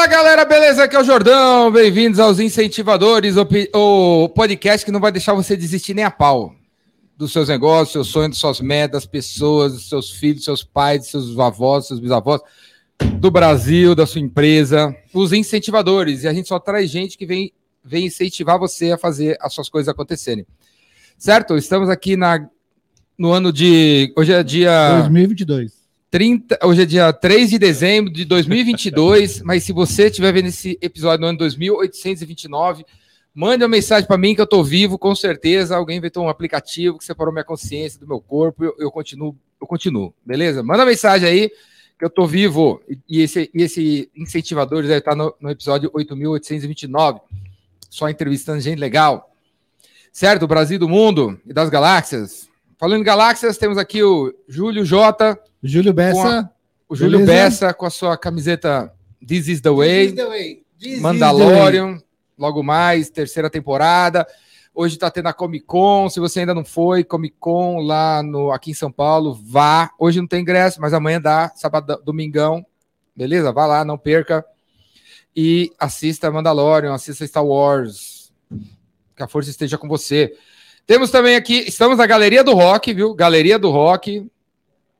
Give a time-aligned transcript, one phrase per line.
[0.00, 0.84] Fala galera, beleza?
[0.84, 1.70] Aqui é o Jordão.
[1.70, 6.54] Bem-vindos aos Incentivadores, o podcast que não vai deixar você desistir nem a pau
[7.18, 12.00] dos seus negócios, seus sonhos, suas metas, pessoas, seus filhos, seus pais, seus avós, seus
[12.00, 12.40] bisavós,
[13.16, 16.22] do Brasil, da sua empresa, os incentivadores.
[16.22, 17.52] E a gente só traz gente que vem,
[17.84, 20.46] vem incentivar você a fazer as suas coisas acontecerem.
[21.18, 21.58] Certo?
[21.58, 22.48] Estamos aqui na,
[23.18, 24.14] no ano de.
[24.16, 25.00] Hoje é dia.
[25.00, 25.79] 2022.
[26.10, 30.76] 30, hoje é dia 3 de dezembro de 2022, mas se você estiver vendo esse
[30.82, 32.84] episódio no ano 2829,
[33.32, 35.76] mande uma mensagem para mim que eu estou vivo, com certeza.
[35.76, 39.66] Alguém inventou um aplicativo que separou minha consciência do meu corpo, eu, eu continuo, eu
[39.68, 40.64] continuo, beleza?
[40.64, 41.48] Manda uma mensagem aí
[41.96, 47.20] que eu estou vivo e esse, e esse incentivador deve estar no, no episódio 8829,
[47.88, 49.30] só entrevistando gente legal.
[50.10, 50.48] Certo?
[50.48, 52.48] Brasil, do mundo e das galáxias.
[52.76, 55.38] Falando em galáxias, temos aqui o Júlio J.
[55.62, 56.40] Júlio Bessa.
[56.40, 56.50] A,
[56.88, 57.32] o Júlio beleza?
[57.32, 58.92] Bessa com a sua camiseta
[59.26, 59.88] This is the Way.
[59.88, 60.62] This is the way.
[60.78, 62.02] This Mandalorian, way.
[62.38, 64.26] logo mais, terceira temporada.
[64.74, 66.08] Hoje está tendo a Comic Con.
[66.08, 69.90] Se você ainda não foi, Comic Con lá no, aqui em São Paulo, vá.
[69.98, 72.64] Hoje não tem ingresso, mas amanhã dá, sábado, domingão.
[73.14, 73.52] Beleza?
[73.52, 74.44] Vá lá, não perca.
[75.36, 78.32] E assista Mandalorian, assista Star Wars.
[79.14, 80.34] Que a força esteja com você.
[80.86, 83.14] Temos também aqui, estamos na Galeria do Rock, viu?
[83.14, 84.26] Galeria do Rock.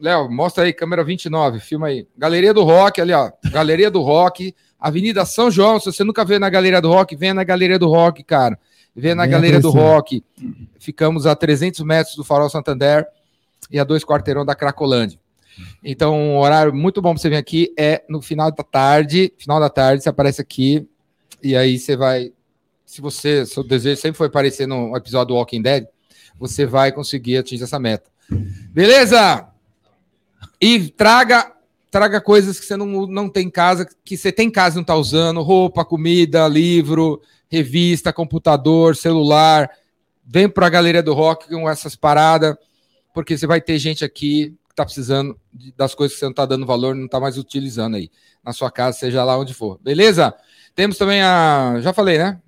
[0.00, 2.06] Léo, mostra aí, câmera 29, filma aí.
[2.16, 3.30] Galeria do Rock, ali, ó.
[3.50, 5.78] Galeria do Rock, Avenida São João.
[5.78, 8.58] Se você nunca veio na Galeria do Rock, venha na Galeria do Rock, cara.
[8.96, 10.24] Venha na Bem Galeria do Rock.
[10.78, 13.06] Ficamos a 300 metros do Farol Santander
[13.70, 15.18] e a dois quarteirão da Cracolândia.
[15.84, 19.32] Então, um horário muito bom para você vir aqui é no final da tarde.
[19.38, 20.88] Final da tarde, você aparece aqui
[21.42, 22.32] e aí você vai
[22.90, 25.86] se você, seu desejo sempre foi aparecer no episódio do Walking Dead,
[26.36, 28.10] você vai conseguir atingir essa meta.
[28.72, 29.46] Beleza?
[30.60, 31.52] E traga
[31.90, 34.78] traga coisas que você não, não tem em casa, que você tem em casa e
[34.78, 39.68] não está usando, roupa, comida, livro, revista, computador, celular.
[40.24, 42.56] Vem para a Galeria do Rock com essas paradas,
[43.12, 45.36] porque você vai ter gente aqui que está precisando
[45.76, 48.08] das coisas que você não está dando valor, não está mais utilizando aí
[48.44, 49.78] na sua casa, seja lá onde for.
[49.82, 50.32] Beleza?
[50.76, 51.78] Temos também a.
[51.80, 52.40] Já falei, né?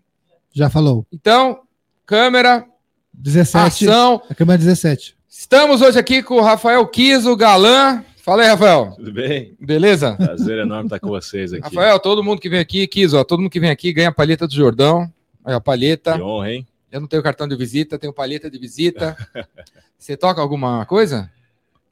[0.52, 1.04] Já falou.
[1.12, 1.62] Então,
[2.06, 2.64] câmera.
[3.12, 3.88] 17.
[3.88, 4.22] Ação.
[4.30, 5.16] A câmera 17.
[5.28, 8.04] Estamos hoje aqui com o Rafael Kiso, galã.
[8.22, 8.92] Fala aí, Rafael.
[8.94, 9.56] Tudo bem?
[9.58, 10.14] Beleza?
[10.14, 11.64] Prazer enorme estar com vocês aqui.
[11.64, 14.14] Rafael, todo mundo que vem aqui, Kiso, ó, todo mundo que vem aqui ganha a
[14.14, 15.12] palheta do Jordão.
[15.44, 16.14] Aí, a palheta.
[16.14, 16.66] Que honra, hein?
[16.92, 19.16] Eu não tenho cartão de visita, tenho palheta de visita.
[19.98, 21.28] Você toca alguma coisa?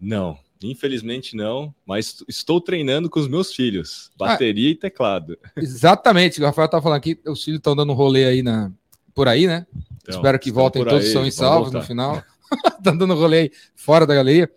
[0.00, 0.38] Não.
[0.62, 5.38] Infelizmente não, mas estou treinando com os meus filhos, bateria ah, e teclado.
[5.56, 8.70] Exatamente, o Rafael tá falando aqui, os filhos estão dando um rolê aí na,
[9.14, 9.66] por aí, né?
[10.02, 12.22] Então, Espero que voltem todos aí, são e salvos no final.
[12.76, 14.50] Estão dando rolê aí fora da galeria.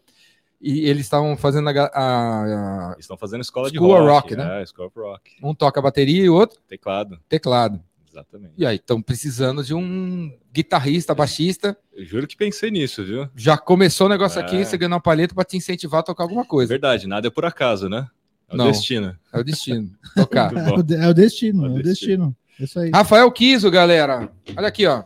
[0.63, 4.62] E eles estavam fazendo a, a, a, Estão fazendo escola de rock, rock né?
[4.62, 5.35] É, escola rock.
[5.44, 7.19] Um toca bateria e o outro teclado.
[7.28, 7.84] Teclado.
[8.09, 8.53] Exatamente.
[8.56, 11.75] E aí, estão precisando de um guitarrista, baixista.
[11.91, 13.28] Eu juro que pensei nisso, viu?
[13.35, 14.44] Já começou o negócio é.
[14.44, 16.72] aqui, você ganhou uma palheta para te incentivar a tocar alguma coisa.
[16.72, 18.07] É verdade, nada é por acaso, né?
[18.47, 19.18] É o Não, destino.
[19.34, 19.91] É o destino.
[20.16, 20.53] Tocar.
[20.56, 20.72] é
[21.09, 21.84] o destino, é o destino.
[21.84, 22.38] destino.
[22.57, 22.90] Isso aí.
[22.94, 24.31] Rafael Kiso, galera.
[24.56, 25.03] Olha aqui, ó.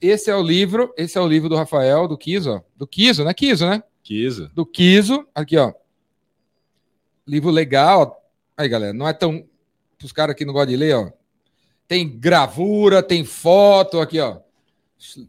[0.00, 2.60] Esse é o livro, esse é o livro do Rafael, do Kiso, ó.
[2.76, 3.34] Do Kiso, né?
[3.34, 3.82] Kiso, né?
[4.08, 4.50] Kiso.
[4.54, 5.26] Do Kiso.
[5.34, 5.74] Aqui, ó.
[7.26, 8.18] Livro legal.
[8.56, 9.44] Aí, galera, não é tão.
[10.02, 11.12] Os caras aqui não gostam de ler, ó.
[11.86, 14.38] Tem gravura, tem foto aqui, ó.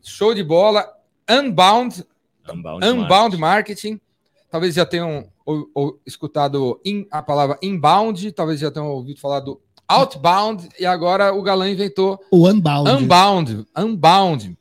[0.01, 0.89] Show de bola.
[1.29, 2.05] Unbound.
[2.49, 3.91] Unbound, Unbound marketing.
[3.91, 4.01] marketing.
[4.49, 9.41] Talvez já tenham ou, ou, escutado in, a palavra inbound, talvez já tenham ouvido falar
[9.41, 12.89] do outbound, e agora o Galã inventou o unbound.
[12.89, 13.67] Unbound.
[13.77, 14.57] Unbound.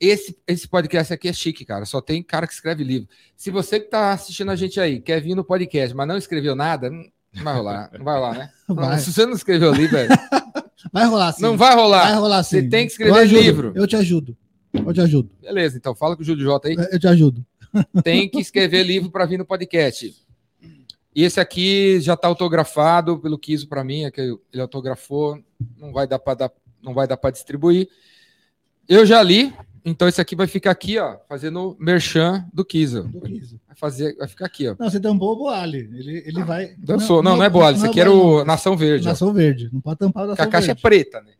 [0.00, 1.84] Esse, esse podcast aqui é chique, cara.
[1.84, 3.08] Só tem cara que escreve livro.
[3.36, 6.54] Se você que está assistindo a gente aí quer vir no podcast, mas não escreveu
[6.54, 7.04] nada, não
[7.42, 7.90] vai rolar.
[7.92, 8.50] Não vai rolar, né?
[8.68, 8.98] Vai.
[8.98, 10.10] Se você não escreveu livro, velho.
[10.92, 11.42] Vai rolar sim.
[11.42, 12.04] Não vai rolar.
[12.04, 12.60] Vai rolar sim.
[12.60, 13.72] Você tem que escrever eu livro.
[13.74, 14.36] Eu te ajudo.
[14.72, 15.28] Eu te ajudo.
[15.42, 16.76] Beleza, então fala com o Júlio J aí.
[16.92, 17.44] Eu te ajudo.
[18.04, 20.14] Tem que escrever livro para vir no podcast.
[21.14, 25.42] E esse aqui já está autografado pelo Kiso para mim, é que ele autografou,
[25.76, 26.52] não vai dar para dar,
[26.82, 27.88] não vai dar para distribuir.
[28.88, 29.52] Eu já li,
[29.88, 33.04] então esse aqui vai ficar aqui, ó, fazendo merchan do Kiso.
[33.04, 33.60] Do Kiso.
[33.66, 34.76] Vai fazer, vai ficar aqui, ó.
[34.78, 35.78] Não, você tampou o Boali.
[35.78, 36.74] Ele, ele vai.
[36.78, 37.22] Dançou.
[37.22, 39.06] Não, não, não é Boali, esse aqui era o Nação Verde.
[39.06, 39.32] Nação ó.
[39.32, 39.70] Verde.
[39.72, 40.56] Não pode tampar o Nação Verde.
[40.56, 41.32] A caixa é preta, né?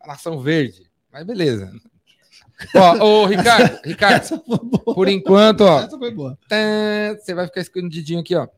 [0.00, 0.90] A Nação Verde.
[1.12, 1.72] Mas beleza.
[2.74, 4.42] Ó, ô, Ricardo, Ricardo,
[4.94, 5.80] por enquanto, ó.
[5.80, 6.38] Essa foi boa.
[7.18, 8.48] Você vai ficar escondidinho aqui, ó.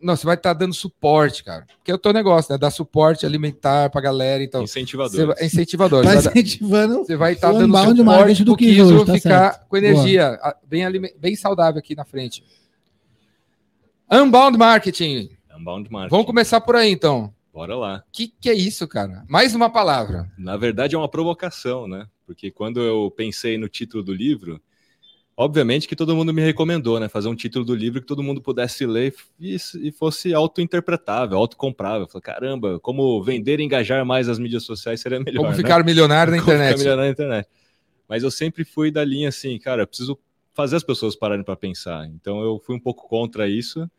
[0.00, 1.66] Não, você vai estar tá dando suporte, cara.
[1.76, 2.58] Porque é o teu negócio, né?
[2.58, 4.42] Dar suporte alimentar pra galera.
[4.42, 5.26] Então, incentivador.
[5.28, 6.04] Vai, incentivador.
[6.04, 7.04] Vai incentivando.
[7.04, 9.68] Você vai estar tá dando suporte do que tá ficar certo.
[9.68, 10.84] com energia bem,
[11.18, 12.42] bem saudável aqui na frente.
[14.10, 15.30] Unbound Marketing.
[15.56, 16.10] Unbound Marketing.
[16.10, 17.32] Vamos começar por aí, então.
[17.52, 18.02] Bora lá.
[18.10, 19.24] Que que é isso, cara?
[19.28, 20.30] Mais uma palavra.
[20.38, 22.06] Na verdade, é uma provocação, né?
[22.26, 24.60] Porque quando eu pensei no título do livro,
[25.36, 27.08] obviamente que todo mundo me recomendou, né?
[27.08, 32.06] Fazer um título do livro que todo mundo pudesse ler e, e fosse auto-interpretável, auto-comprável.
[32.08, 35.42] Falei, caramba, como vender e engajar mais as mídias sociais seria melhor.
[35.42, 35.56] Como né?
[35.56, 36.78] ficar milionário na Como ficar internet.
[36.78, 37.48] milionário na internet.
[38.08, 40.18] Mas eu sempre fui da linha assim, cara, eu preciso
[40.54, 42.06] fazer as pessoas pararem para pensar.
[42.08, 43.90] Então eu fui um pouco contra isso.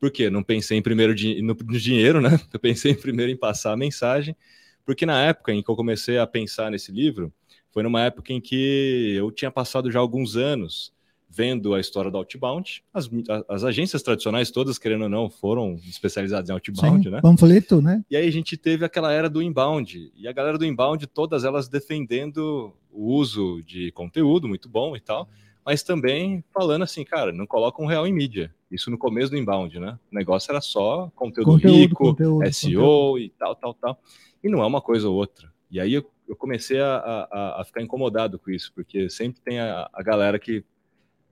[0.00, 0.30] Por quê?
[0.30, 2.30] Não pensei em primeiro di- no, no dinheiro, né?
[2.52, 4.36] Eu pensei em primeiro em passar a mensagem,
[4.84, 7.32] porque na época em que eu comecei a pensar nesse livro,
[7.70, 10.92] foi numa época em que eu tinha passado já alguns anos
[11.30, 12.82] vendo a história do Outbound.
[12.92, 13.08] As,
[13.48, 17.20] as agências tradicionais todas, querendo ou não, foram especializadas em Outbound, Sim, né?
[17.20, 18.02] Panfleto, né?
[18.10, 20.10] E aí a gente teve aquela era do inbound.
[20.16, 25.00] E a galera do inbound, todas elas defendendo o uso de conteúdo, muito bom e
[25.00, 25.28] tal.
[25.64, 28.54] Mas também falando assim, cara, não coloca um real em mídia.
[28.70, 29.98] Isso no começo do inbound, né?
[30.10, 33.98] O negócio era só conteúdo, Conteúdo, rico, conteúdo, SEO e tal, tal, tal.
[34.42, 35.52] E não é uma coisa ou outra.
[35.70, 39.58] E aí eu, eu comecei a, a, a ficar incomodado com isso, porque sempre tem
[39.58, 40.64] a, a galera que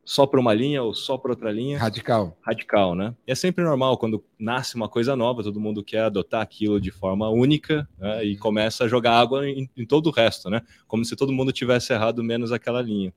[0.07, 2.39] só para uma linha ou só para outra linha Radical.
[2.41, 3.13] radical, né?
[3.27, 6.93] E é sempre normal quando nasce uma coisa nova, todo mundo quer adotar aquilo de
[6.93, 8.25] forma única né?
[8.25, 10.63] e começa a jogar água em, em todo o resto, né?
[10.87, 13.13] Como se todo mundo tivesse errado menos aquela linha.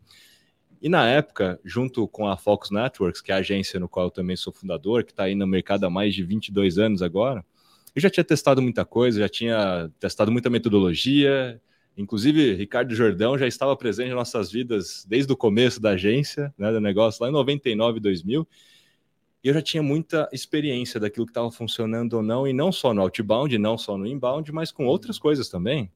[0.82, 4.12] E na época, junto com a Fox Networks, que é a agência no qual eu
[4.12, 7.46] também sou fundador, que está aí no mercado há mais de 22 anos agora,
[7.96, 11.62] eu já tinha testado muita coisa, já tinha testado muita metodologia,
[12.00, 16.72] Inclusive, Ricardo Jordão já estava presente em nossas vidas desde o começo da agência, né,
[16.72, 18.48] do negócio, lá em 99, 2000.
[19.44, 22.94] E eu já tinha muita experiência daquilo que estava funcionando ou não, e não só
[22.94, 25.92] no outbound, não só no inbound, mas com outras coisas também.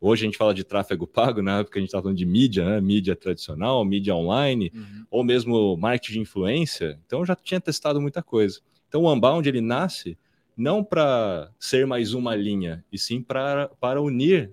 [0.00, 2.64] Hoje a gente fala de tráfego pago, na época a gente estava falando de mídia,
[2.64, 2.80] né?
[2.80, 4.70] mídia tradicional, mídia online,
[5.10, 7.00] ou mesmo marketing de influência.
[7.04, 8.60] Então eu já tinha testado muita coisa.
[8.88, 10.16] Então o Unbound ele nasce
[10.56, 14.52] não para ser mais uma linha, e sim pra, para unir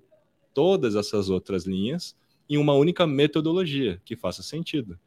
[0.56, 2.16] todas essas outras linhas
[2.50, 4.98] em uma única metodologia que faça sentido.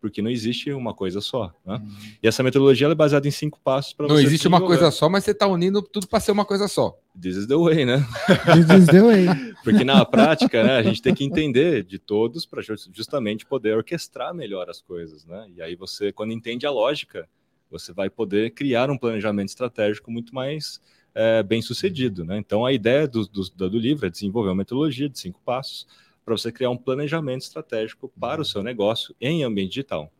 [0.00, 1.52] Porque não existe uma coisa só.
[1.66, 1.82] Né?
[2.22, 5.08] E essa metodologia ela é baseada em cinco passos para Não existe uma coisa só,
[5.08, 6.96] mas você tá unindo tudo para ser uma coisa só.
[7.20, 8.06] This is the way, né?
[8.54, 9.26] This is the way.
[9.64, 12.62] Porque na prática, né, a gente tem que entender de todos para
[12.92, 15.50] justamente poder orquestrar melhor as coisas, né?
[15.56, 17.28] E aí você, quando entende a lógica,
[17.68, 20.80] você vai poder criar um planejamento estratégico muito mais
[21.18, 22.38] é, bem sucedido, né?
[22.38, 25.84] Então a ideia do, do, do livro é desenvolver uma metodologia de cinco passos
[26.24, 30.12] para você criar um planejamento estratégico para o seu negócio em ambiente digital.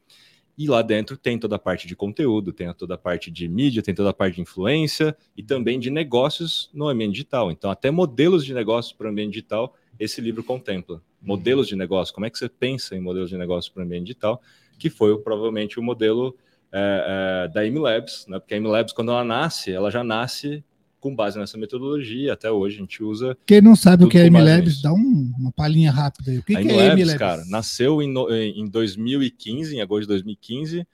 [0.56, 3.80] E lá dentro tem toda a parte de conteúdo, tem toda a parte de mídia,
[3.80, 7.52] tem toda a parte de influência e também de negócios no ambiente digital.
[7.52, 11.00] Então, até modelos de negócios para o ambiente digital, esse livro contempla.
[11.22, 14.06] Modelos de negócio, como é que você pensa em modelos de negócio para o ambiente
[14.06, 14.42] digital,
[14.76, 16.36] que foi provavelmente o modelo
[16.72, 18.40] é, é, da MLabs, né?
[18.40, 20.64] porque a MLabs, quando ela nasce, ela já nasce
[21.00, 22.32] com base nessa metodologia.
[22.32, 25.52] Até hoje a gente usa Quem não sabe o que é MLabs, dá um- uma
[25.52, 26.38] palhinha rápida aí.
[26.38, 28.12] O que, a que é MLabs, cara, nasceu em,
[28.56, 30.86] em 2015, em agosto de 2015.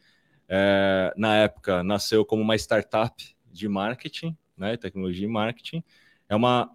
[0.48, 3.14] É, na época, nasceu como uma startup
[3.52, 5.82] de marketing, né, tecnologia e marketing.
[6.28, 6.70] É uma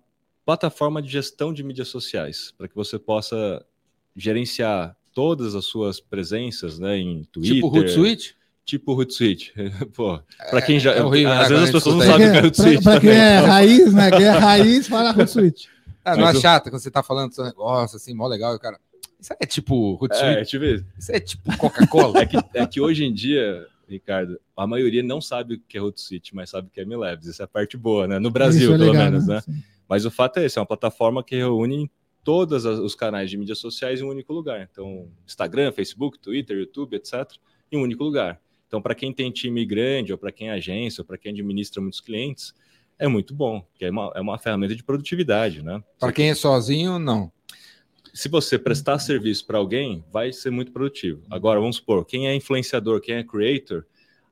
[0.46, 3.64] plataforma de gestão de mídias sociais, para que você possa
[4.16, 7.56] gerenciar todas as suas presenças, né, em Twitter.
[7.56, 8.36] Tipo Hootsuite.
[8.70, 9.52] Tipo Hootsuite.
[9.96, 10.20] Pô,
[10.52, 10.92] para quem já...
[10.94, 12.84] é horrível, né, às vezes as pessoas não sabem o que é Pra, Hootsuite.
[12.84, 13.18] pra quem também.
[13.18, 14.12] é raiz, né?
[14.12, 15.70] Quem é raiz, fala Hootsuite.
[16.06, 18.56] Ah, não Mas é chata quando você tá falando do seu negócio, assim, mó legal,
[18.56, 18.80] e cara.
[19.20, 20.24] Isso é tipo Hootsuite.
[20.24, 20.86] É, deixa eu ver.
[21.00, 22.14] Isso é tipo Coca-Cola.
[22.22, 25.82] É que, é que hoje em dia, Ricardo, a maioria não sabe o que é
[25.82, 27.28] Hootsuite, mas sabe o que é MLabs.
[27.28, 28.20] Essa é a parte boa, né?
[28.20, 29.42] No Brasil, Isso é pelo legal, menos, né?
[29.42, 29.64] Sim.
[29.88, 31.90] Mas o fato é esse, é uma plataforma que reúne
[32.24, 34.70] todos os canais de mídias sociais em um único lugar.
[34.72, 37.28] Então, Instagram, Facebook, Twitter, YouTube, etc.,
[37.72, 38.40] em um único lugar.
[38.70, 41.82] Então, para quem tem time grande, ou para quem é agência, ou para quem administra
[41.82, 42.54] muitos clientes,
[43.00, 45.84] é muito bom, porque é uma, é uma ferramenta de produtividade, né?
[46.00, 47.32] Para quem é sozinho, não.
[48.14, 51.24] se você prestar serviço para alguém, vai ser muito produtivo.
[51.32, 53.86] Agora, vamos supor, quem é influenciador, quem é creator,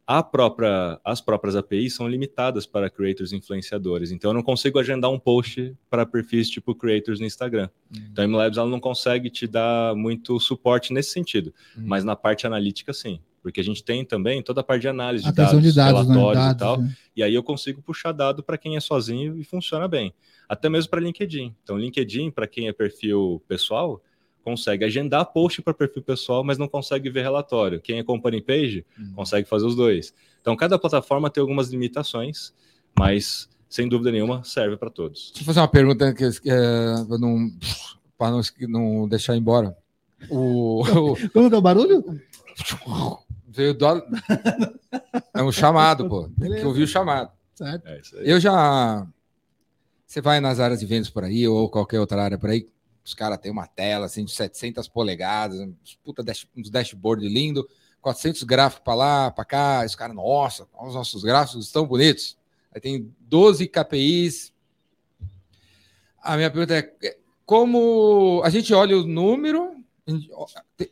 [0.06, 4.12] a própria, as próprias APIs são limitadas para creators e influenciadores.
[4.12, 7.70] Então, eu não consigo agendar um post para perfis tipo creators no Instagram.
[8.12, 11.84] Então, a MLabs ela não consegue te dar muito suporte nesse sentido, Uhum.
[11.88, 13.20] mas na parte analítica, sim.
[13.48, 16.14] Porque a gente tem também toda a parte de análise de dados, de dados, né?
[16.14, 16.82] relatórios Dados, e tal.
[16.82, 16.94] né?
[17.16, 20.14] E aí eu consigo puxar dado para quem é sozinho e funciona bem.
[20.50, 21.56] Até mesmo para LinkedIn.
[21.64, 24.04] Então, LinkedIn, para quem é perfil pessoal,
[24.44, 27.80] consegue agendar post para perfil pessoal, mas não consegue ver relatório.
[27.80, 29.14] Quem é company page, Uhum.
[29.16, 30.14] consegue fazer os dois.
[30.42, 32.54] Então, cada plataforma tem algumas limitações,
[33.00, 35.32] mas sem dúvida nenhuma serve para todos.
[35.32, 37.50] Deixa eu fazer uma pergunta que, é, não,
[38.18, 39.74] para não, não deixar embora.
[40.30, 40.82] O,
[41.14, 42.04] o- Como que é o barulho?
[43.58, 43.86] veio do,
[45.34, 46.30] é um chamado, pô.
[46.40, 47.32] Tem que ouvir o chamado.
[47.56, 47.88] Certo.
[47.88, 48.30] É isso aí.
[48.30, 49.08] Eu já
[50.06, 52.70] Você vai nas áreas de vendas por aí, ou qualquer outra área por aí,
[53.04, 57.68] os caras têm uma tela assim de 700 polegadas, uns puta dash, uns dashboard lindo,
[58.02, 59.84] 400 gráficos para lá, para cá.
[59.86, 62.38] Os caras, nossa, os nossos gráficos estão bonitos.
[62.74, 64.54] Aí tem 12 KPIs.
[66.22, 69.74] A minha pergunta é: como a gente olha o número,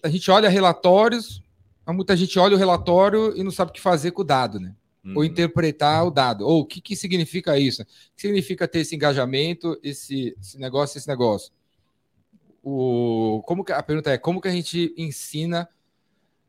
[0.02, 1.44] a gente olha relatórios,
[1.94, 4.76] muita gente olha o relatório e não sabe o que fazer com o dado, né?
[5.08, 5.24] Ou Uhum.
[5.24, 6.48] interpretar o dado.
[6.48, 7.84] Ou o que, que significa isso?
[7.84, 11.52] O que significa ter esse engajamento, esse, esse negócio, esse negócio?
[12.64, 15.70] O, como que, a pergunta é: como que a gente ensina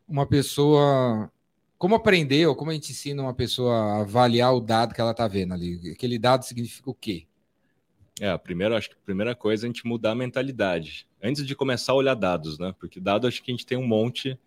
[0.09, 1.31] uma pessoa.
[1.77, 5.11] Como aprender, ou como a gente ensina uma pessoa a avaliar o dado que ela
[5.11, 5.91] está vendo ali?
[5.93, 7.27] Aquele dado significa o quê?
[8.19, 11.07] É, a primeira, acho que a primeira coisa é a gente mudar a mentalidade.
[11.23, 12.75] Antes de começar a olhar dados, né?
[12.79, 14.39] Porque dado acho que a gente tem um monte.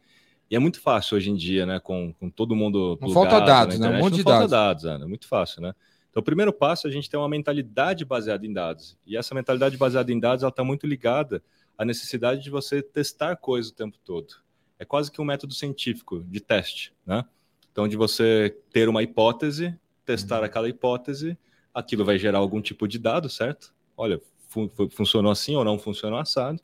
[0.49, 1.79] E é muito fácil hoje em dia, né?
[1.79, 2.97] Com, com todo mundo.
[3.01, 3.87] Não falta dados, né?
[3.87, 4.83] Um monte de falta dados.
[4.83, 5.05] dados, né?
[5.05, 5.73] É muito fácil, né?
[6.09, 8.97] Então, o primeiro passo é a gente ter uma mentalidade baseada em dados.
[9.05, 11.43] E essa mentalidade baseada em dados, ela está muito ligada
[11.77, 14.33] à necessidade de você testar coisas o tempo todo.
[14.79, 17.23] É quase que um método científico de teste, né?
[17.71, 21.37] Então, de você ter uma hipótese, testar aquela hipótese,
[21.71, 23.71] aquilo vai gerar algum tipo de dado, certo?
[23.95, 26.59] Olha, fu- fu- funcionou assim ou não funcionou assado,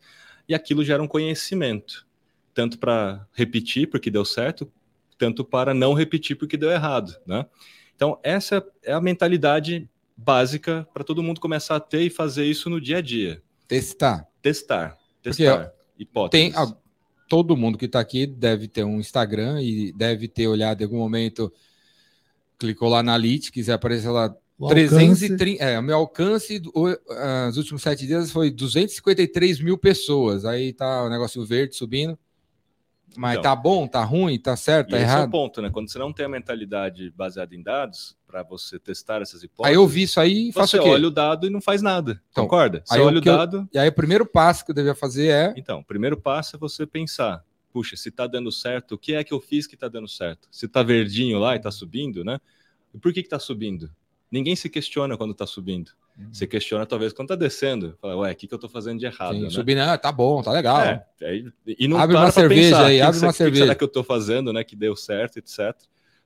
[0.49, 2.04] e aquilo gera um conhecimento,
[2.55, 4.71] tanto para repetir porque deu certo,
[5.19, 7.45] tanto para não repetir porque deu errado, né?
[7.95, 12.69] Então, essa é a mentalidade básica para todo mundo começar a ter e fazer isso
[12.69, 13.43] no dia a dia.
[13.67, 14.27] Testar.
[14.41, 16.53] Testar, Porque testar, hipóteses.
[16.53, 16.75] Tem a-
[17.27, 20.97] todo mundo que está aqui deve ter um Instagram e deve ter olhado em algum
[20.99, 21.51] momento,
[22.57, 25.61] clicou lá na Analytics e apareceu lá O 330.
[25.63, 26.87] É, o meu alcance o-
[27.47, 30.45] nos últimos sete dias foi 253 mil pessoas.
[30.45, 32.17] Aí tá o negócio verde subindo.
[33.17, 33.43] Mas Então.
[33.43, 35.31] tá bom, tá ruim, tá certo, tá esse é o errado.
[35.31, 35.69] ponto, né?
[35.69, 39.81] Quando você não tem a mentalidade baseada em dados, para você testar essas hipóteses, Aí
[39.81, 40.89] eu vi isso aí e faço você o quê?
[40.89, 42.21] olha o dado e não faz nada.
[42.31, 42.81] Então, concorda?
[42.85, 43.69] Você aí o olha o que eu- dado.
[43.73, 45.53] E aí o primeiro passo que eu devia fazer é.
[45.55, 49.23] Então, o primeiro passo é você pensar: puxa, se tá dando certo, o que é
[49.23, 50.47] que eu fiz que tá dando certo?
[50.51, 52.39] Se tá verdinho lá e tá subindo, né?
[52.93, 53.89] E por que que tá subindo?
[54.31, 55.91] Ninguém se questiona quando tá subindo.
[56.31, 57.97] Você questiona talvez quando tá descendo.
[58.01, 59.35] Fala, ué, o que, que eu tô fazendo de errado?
[59.35, 59.49] Sim, né?
[59.49, 60.81] subindo, ah, tá bom, tá legal.
[60.85, 63.51] É, aí- e não Abre uma cerveja pensar, aí, "Que abre que uma que será
[63.51, 65.75] cerveja." que eu tô fazendo, né, que deu certo, etc.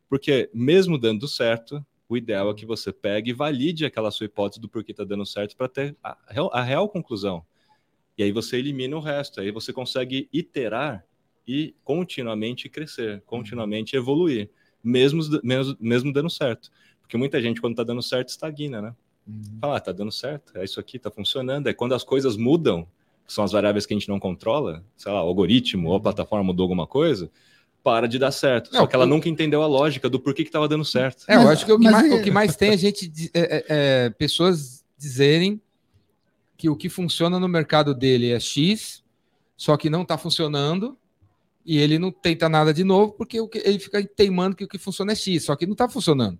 [0.08, 4.60] Porque mesmo dando certo, o ideal é que você pegue e valide aquela sua hipótese
[4.60, 7.46] do porquê tá dando certo para ter a real, a real conclusão.
[8.18, 11.06] E aí você elimina o resto, aí você consegue iterar
[11.48, 14.50] e continuamente crescer, continuamente evoluir,
[14.84, 16.72] mesmo, mesmo, mesmo dando certo.
[17.02, 18.96] Porque muita gente, quando tá dando certo, estagna, né?
[19.30, 19.58] Uhum.
[19.62, 21.68] Fala, ah, tá dando certo, é isso aqui, tá funcionando.
[21.68, 22.88] É quando as coisas mudam,
[23.28, 26.00] que são as variáveis que a gente não controla, sei lá, o algoritmo ou a
[26.00, 27.30] plataforma mudou alguma coisa,
[27.84, 28.72] para de dar certo.
[28.74, 31.24] Não, Só que ela eu- nunca entendeu a lógica do porquê que tava dando certo.
[31.28, 33.08] É, eu acho que o que, mas mais, o que mais tem é a gente
[33.08, 33.66] di- é, é,
[34.06, 35.62] é, pessoas dizerem
[36.58, 39.02] que o que funciona no mercado dele é X,
[39.56, 40.98] só que não está funcionando,
[41.66, 44.68] e ele não tenta nada de novo, porque o que, ele fica teimando que o
[44.68, 46.38] que funciona é X, só que não está funcionando.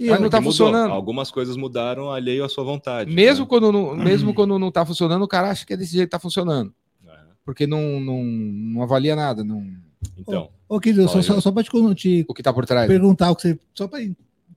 [0.00, 0.52] E Mas não tá Que mudou.
[0.66, 0.92] funcionando.
[0.92, 3.12] Algumas coisas mudaram alheio à sua vontade.
[3.12, 3.48] Mesmo, né?
[3.50, 6.16] quando não, mesmo quando não está funcionando, o cara acha que é desse jeito que
[6.16, 6.72] está funcionando,
[7.06, 7.10] É.
[7.44, 9.62] porque não, não, não avalia nada, não,
[10.16, 12.88] Então, Ô, querido, só, só, só pra te, te o que está por trás.
[12.88, 13.58] perguntar o que você.
[13.74, 13.98] Só pra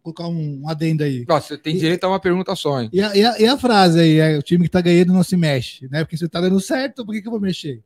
[0.02, 1.26] colocar um, adendo aí.
[1.28, 2.90] Nossa, você tem direito a uma pergunta só, hein?
[2.94, 5.24] E a, e a- e a frase aí, é, o time que tá ganhando não
[5.24, 6.04] se mexe, né?
[6.06, 7.82] Porque se tá dando certo, por que, que eu vou mexer?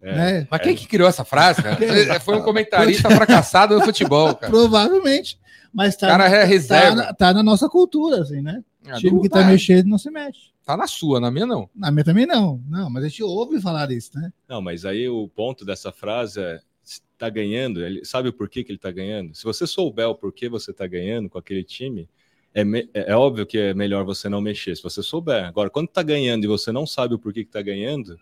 [0.00, 0.46] é, Né?
[0.50, 1.76] Mas quem que criou essa frase, cara?
[2.20, 4.50] Foi um comentarista fracassado no futebol, cara.
[4.52, 5.38] Provavelmente.
[5.72, 6.94] Mas tá, cara é tá, reserva.
[6.96, 8.62] na, tá na nossa cultura, assim, né?
[8.86, 9.52] Ah, time que tá vai.
[9.52, 10.52] mexendo não se mexe.
[10.64, 11.68] Tá na sua, na minha não.
[11.74, 12.62] Na minha também não.
[12.68, 14.32] Não, mas a gente ouve falar isso, né?
[14.48, 18.62] Não, mas aí o ponto dessa frase é: se tá ganhando, ele sabe o porquê
[18.62, 19.34] que ele tá ganhando?
[19.34, 22.08] Se você souber o porquê você tá ganhando com aquele time,
[22.54, 25.44] é, me- é óbvio que é melhor você não mexer, se você souber.
[25.46, 28.16] Agora, quando tá ganhando e você não sabe o porquê que tá ganhando,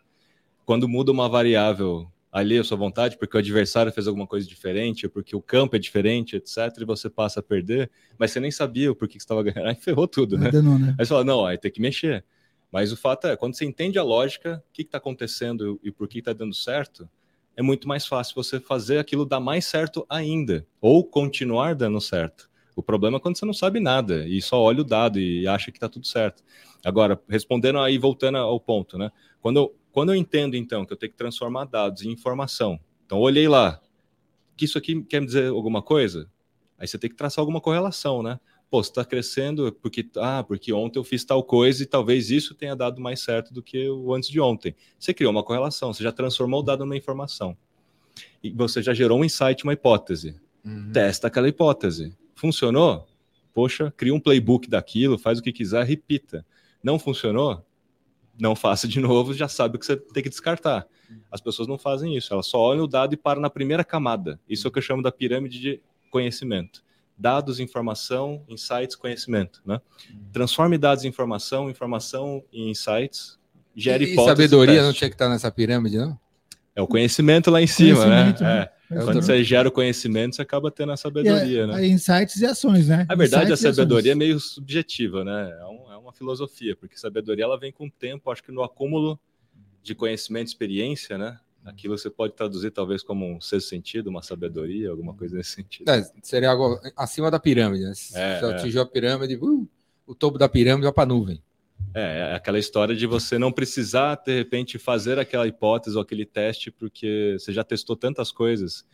[0.64, 5.08] quando muda uma variável ali à sua vontade, porque o adversário fez alguma coisa diferente,
[5.08, 8.90] porque o campo é diferente, etc., e você passa a perder, mas você nem sabia
[8.90, 10.50] o porquê que você estava ganhando, aí ferrou tudo, né?
[10.50, 10.94] Danou, né?
[10.98, 12.24] Aí você fala, não, aí tem que mexer.
[12.70, 16.06] Mas o fato é, quando você entende a lógica, o que está acontecendo e por
[16.06, 17.08] que está dando certo,
[17.56, 22.48] é muito mais fácil você fazer aquilo dar mais certo ainda, ou continuar dando certo.
[22.76, 25.72] O problema é quando você não sabe nada e só olha o dado e acha
[25.72, 26.42] que está tudo certo.
[26.84, 29.10] Agora, respondendo aí, voltando ao ponto, né?
[29.40, 33.18] Quando eu, quando eu entendo, então, que eu tenho que transformar dados em informação, então
[33.18, 33.80] olhei lá,
[34.56, 36.30] que isso aqui quer me dizer alguma coisa?
[36.78, 38.38] Aí você tem que traçar alguma correlação, né?
[38.70, 42.54] Pô, você está crescendo porque, ah, porque ontem eu fiz tal coisa e talvez isso
[42.54, 44.76] tenha dado mais certo do que o antes de ontem.
[44.98, 47.56] Você criou uma correlação, você já transformou o dado numa informação.
[48.42, 50.36] E você já gerou um insight, uma hipótese.
[50.64, 50.90] Uhum.
[50.92, 52.16] Testa aquela hipótese.
[52.34, 53.06] Funcionou?
[53.52, 56.46] Poxa, cria um playbook daquilo, faz o que quiser, repita.
[56.82, 57.64] Não funcionou?
[58.40, 60.86] Não faça de novo, já sabe o que você tem que descartar.
[61.30, 64.40] As pessoas não fazem isso, elas só olham o dado e param na primeira camada.
[64.48, 65.80] Isso é o que eu chamo da pirâmide de
[66.10, 66.82] conhecimento.
[67.18, 69.60] Dados, informação, insights, conhecimento.
[69.64, 69.80] Né?
[70.32, 73.38] Transforme dados em informação, informação em insights,
[73.76, 74.38] gere e, hipóteses.
[74.38, 76.18] E sabedoria não tinha que estar nessa pirâmide, não?
[76.74, 78.34] É o conhecimento lá em cima, né?
[78.40, 78.68] né?
[78.76, 78.80] É.
[78.90, 81.86] É, Quando você gera o conhecimento, você acaba tendo a sabedoria, né?
[81.86, 83.06] Insights e ações, né?
[83.08, 85.56] A verdade, insights a sabedoria é meio subjetiva, né?
[86.10, 88.62] É, um, é, uma filosofia, porque sabedoria ela vem com o tempo, acho que no
[88.62, 89.18] acúmulo
[89.82, 91.38] de conhecimento e experiência, né?
[91.64, 95.90] Aquilo você pode traduzir talvez como um sexto sentido, uma sabedoria, alguma coisa nesse sentido.
[95.90, 97.92] É, seria algo acima da pirâmide, né?
[97.94, 99.68] Se é, você atingiu a pirâmide, uh,
[100.06, 101.42] o topo da pirâmide vai para a nuvem.
[101.94, 106.24] É, é aquela história de você não precisar, de repente, fazer aquela hipótese ou aquele
[106.24, 108.84] teste, porque você já testou tantas coisas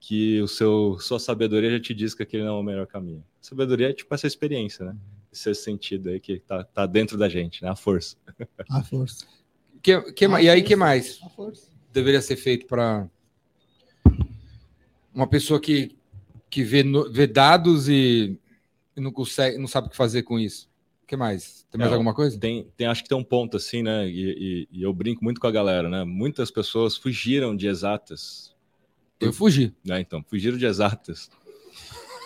[0.00, 3.24] que o seu sua sabedoria já te diz que aquele não é o melhor caminho.
[3.40, 4.96] Sabedoria é tipo essa experiência, né?
[5.34, 7.68] Esse sentido aí que tá, tá dentro da gente, né?
[7.68, 8.16] A força.
[8.70, 9.26] A força.
[9.82, 11.20] Que, que, a e aí, que mais
[11.92, 13.08] deveria ser feito para
[15.12, 15.96] uma pessoa que,
[16.48, 18.38] que vê, vê dados e,
[18.96, 20.68] e não consegue, não sabe o que fazer com isso?
[21.02, 21.66] O que mais?
[21.70, 22.38] Tem mais é, alguma coisa?
[22.38, 24.08] Tem, tem, acho que tem um ponto assim, né?
[24.08, 26.02] E, e, e, eu brinco muito com a galera, né?
[26.02, 28.54] Muitas pessoas fugiram de exatas.
[29.20, 29.74] Eu fugi.
[29.84, 31.30] Né, então, fugiram de exatas.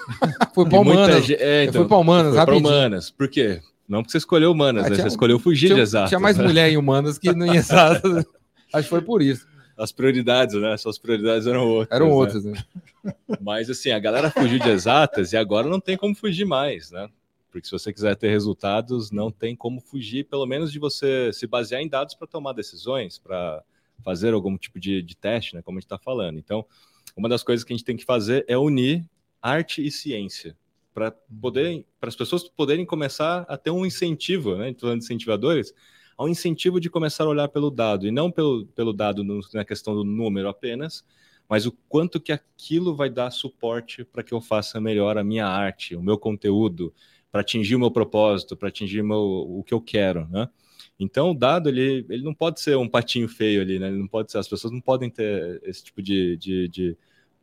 [0.54, 1.30] foi para humanas.
[1.30, 3.10] É, então, foi para humanas, foi humanas.
[3.10, 3.60] Por quê?
[3.88, 4.94] Não porque você escolheu humanas, ah, né?
[4.96, 6.10] Tinha, você escolheu fugir tinha, de exatas.
[6.10, 8.26] Tinha mais mulher em humanas que não em exatas.
[8.72, 9.46] acho que foi por isso.
[9.76, 10.76] As prioridades, né?
[10.76, 11.96] Suas prioridades eram outras.
[11.96, 12.12] Eram né?
[12.12, 12.64] outras, né?
[13.40, 17.08] Mas assim, a galera fugiu de exatas e agora não tem como fugir mais, né?
[17.50, 21.46] Porque se você quiser ter resultados, não tem como fugir, pelo menos de você se
[21.46, 23.62] basear em dados para tomar decisões, para
[24.04, 25.62] fazer algum tipo de, de teste, né?
[25.62, 26.38] Como a gente está falando.
[26.38, 26.66] Então,
[27.16, 29.08] uma das coisas que a gente tem que fazer é unir
[29.42, 30.56] arte e ciência
[30.92, 34.74] para poderem, para as pessoas poderem começar a ter um incentivo, né?
[34.78, 35.72] Falando de incentivadores,
[36.16, 39.40] há um incentivo de começar a olhar pelo dado e não pelo, pelo dado no,
[39.54, 41.04] na questão do número apenas,
[41.48, 45.46] mas o quanto que aquilo vai dar suporte para que eu faça melhor a minha
[45.46, 46.92] arte, o meu conteúdo,
[47.30, 50.48] para atingir o meu propósito, para atingir meu, o que eu quero, né?
[50.98, 53.86] Então, o dado, ele, ele não pode ser um patinho feio ali, né?
[53.86, 56.96] Ele não pode ser, as pessoas não podem ter esse tipo de, de, de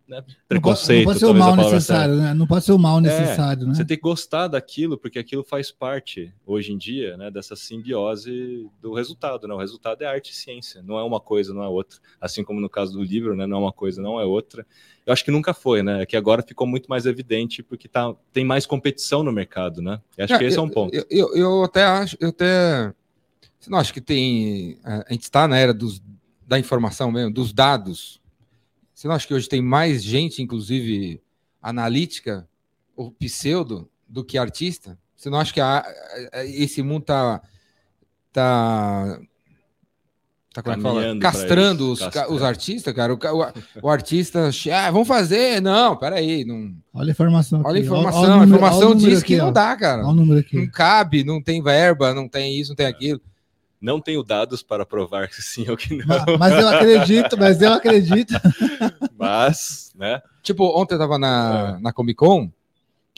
[0.08, 1.06] né, preconceito.
[1.06, 2.34] Não pode, não pode ser o mal necessário, né?
[2.34, 3.74] Não pode ser o mal é, necessário, é, né?
[3.74, 8.70] Você tem que gostar daquilo, porque aquilo faz parte, hoje em dia, né, dessa simbiose
[8.82, 9.54] do resultado, né?
[9.54, 12.00] O resultado é arte e ciência, não é uma coisa, não é outra.
[12.20, 13.46] Assim como no caso do livro, né?
[13.46, 14.65] Não é uma coisa, não é outra.
[15.06, 16.02] Eu acho que nunca foi, né?
[16.02, 20.02] É que agora ficou muito mais evidente porque tá, tem mais competição no mercado, né?
[20.18, 20.96] Eu acho é, que esse eu, é um ponto.
[20.96, 22.94] Eu, eu, eu, até acho, eu até.
[23.60, 24.80] Você não acha que tem.
[24.84, 26.02] A gente está na era dos,
[26.46, 28.20] da informação mesmo, dos dados.
[28.96, 31.22] Você não acha que hoje tem mais gente, inclusive
[31.62, 32.48] analítica
[32.96, 34.98] ou pseudo, do que artista?
[35.16, 35.86] Você não acha que a,
[36.32, 37.42] a, esse mundo está
[38.32, 39.20] tá
[40.54, 41.20] Tá como é fala?
[41.20, 43.14] Castrando os, os artistas, cara.
[43.14, 45.62] O, o, o, artista, ah, vamos fazer.
[45.62, 46.46] Não, peraí.
[46.46, 46.74] Não...
[46.94, 47.62] Olha a informação.
[47.66, 48.22] Olha a informação.
[48.22, 49.46] Olha, olha a informação diz aqui, que ó.
[49.48, 50.04] não dá, cara.
[50.04, 53.20] Não cabe, não tem verba, não tem isso, não tem aquilo.
[53.86, 56.08] Não tenho dados para provar que sim ou que não.
[56.08, 58.34] Mas, mas eu acredito, mas eu acredito.
[59.15, 60.24] mas, né?
[60.41, 61.82] Tipo, ontem eu tava na, é.
[61.82, 62.52] na Comic Con,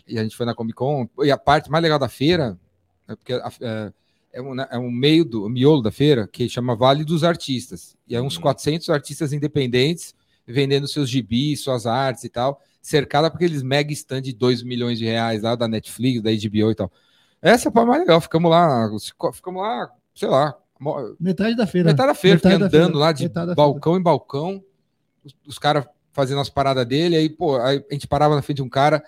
[0.06, 2.60] e a gente foi na Comic Con, e a parte mais legal da feira,
[3.08, 3.93] é porque a, é,
[4.34, 7.23] é um, né, é um meio do um miolo da feira que chama Vale dos
[7.23, 7.95] Artistas.
[8.06, 8.41] E é uns uhum.
[8.41, 10.13] 400 artistas independentes
[10.45, 14.99] vendendo seus gibis, suas artes e tal, cercada por aqueles mega stand de 2 milhões
[14.99, 16.91] de reais lá da Netflix, da HBO e tal.
[17.41, 18.19] Essa é a parte mais legal.
[18.19, 18.89] Ficamos lá,
[19.34, 20.58] ficamos lá, sei lá.
[21.19, 21.89] Metade da feira.
[21.89, 22.97] Metade da feira, Metade andando feira.
[22.97, 24.63] lá de balcão em balcão,
[25.23, 28.58] os, os caras fazendo as paradas dele, aí, pô, aí a gente parava na frente
[28.58, 29.03] de um cara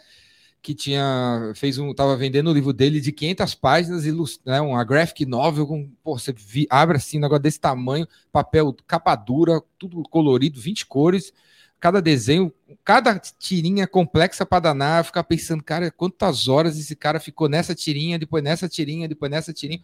[0.62, 4.04] que tinha fez um tava vendendo o livro dele de 500 páginas
[4.46, 8.76] né, uma graphic novel com pô, você vi, abre assim um negócio desse tamanho papel
[8.86, 11.32] capa dura tudo colorido 20 cores
[11.80, 17.48] cada desenho cada tirinha complexa para danar ficar pensando cara quantas horas esse cara ficou
[17.48, 19.80] nessa tirinha depois nessa tirinha depois nessa tirinha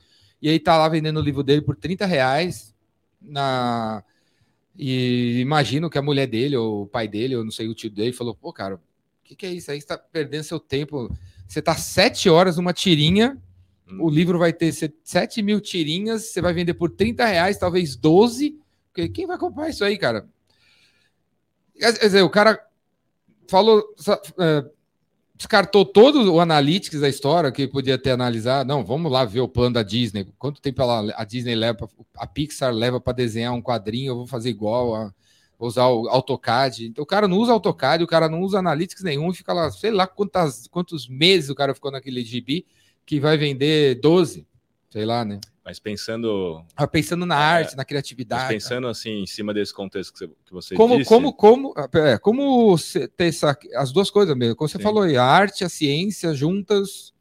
[0.45, 2.73] e aí tá lá vendendo o livro dele por 30 reais
[3.21, 4.03] na
[4.77, 7.89] e imagino que a mulher dele ou o pai dele ou não sei o tio
[7.89, 8.79] dele falou pô cara
[9.25, 9.71] que, que é isso?
[9.71, 11.13] Aí você está perdendo seu tempo.
[11.47, 13.37] Você está sete horas numa tirinha,
[13.87, 14.03] hum.
[14.03, 14.71] o livro vai ter
[15.03, 18.57] sete mil tirinhas, você vai vender por 30 reais, talvez 12.
[19.13, 20.27] Quem vai comprar isso aí, cara?
[21.77, 22.63] Quer dizer, o cara
[23.49, 23.83] falou,
[24.39, 24.65] é,
[25.35, 28.67] descartou todo o analytics da história que podia ter analisado.
[28.67, 30.25] Não, vamos lá ver o plano da Disney.
[30.39, 34.11] Quanto tempo ela, a Disney leva, a Pixar leva para desenhar um quadrinho?
[34.11, 35.13] Eu vou fazer igual a
[35.59, 36.87] usar o AutoCAD.
[36.87, 39.91] Então, o cara não usa AutoCAD, o cara não usa Analytics nenhum fica lá, sei
[39.91, 42.65] lá quantas, quantos meses o cara ficou naquele GB
[43.05, 44.47] que vai vender 12,
[44.89, 45.39] sei lá, né?
[45.65, 46.63] Mas pensando.
[46.75, 48.53] Ah, pensando na arte, é, na criatividade.
[48.53, 51.09] pensando assim, em cima desse contexto que você, que você como, disse.
[51.09, 52.75] Como, como, é, como
[53.17, 54.83] ter essa, as duas coisas mesmo, como você Sim.
[54.83, 57.15] falou aí, a arte e a ciência juntas.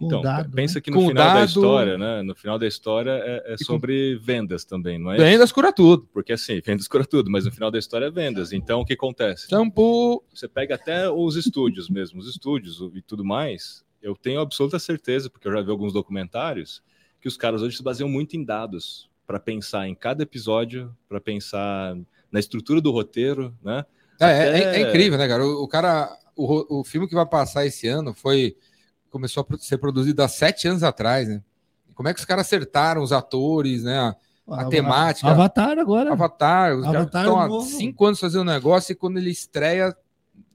[0.00, 0.80] Então, dado, pensa né?
[0.80, 1.38] que no final dado...
[1.38, 2.22] da história, né?
[2.22, 4.24] No final da história é, é sobre com...
[4.24, 5.18] vendas também, não é?
[5.18, 6.08] Vendas cura tudo.
[6.12, 8.52] Porque assim, vendas cura tudo, mas no final da história é vendas.
[8.52, 9.48] Então, o que acontece?
[9.48, 10.24] Shampoo.
[10.32, 13.84] Você pega até os estúdios mesmo, os estúdios e tudo mais.
[14.00, 16.80] Eu tenho absoluta certeza, porque eu já vi alguns documentários,
[17.20, 21.20] que os caras hoje se baseiam muito em dados para pensar em cada episódio, para
[21.20, 21.96] pensar
[22.32, 23.84] na estrutura do roteiro, né?
[24.18, 24.60] É, é Até...
[24.60, 25.44] é, é incrível, né, cara?
[25.44, 28.56] O, o cara, o, o filme que vai passar esse ano foi
[29.08, 31.42] começou a ser produzido há sete anos atrás, né?
[31.94, 33.98] Como é que os caras acertaram os atores, né?
[34.48, 35.28] A, a temática.
[35.28, 36.12] Avatar agora.
[36.12, 36.76] Avatar.
[36.76, 39.94] Os Avatar caras estão há cinco anos fazendo um negócio e quando ele estreia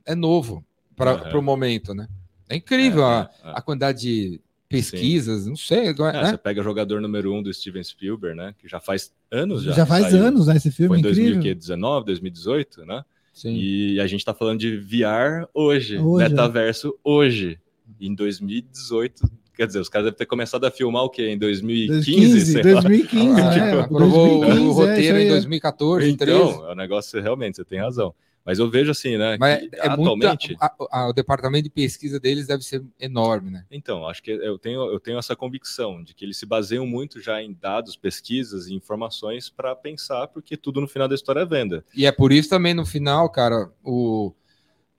[0.06, 1.40] é novo para uhum.
[1.40, 2.08] o momento, né?
[2.50, 3.54] É incrível é, a, é, é.
[3.56, 4.42] a quantidade de
[4.76, 5.50] pesquisas, Sim.
[5.50, 5.88] não sei.
[5.88, 6.30] Agora, é, né?
[6.32, 8.56] Você pega jogador número um do Steven Spielberg, né?
[8.58, 9.74] Que já faz anos já.
[9.74, 10.26] Já faz saiu.
[10.26, 10.56] anos, né?
[10.56, 10.90] Esse filme.
[10.90, 13.04] Foi em 2019, 2018, né?
[13.34, 13.54] Sim.
[13.54, 16.92] E a gente está falando de VR hoje, hoje metaverso é.
[17.04, 17.60] hoje
[18.00, 19.30] em 2018.
[19.56, 21.30] Quer dizer, os caras devem ter começado a filmar o quê?
[21.30, 22.54] Em 2015?
[22.54, 23.56] 2015, 2015 lá.
[23.56, 26.64] é, tipo, aprovou 2015, o roteiro é, em 2014, então, 13.
[26.64, 28.14] é um negócio, realmente, você tem razão.
[28.46, 29.38] Mas eu vejo assim, né?
[29.40, 33.66] Mas é atualmente muito, a, a, o departamento de pesquisa deles deve ser enorme, né?
[33.72, 37.20] Então, acho que eu tenho, eu tenho essa convicção de que eles se baseiam muito
[37.20, 41.46] já em dados, pesquisas e informações para pensar, porque tudo no final da história é
[41.46, 41.84] venda.
[41.96, 44.32] E é por isso também no final, cara, o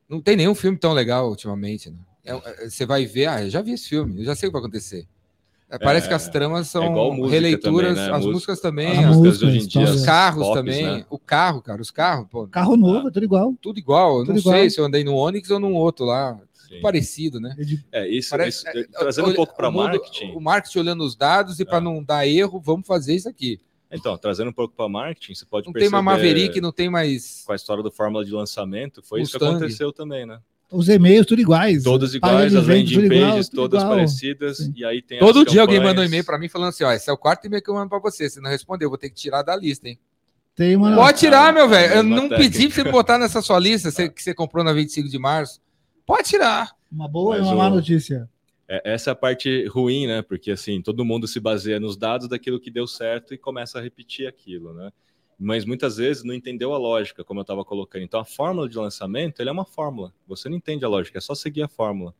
[0.09, 1.99] não tem nenhum filme tão legal ultimamente, né?
[2.25, 4.51] É, é, você vai ver, ah, eu já vi esse filme, eu já sei o
[4.51, 5.07] que vai acontecer.
[5.69, 8.17] É, parece é, que as tramas são é releituras, também, né?
[8.17, 11.07] as músicas também, as, músicas hoje em dia, os carros também, né?
[11.11, 14.19] o carro, cara, os carros, pô, carro novo, tudo igual, tudo igual.
[14.19, 14.55] Eu tudo não igual.
[14.55, 16.81] sei se eu andei no Onix ou num outro lá, Sim.
[16.81, 17.57] parecido, né?
[17.91, 21.59] É isso, Parece, isso é, trazendo um pouco para marketing, o marketing olhando os dados
[21.59, 23.61] e para não dar erro, vamos fazer isso aqui.
[23.91, 25.91] Então, trazendo um pouco para marketing, você pode não perceber.
[25.91, 27.43] Não tem uma Maverick, não tem mais.
[27.45, 29.45] Com a história do fórmula de lançamento, foi Mustang.
[29.45, 30.41] isso que aconteceu também, né?
[30.71, 31.85] Os e-mails tudo iguais.
[31.85, 33.97] Todos iguais, as landing pages todas igual.
[33.97, 34.59] parecidas.
[34.59, 34.73] Sim.
[34.77, 37.09] E aí tem Todo dia alguém manda um e-mail para mim falando assim: ó, esse
[37.09, 38.29] é o quarto e-mail que eu mando para você.
[38.29, 39.99] Se não responder, eu vou ter que tirar da lista, hein?
[40.57, 40.97] Tem uma...
[40.97, 41.95] Pode tirar, meu velho.
[41.95, 42.37] Eu não técnica.
[42.37, 45.61] pedi para você botar nessa sua lista que você comprou na 25 de março.
[46.05, 46.71] Pode tirar.
[46.91, 48.29] Uma boa e uma má notícia.
[48.69, 50.23] É, essa é a parte ruim, né?
[50.23, 53.83] Porque assim, todo mundo se baseia nos dados daquilo que deu certo e começa a
[53.83, 54.91] repetir aquilo, né?
[55.39, 58.03] Mas muitas vezes não entendeu a lógica, como eu estava colocando.
[58.03, 60.13] Então, a fórmula de lançamento ele é uma fórmula.
[60.27, 62.15] Você não entende a lógica, é só seguir a fórmula.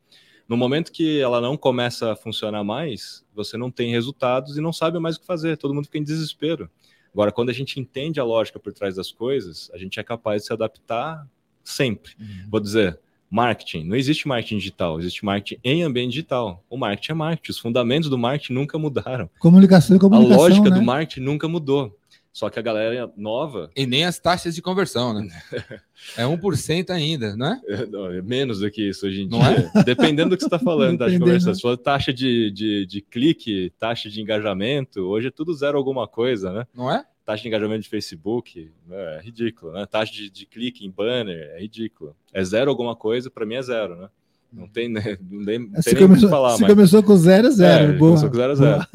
[0.49, 4.73] No momento que ela não começa a funcionar mais, você não tem resultados e não
[4.73, 5.57] sabe mais o que fazer.
[5.57, 6.71] Todo mundo fica em desespero.
[7.13, 10.43] Agora, quando a gente entende a lógica por trás das coisas, a gente é capaz
[10.43, 11.27] de se adaptar
[11.65, 12.13] sempre.
[12.21, 12.47] Uhum.
[12.49, 13.01] Vou dizer,
[13.31, 13.85] marketing.
[13.85, 16.63] Não existe marketing digital, existe marketing em ambiente digital.
[16.71, 17.51] O marketing é marketing.
[17.51, 19.29] Os fundamentos do marketing nunca mudaram.
[19.39, 20.39] Comunicação e comunicação.
[20.39, 20.79] A lógica né?
[20.79, 21.99] do marketing nunca mudou.
[22.37, 23.71] Só que a galera nova.
[23.75, 25.27] E nem as taxas de conversão, né?
[26.19, 27.61] é 1% ainda, não é?
[27.67, 27.87] é?
[27.87, 29.71] Não, é menos do que isso hoje em não dia.
[29.75, 29.81] É?
[29.83, 31.55] Dependendo do que você está falando, taxa de conversão.
[31.55, 36.07] Se for taxa de, de, de clique, taxa de engajamento, hoje é tudo zero alguma
[36.07, 36.67] coisa, né?
[36.75, 37.07] Não é?
[37.25, 39.87] Taxa de engajamento de Facebook, é ridículo, né?
[39.87, 42.15] Taxa de, de clique em banner, é ridículo.
[42.35, 44.11] É zero alguma coisa, para mim é zero, né?
[44.53, 45.19] Não tem, né?
[45.31, 46.57] não tem, não tem nem que falar.
[46.57, 46.73] Você mas...
[46.73, 47.95] começou com zero, zero.
[47.95, 48.87] É, começou com zero, zero.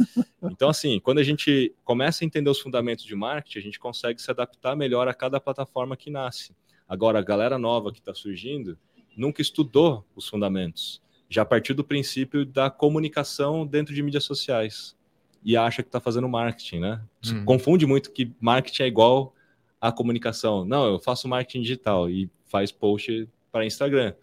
[0.44, 4.22] Então, assim, quando a gente começa a entender os fundamentos de marketing, a gente consegue
[4.22, 6.56] se adaptar melhor a cada plataforma que nasce.
[6.88, 8.78] Agora, a galera nova que está surgindo
[9.16, 11.02] nunca estudou os fundamentos.
[11.30, 14.96] Já partiu do princípio da comunicação dentro de mídias sociais.
[15.44, 17.02] E acha que está fazendo marketing, né?
[17.28, 17.46] Hum.
[17.46, 19.34] Confunde muito que marketing é igual
[19.80, 20.66] a comunicação.
[20.66, 24.14] Não, eu faço marketing digital e faz post para Instagram.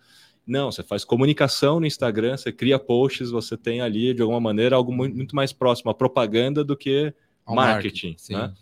[0.48, 4.76] Não, você faz comunicação no Instagram, você cria posts, você tem ali, de alguma maneira,
[4.76, 7.12] algo muito mais próximo à propaganda do que
[7.44, 8.16] Ao marketing.
[8.16, 8.54] marketing né?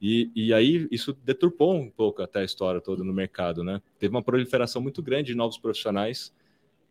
[0.00, 3.82] E, e aí isso deturpou um pouco até a história toda no mercado, né?
[3.98, 6.32] Teve uma proliferação muito grande de novos profissionais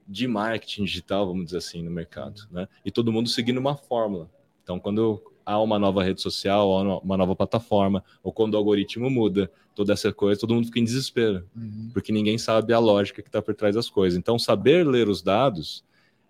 [0.06, 2.68] de marketing digital, vamos dizer assim, no mercado, né?
[2.84, 4.30] E todo mundo seguindo uma fórmula.
[4.62, 9.10] Então, quando há uma nova rede social, há uma nova plataforma, ou quando o algoritmo
[9.10, 11.90] muda, toda essa coisa, todo mundo fica em desespero, uhum.
[11.94, 14.18] porque ninguém sabe a lógica que está por trás das coisas.
[14.18, 15.84] Então, saber ler os dados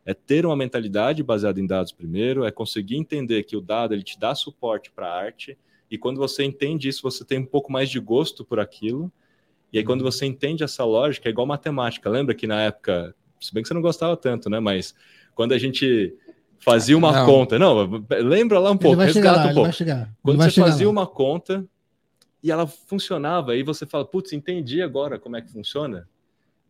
[0.06, 4.04] é ter uma mentalidade baseada em dados primeiro, é conseguir entender que o dado ele
[4.04, 5.58] te dá suporte para a arte,
[5.90, 9.12] e quando você entende isso, você tem um pouco mais de gosto por aquilo,
[9.72, 10.12] e aí quando uhum.
[10.12, 12.10] você entende essa lógica, é igual matemática.
[12.10, 14.60] Lembra que na época, se bem que você não gostava tanto, né?
[14.60, 14.94] Mas
[15.34, 16.16] quando a gente
[16.64, 17.26] fazia uma não.
[17.26, 17.60] conta.
[17.60, 19.72] Não, lembra lá um pouco, resgata lá, um pouco.
[20.22, 20.92] Quando você fazia lá.
[20.92, 21.66] uma conta,
[22.44, 26.08] E ela funcionava, aí você fala, putz, entendi agora como é que funciona.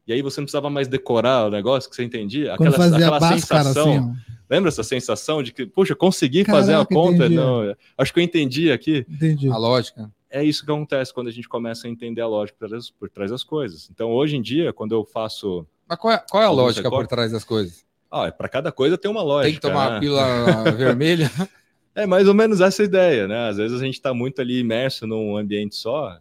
[0.06, 2.54] E aí você não precisava mais decorar o negócio que você entendia.
[2.54, 3.94] Aquela, aquela a Bhaskara, sensação.
[3.94, 4.34] assim, ó.
[4.50, 7.26] Lembra essa sensação de que, puxa, consegui fazer a Caraca, conta?
[7.26, 7.36] entendi.
[7.36, 9.06] Não, acho que eu entendi aqui.
[9.10, 9.50] Entendi.
[9.50, 10.12] A lógica.
[10.30, 13.10] É isso que acontece quando a gente começa a entender a lógica por trás, por
[13.10, 13.90] trás das coisas.
[13.92, 15.66] Então, hoje em dia, quando eu faço.
[15.88, 17.10] Mas qual é, qual é a lógica por recorte?
[17.10, 17.86] trás das coisas?
[18.12, 19.46] Ah, para cada coisa tem uma lógica.
[19.46, 19.98] Tem que tomar né?
[19.98, 21.32] a pílula vermelha?
[21.96, 23.50] É mais ou menos essa ideia, né?
[23.50, 26.20] Às vezes a gente está muito ali imerso num ambiente só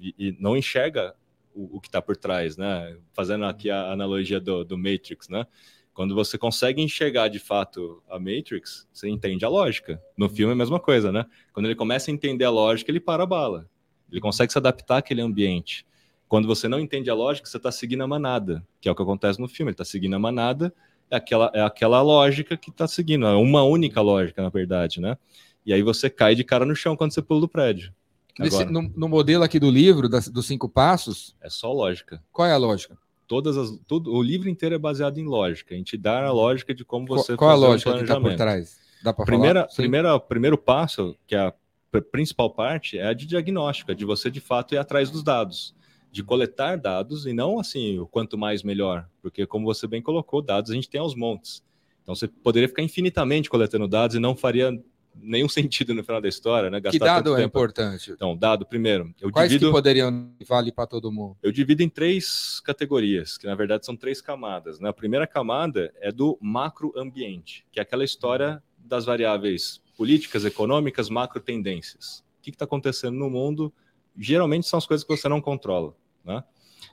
[0.00, 1.14] e, e não enxerga
[1.54, 2.96] o, o que está por trás, né?
[3.12, 5.46] Fazendo aqui a analogia do, do Matrix, né?
[5.92, 10.02] Quando você consegue enxergar de fato a Matrix, você entende a lógica.
[10.16, 11.26] No filme é a mesma coisa, né?
[11.52, 13.68] Quando ele começa a entender a lógica, ele para a bala.
[14.10, 15.86] Ele consegue se adaptar àquele ambiente.
[16.26, 19.02] Quando você não entende a lógica, você está seguindo a manada, que é o que
[19.02, 19.70] acontece no filme.
[19.70, 20.72] Ele está seguindo a manada,
[21.10, 25.16] é aquela, é aquela lógica que está seguindo, é uma única lógica, na verdade, né?
[25.64, 27.92] E aí você cai de cara no chão quando você pula do prédio.
[28.38, 32.22] Nesse- no, no modelo aqui do livro, das- dos cinco passos, é só lógica.
[32.32, 32.96] qual é a lógica?
[33.26, 35.74] Todas as, tudo, o livro inteiro é baseado em lógica.
[35.74, 38.02] A gente dá a lógica de como Qual, você qual a fazer um lógica que
[38.02, 38.80] está por trás?
[39.02, 39.70] Dá para primeira, falar?
[39.70, 39.76] Sim.
[39.76, 41.52] primeira, primeiro passo, que é a
[41.92, 45.22] pr- principal parte, é a de diagnóstico, é de você de fato ir atrás dos
[45.22, 45.74] dados,
[46.10, 50.42] de coletar dados e não assim o quanto mais melhor, porque como você bem colocou,
[50.42, 51.62] dados a gente tem aos montes.
[52.02, 54.72] Então você poderia ficar infinitamente coletando dados e não faria
[55.14, 56.80] nenhum sentido no final da história, né?
[56.80, 58.10] Que dado é importante?
[58.10, 61.36] Então, dado primeiro, eu Quais divido que poderiam valer para todo mundo?
[61.42, 64.80] eu divido em três categorias, que na verdade são três camadas.
[64.80, 64.88] Né?
[64.88, 71.40] A primeira camada é do macroambiente, que é aquela história das variáveis políticas, econômicas, macro
[71.40, 72.24] tendências.
[72.38, 73.72] O que está acontecendo no mundo?
[74.16, 75.94] Geralmente são as coisas que você não controla.
[76.24, 76.42] Né?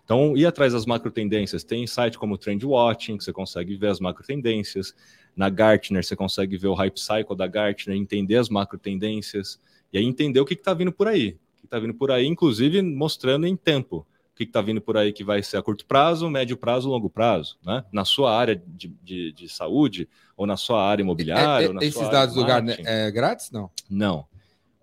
[0.04, 1.64] Então, ir atrás das macro tendências.
[1.64, 4.94] Tem site como Trend Watching, que você consegue ver as macro tendências.
[5.36, 9.60] Na Gartner, você consegue ver o hype cycle da Gartner, entender as macro tendências,
[9.94, 11.38] e aí entender o que está vindo por aí.
[11.58, 14.96] O que está vindo por aí, inclusive mostrando em tempo o que está vindo por
[14.98, 17.84] aí que vai ser a curto prazo, médio prazo, longo prazo, né?
[17.92, 22.08] Na sua área de, de, de saúde, ou na sua área imobiliária, É- é- esses
[22.10, 23.50] dados do Gartner é grátis?
[23.52, 23.72] Não.
[23.90, 24.28] Não.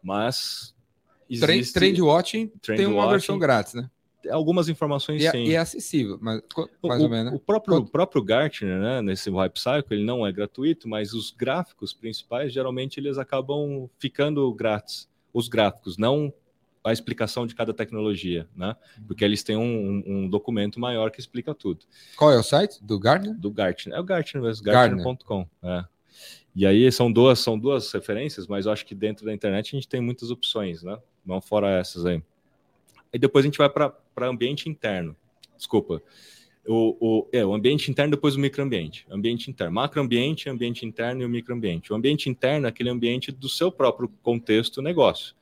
[0.02, 0.73] Mas
[1.30, 3.90] existe Trend Watching Trend tem uma Watching, versão grátis, né?
[4.30, 5.44] algumas informações E, é- sim.
[5.44, 6.40] e é acessível, mas
[6.82, 7.30] mais o, ou menos.
[7.32, 7.36] né?
[7.36, 11.30] o próprio, o próprio Gartner, né, nesse Hype Cycle, ele não é gratuito, mas os
[11.30, 15.06] gráficos principais, geralmente, eles acabam ficando grátis.
[15.32, 16.32] Os gráficos, não
[16.82, 18.76] a explicação de cada tecnologia, né?
[19.06, 21.84] Porque eles têm um, um- um documento maior que explica tudo.
[22.16, 23.34] Qual é o site do Gartner?
[23.34, 23.96] Do Gartner.
[23.96, 25.02] É o Gartner mesmo, Gartner.
[25.04, 25.46] gartner.com.
[25.62, 25.84] é.
[26.54, 29.76] E aí são duas, são duas referências, mas eu acho que dentro da internet a
[29.76, 30.96] gente tem muitas opções, né?
[31.26, 32.22] Não fora essas aí.
[33.12, 35.16] E depois a gente vai para ambiente interno.
[35.56, 36.00] Desculpa.
[36.66, 39.06] O, o, é, o ambiente interno, depois o microambiente.
[39.10, 39.74] Ambiente interno.
[39.74, 41.92] Macroambiente, ambiente interno e o microambiente.
[41.92, 45.34] O ambiente interno é aquele ambiente do seu próprio contexto negócio.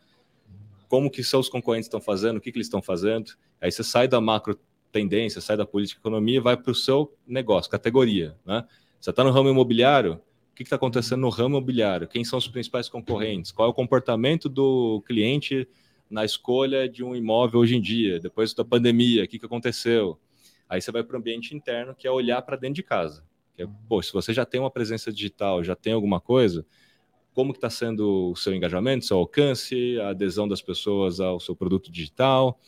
[0.88, 3.32] Como que seus concorrentes estão fazendo, o que, que eles estão fazendo.
[3.60, 4.58] Aí você sai da macro
[4.90, 8.36] tendência, sai da política economia e vai para o seu negócio, categoria.
[8.44, 8.64] Né?
[9.00, 10.20] Você está no ramo imobiliário,
[10.52, 12.06] o que está acontecendo no ramo imobiliário?
[12.06, 13.50] Quem são os principais concorrentes?
[13.50, 15.66] Qual é o comportamento do cliente
[16.10, 18.20] na escolha de um imóvel hoje em dia?
[18.20, 20.18] Depois da pandemia, o que, que aconteceu?
[20.68, 23.24] Aí você vai para o ambiente interno, que é olhar para dentro de casa.
[23.56, 26.66] Que é, pô, se você já tem uma presença digital, já tem alguma coisa,
[27.32, 31.56] como que está sendo o seu engajamento, seu alcance, a adesão das pessoas ao seu
[31.56, 32.60] produto digital?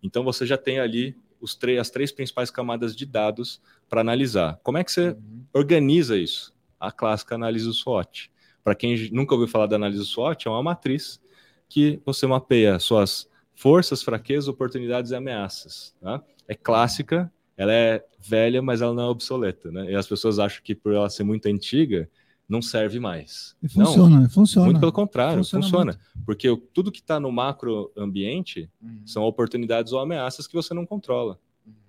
[0.00, 4.60] Então você já tem ali os três, as três principais camadas de dados para analisar.
[4.62, 5.16] Como é que você
[5.52, 6.51] organiza isso?
[6.82, 8.30] A clássica análise do SWOT.
[8.64, 11.20] Para quem nunca ouviu falar da análise do SWOT, é uma matriz
[11.68, 15.94] que você mapeia suas forças, fraquezas, oportunidades e ameaças.
[16.00, 16.22] Tá?
[16.48, 19.70] É clássica, ela é velha, mas ela não é obsoleta.
[19.70, 19.92] Né?
[19.92, 22.08] E as pessoas acham que por ela ser muito antiga,
[22.48, 23.56] não serve mais.
[23.62, 24.66] E funciona, não, funciona.
[24.66, 26.00] muito pelo contrário, Funciona funciona.
[26.26, 29.02] Porque o- tudo que está no macro ambiente Uhum.
[29.06, 31.38] são oportunidades ou ameaças que você não controla.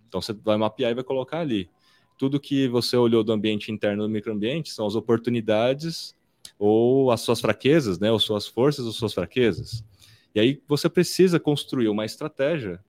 [0.08, 1.70] Então você vai mapear e vai colocar ali.
[2.18, 6.16] Tudo que você olhou do ambiente interno do microambiente são as oportunidades
[6.58, 8.12] ou as suas fraquezas, né?
[8.12, 9.84] Ou suas forças ou suas fraquezas.
[10.34, 12.80] E aí você precisa construir uma estratégia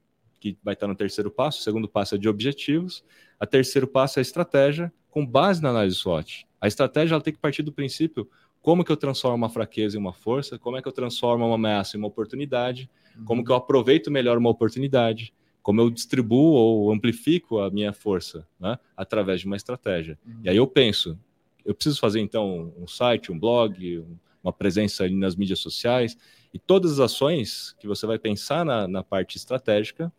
[0.41, 1.61] que vai estar no terceiro passo.
[1.61, 3.05] O segundo passo é de objetivos.
[3.39, 6.47] A terceiro passo é a estratégia com base na análise SWOT.
[6.61, 8.29] A estratégia ela tem que partir do princípio
[8.61, 11.55] como que eu transformo uma fraqueza em uma força, como é que eu transformo uma
[11.55, 12.91] ameaça em uma oportunidade,
[13.27, 18.46] como que eu aproveito melhor uma oportunidade, como eu distribuo ou amplifico a minha força,
[18.61, 20.18] né, através de uma estratégia.
[20.44, 21.18] E aí eu penso,
[21.64, 26.18] eu preciso fazer então um site, um blog, um- uma presença ali nas mídias sociais,
[26.53, 30.12] e todas as ações que você vai pensar na, na parte estratégica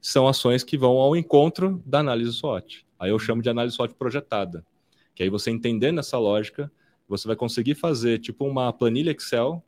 [0.00, 2.84] são ações que vão ao encontro da análise SWOT.
[2.98, 4.66] Aí eu chamo de análise SWOT projetada,
[5.14, 6.70] que aí você entendendo essa lógica,
[7.08, 9.62] você vai conseguir fazer tipo uma planilha Excel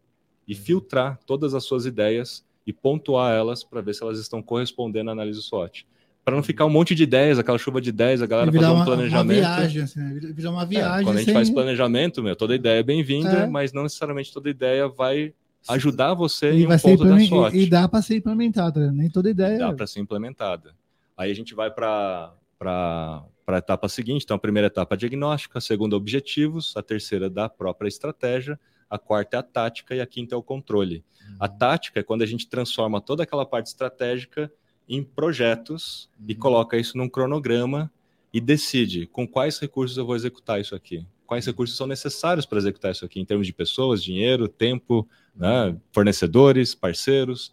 [0.47, 5.11] e filtrar todas as suas ideias e pontuar elas para ver se elas estão correspondendo
[5.11, 5.87] à análise SWOT.
[6.25, 8.75] Para não ficar um monte de ideias, aquela chuva de ideias, a galera fazer um
[8.75, 9.41] uma, planejamento.
[9.41, 10.21] Uma viagem, assim, né?
[10.33, 11.01] Virar uma viagem.
[11.01, 11.35] É, quando a gente sem...
[11.35, 13.47] faz planejamento, meu, toda ideia é bem-vinda, É.
[13.47, 15.35] mas não necessariamente toda ideia vai
[15.69, 19.59] ajudar você E, em um ponto da e, dá para ser implementada, nem toda ideia.
[19.59, 20.75] dá para ser implementada.
[21.17, 24.23] Aí a gente vai para a etapa seguinte.
[24.23, 28.59] Então, a primeira etapa é diagnóstico, a segunda, objetivos, a terceira, da própria estratégia,
[28.91, 31.05] a quarta é a tática e a quinta é o controle.
[31.39, 34.53] A tática é quando a gente transforma toda aquela parte estratégica
[34.89, 37.91] em projetos e coloca isso num cronograma
[38.33, 41.07] e decide com quais recursos eu vou executar isso aqui.
[41.27, 45.77] Quais recursos são necessários para executar isso aqui, em termos de pessoas, dinheiro, tempo, né,
[45.93, 47.53] fornecedores, parceiros.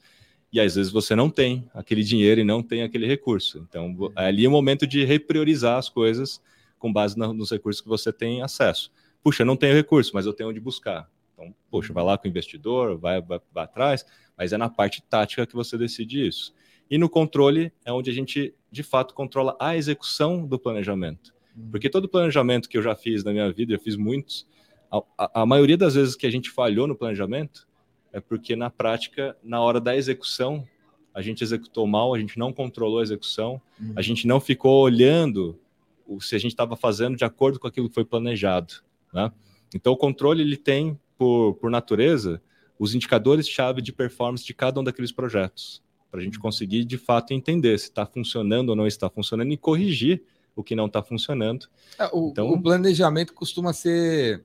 [0.51, 3.63] E às vezes você não tem aquele dinheiro e não tem aquele recurso.
[3.69, 6.41] Então, vo- ali é o momento de repriorizar as coisas
[6.79, 8.91] com base nos recursos que você tem acesso.
[9.23, 11.07] Puxa, eu não tenho recurso, mas eu tenho onde buscar.
[11.37, 14.03] Então, poxa, vai lá com o investidor, vai, vai, vai atrás,
[14.35, 16.51] mas é na parte tática que você decide isso.
[16.89, 21.33] E no controle é onde a gente, de fato, controla a execução do planejamento.
[21.71, 24.47] Porque todo planejamento que eu já fiz na minha vida, eu fiz muitos,
[24.91, 27.67] a, a- a maioria das vezes que a gente falhou no planejamento
[28.11, 30.65] é porque na prática, na hora da execução,
[31.13, 33.61] a gente executou mal, a gente não controlou a execução,
[33.95, 35.59] a gente não ficou olhando
[36.05, 38.75] o, se a gente estava fazendo de acordo com aquilo que foi planejado.
[39.13, 39.31] Né?
[39.75, 42.41] Então, o controle ele tem, por, por natureza,
[42.79, 47.33] os indicadores-chave de performance de cada um daqueles projetos, para a gente conseguir, de fato,
[47.33, 50.23] entender se está funcionando ou não está funcionando e corrigir
[50.55, 51.67] o que não está funcionando.
[51.99, 54.43] É, o, Então- o planejamento costuma ser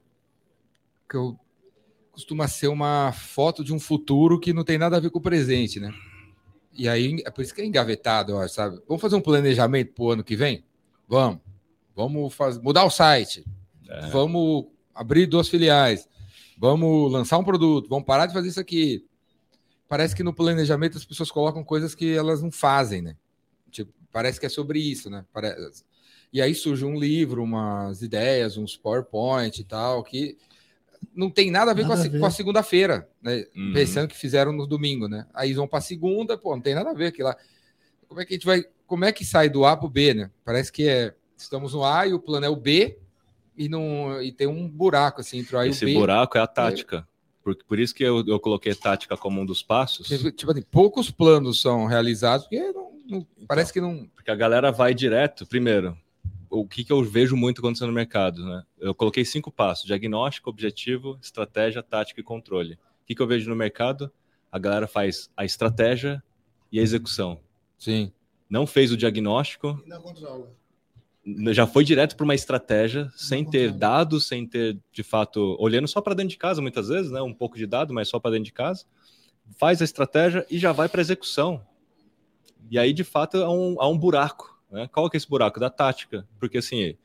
[1.09, 1.39] que eu-
[2.11, 5.23] costuma ser uma foto de um futuro que não tem nada a ver com o
[5.23, 5.93] presente, né?
[6.75, 8.81] E aí é por isso que é engavetado, eu acho, sabe?
[8.89, 10.65] Vamos fazer um planejamento para o ano que vem?
[11.09, 11.41] Vamos.
[11.95, 12.59] Vamos faz...
[12.59, 13.45] mudar o site.
[13.89, 14.09] É.
[14.09, 16.09] Vamos abrir duas filiais.
[16.63, 17.89] Vamos lançar um produto.
[17.89, 19.05] Vamos parar de fazer isso aqui.
[19.89, 23.17] Parece que no planejamento as pessoas colocam coisas que elas não fazem, né?
[23.69, 25.25] Tipo, parece que é sobre isso, né?
[25.33, 25.83] Parece...
[26.33, 30.39] E aí surge um livro, umas ideias, uns PowerPoint e tal, que
[31.13, 32.21] não tem nada a ver, Nada com a, a ver.
[32.21, 33.45] com a segunda-feira, né?
[33.57, 33.73] Uhum.
[33.73, 35.27] Pensando que fizeram no domingo, né?
[35.35, 37.37] Aí vão para segunda, pô, não tem nada a ver aquilo lá.
[38.07, 38.65] Como é que a gente vai.
[38.87, 40.31] Como é que sai do A para o B, né?
[40.45, 41.13] Parece que é.
[41.37, 43.01] Estamos no A e o plano é o B,
[43.57, 45.95] e, não, e tem um buraco assim entre o A e Esse o B.
[45.95, 47.07] buraco é a tática.
[47.43, 50.07] Por, por isso que eu, eu coloquei tática como um dos passos.
[50.09, 54.07] Tipo assim, poucos planos são realizados, porque não- não- parece que não.
[54.15, 55.99] Porque a galera vai direto, primeiro,
[56.49, 58.63] o que, que eu vejo muito acontecendo no mercado, né?
[58.79, 62.75] Eu coloquei cinco passos: diagnóstico, objetivo, estratégia, tática e controle.
[62.75, 64.13] O que, que eu vejo no mercado?
[64.51, 66.23] A galera faz a estratégia
[66.71, 67.41] e a execução.
[67.79, 68.13] Sim.
[68.49, 70.55] Não fez o diagnóstico, Não controla.
[71.53, 76.01] Já foi direto para uma estratégia, sem ter dados, sem ter, de fato, olhando só
[76.01, 77.23] para dentro de casa, muitas vezes, né?
[77.23, 78.85] Um pouco de dado, mas só para dentro de casa.
[79.57, 81.65] Faz a estratégia e já vai para execução.
[82.71, 84.61] E aí, de fato, há um, há um buraco.
[84.71, 84.89] Né?
[84.89, 85.61] Qual que é esse buraco?
[85.61, 86.27] Da tática.
[86.41, 86.97] Porque, assim,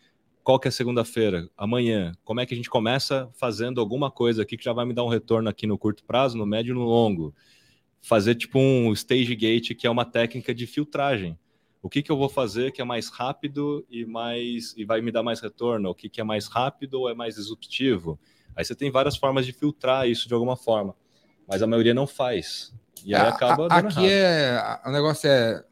[0.44, 1.48] qual que é segunda-feira?
[1.56, 2.14] Amanhã.
[2.24, 5.04] Como é que a gente começa fazendo alguma coisa aqui que já vai me dar
[5.04, 7.36] um retorno aqui no curto prazo, no médio e no longo?
[8.02, 11.38] Fazer, tipo, um stage gate, que é uma técnica de filtragem
[11.82, 15.12] o que, que eu vou fazer que é mais rápido e mais e vai me
[15.12, 18.20] dar mais retorno, o que, que é mais rápido ou é mais disruptivo.
[18.56, 20.96] Aí você tem várias formas de filtrar isso de alguma forma,
[21.48, 22.74] mas a maioria não faz.
[23.06, 24.82] E aí acaba a- aqui errado.
[24.84, 24.90] é.
[24.90, 25.64] O negócio é.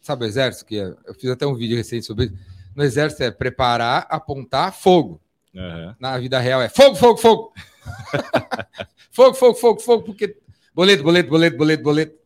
[0.00, 0.66] Sabe o exército?
[0.66, 2.34] Que é- eu fiz até um vídeo recente sobre isso.
[2.76, 5.20] No exército é preparar, apontar, fogo.
[5.56, 5.96] Aham.
[5.98, 7.52] Na vida real é fogo, fogo, fogo.
[9.10, 10.36] fogo, fogo, fogo, fogo, porque.
[10.74, 12.18] Boleto, boleto, boleto, boleto, boleto.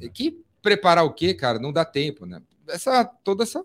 [0.00, 0.08] É.
[0.08, 1.60] Que preparar o quê, cara?
[1.60, 2.42] Não dá tempo, né?
[2.68, 3.64] Essa, toda essa.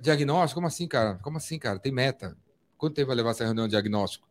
[0.00, 1.14] Diagnóstico, como assim, cara?
[1.22, 1.78] Como assim, cara?
[1.78, 2.36] Tem meta.
[2.76, 4.26] Quanto tempo vai levar essa reunião de diagnóstico?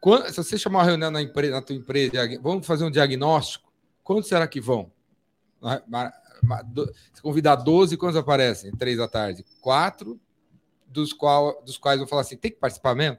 [0.00, 3.72] Quan- se você chamar uma reunião na, empre- na tua empresa, vamos fazer um diagnóstico,
[4.02, 4.90] quantos será que vão?
[7.14, 8.72] Se convidar 12, quantos aparecem?
[8.72, 9.44] Três da tarde.
[9.60, 10.18] Quatro,
[10.88, 13.18] dos, qual, dos quais vão falar assim: tem que participar mesmo?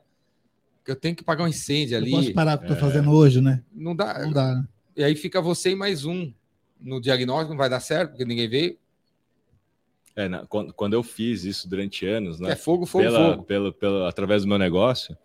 [0.80, 2.12] Porque eu tenho que pagar um incêndio Eu ali.
[2.12, 2.80] posso parar o que eu tô É.
[2.80, 3.64] fazendo hoje, né?
[3.72, 4.20] Não dá.
[4.20, 4.68] Não dá, né?
[4.98, 6.32] E aí fica você e mais um
[6.80, 8.78] no diagnóstico, não vai dar certo, porque ninguém veio.
[10.16, 12.52] É, na- quando, quando eu fiz isso durante anos, né?
[12.52, 13.44] É fogo, fogo, pela, fogo.
[13.44, 15.18] Pelo, pelo, através do meu negócio,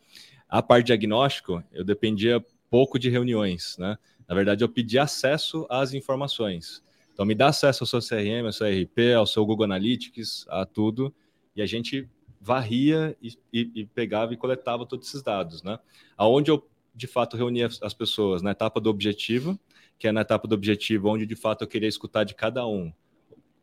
[0.49, 3.97] a parte diagnóstico, eu dependia pouco de reuniões, né?
[4.27, 6.83] Na verdade, eu pedi acesso às informações.
[7.13, 10.65] Então, me dá acesso ao seu CRM, ao seu RP, ao seu Google Analytics, a
[10.65, 11.15] tudo,
[11.55, 12.09] e a gente
[12.41, 15.79] varria e, e- e pegava e coletava todos esses dados, né?
[16.17, 19.59] Aonde eu, de fato, reunia as- as pessoas na etapa do objetivo,
[20.01, 22.91] que é na etapa do objetivo, onde, de fato, eu queria escutar de cada um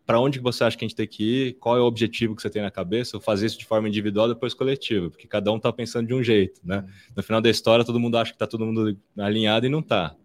[0.05, 2.41] para onde você acha que a gente tem que ir, qual é o objetivo que
[2.41, 5.57] você tem na cabeça, eu fazer isso de forma individual, depois coletiva, porque cada um
[5.57, 6.87] está pensando de um jeito, né?
[7.13, 10.15] No final da história, todo mundo acha que está todo mundo alinhado e não está.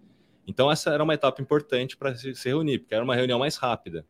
[0.46, 3.56] Então, essa era uma etapa importante para se, se reunir, porque era uma reunião mais
[3.56, 4.06] rápida.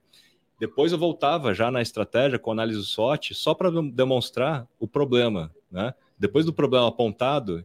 [0.61, 5.51] Depois eu voltava já na estratégia com análise do SWOT só para demonstrar o problema.
[5.71, 5.95] Né?
[6.19, 7.65] Depois do problema apontado,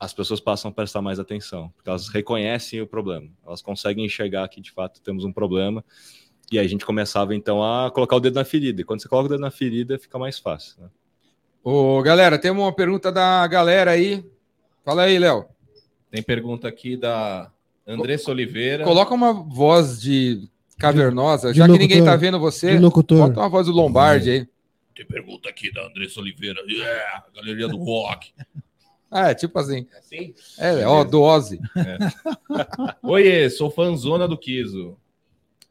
[0.00, 4.48] as pessoas passam a prestar mais atenção, porque elas reconhecem o problema, elas conseguem enxergar
[4.48, 5.84] que de fato temos um problema.
[6.50, 8.80] E aí a gente começava então a colocar o dedo na ferida.
[8.80, 10.82] E quando você coloca o dedo na ferida, fica mais fácil.
[10.82, 10.88] Né?
[11.62, 14.24] Ô, galera, tem uma pergunta da galera aí.
[14.84, 15.44] Fala aí, Léo.
[16.10, 17.52] Tem pergunta aqui da
[17.86, 18.82] Andressa Oliveira.
[18.82, 22.76] Coloca uma voz de cavernosa, de já locutor, que ninguém tá vendo você.
[22.78, 24.48] Bota uma voz do Lombardi aí.
[24.92, 26.60] Tem pergunta aqui da Andressa Oliveira.
[26.66, 28.32] Yeah, galeria do rock.
[29.10, 29.86] Ah, é tipo assim.
[29.92, 30.34] É assim?
[30.58, 31.58] É, ó, do Ozzy.
[31.76, 32.96] É.
[33.02, 34.96] Oiê, sou fãzona do Kiso.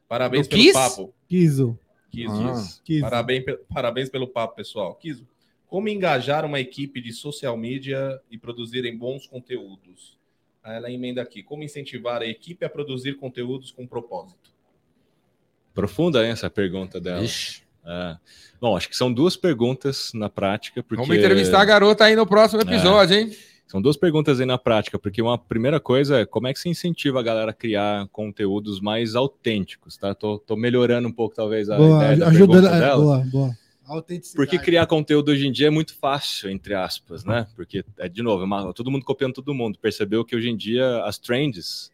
[0.06, 0.74] Parabéns do pelo Kiss?
[0.74, 1.14] papo.
[1.28, 1.78] Kiso.
[2.10, 2.48] Kiso.
[2.48, 3.00] Ah, Kiso.
[3.00, 4.94] Parabéns, parabéns pelo papo, pessoal.
[4.96, 5.26] Kiso,
[5.66, 10.18] como engajar uma equipe de social media e produzirem bons conteúdos?
[10.62, 11.42] Aí ela emenda aqui.
[11.42, 14.50] Como incentivar a equipe a produzir conteúdos com propósito?
[15.72, 17.24] Profunda essa pergunta dela.
[17.24, 17.62] Ixi.
[17.84, 18.16] É.
[18.60, 20.82] Bom, acho que são duas perguntas na prática.
[20.82, 21.02] Porque...
[21.02, 23.20] Vamos entrevistar a garota aí no próximo episódio, é.
[23.20, 23.36] hein?
[23.66, 26.68] São duas perguntas aí na prática, porque uma primeira coisa é como é que se
[26.68, 30.12] incentiva a galera a criar conteúdos mais autênticos, tá?
[30.12, 32.96] Tô, tô melhorando um pouco, talvez, a boa, ideia da ajudando, pergunta dela.
[32.96, 33.58] Boa, boa.
[34.34, 37.46] Porque criar conteúdo hoje em dia é muito fácil, entre aspas, né?
[37.56, 39.78] Porque, é, de novo, é todo mundo copiando todo mundo.
[39.80, 41.90] Percebeu que hoje em dia as trends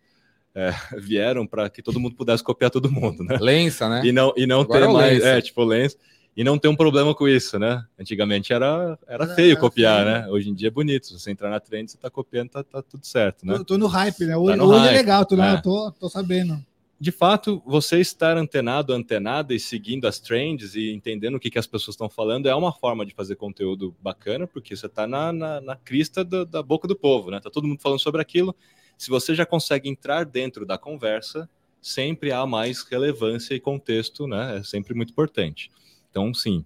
[0.57, 3.37] é, vieram para que todo mundo pudesse copiar todo mundo, né?
[3.39, 4.01] Lença, né?
[4.05, 5.97] E não, e não ter é mais, é, tipo, lença.
[6.35, 7.83] E não ter um problema com isso, né?
[7.99, 10.29] Antigamente era, era feio copiar, né?
[10.29, 11.07] Hoje em dia é bonito.
[11.07, 13.57] Se você entrar na trend, você tá copiando, tá, tá tudo certo, né?
[13.59, 14.37] Tô, tô no hype, né?
[14.37, 14.95] Hoje, tá hoje é hype.
[14.95, 15.61] é legal, tô, é.
[15.63, 16.63] tô, tô sabendo
[16.99, 21.59] de fato, você estar antenado, antenada e seguindo as trends e entendendo o que, que
[21.59, 25.31] as pessoas estão falando é uma forma de fazer conteúdo bacana, porque você está na,
[25.31, 27.39] na, na, crista do, da boca do povo, né?
[27.39, 28.57] Tá todo mundo falando sobre aquilo.
[28.97, 31.49] Se você já consegue entrar dentro da conversa,
[31.81, 34.59] sempre há mais relevância e contexto, né?
[34.59, 35.71] É sempre muito importante.
[36.11, 36.65] Então, sim.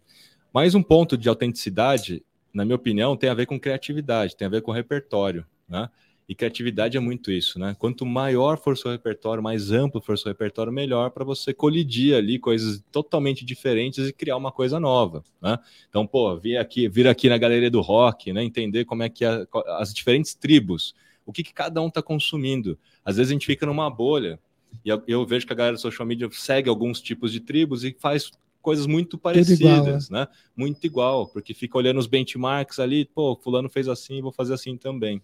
[0.52, 4.50] Mais um ponto de autenticidade, na minha opinião, tem a ver com criatividade, tem a
[4.50, 5.88] ver com repertório, né?
[6.28, 7.74] E criatividade é muito isso, né?
[7.76, 12.38] Quanto maior for seu repertório, mais amplo for seu repertório, melhor para você colidir ali
[12.38, 15.58] coisas totalmente diferentes e criar uma coisa nova, né?
[15.88, 18.44] Então, pô, vir aqui, vir aqui na galeria do rock, né?
[18.44, 19.44] Entender como é que é,
[19.78, 22.78] as diferentes tribos, o que, que cada um está consumindo.
[23.04, 24.38] Às vezes a gente fica numa bolha
[24.84, 27.94] e eu, vejo que a galera do social media segue alguns tipos de tribos e
[27.98, 28.30] faz
[28.62, 29.98] coisas muito parecidas, igual, é.
[30.10, 30.28] né?
[30.56, 34.76] Muito igual, porque fica olhando os benchmarks ali, pô, fulano fez assim, vou fazer assim
[34.76, 35.22] também.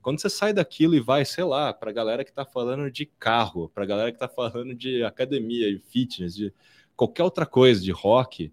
[0.00, 3.06] Quando você sai daquilo e vai, sei lá, para a galera que está falando de
[3.06, 6.52] carro, para a galera que está falando de academia e fitness, de
[6.94, 8.52] qualquer outra coisa, de rock,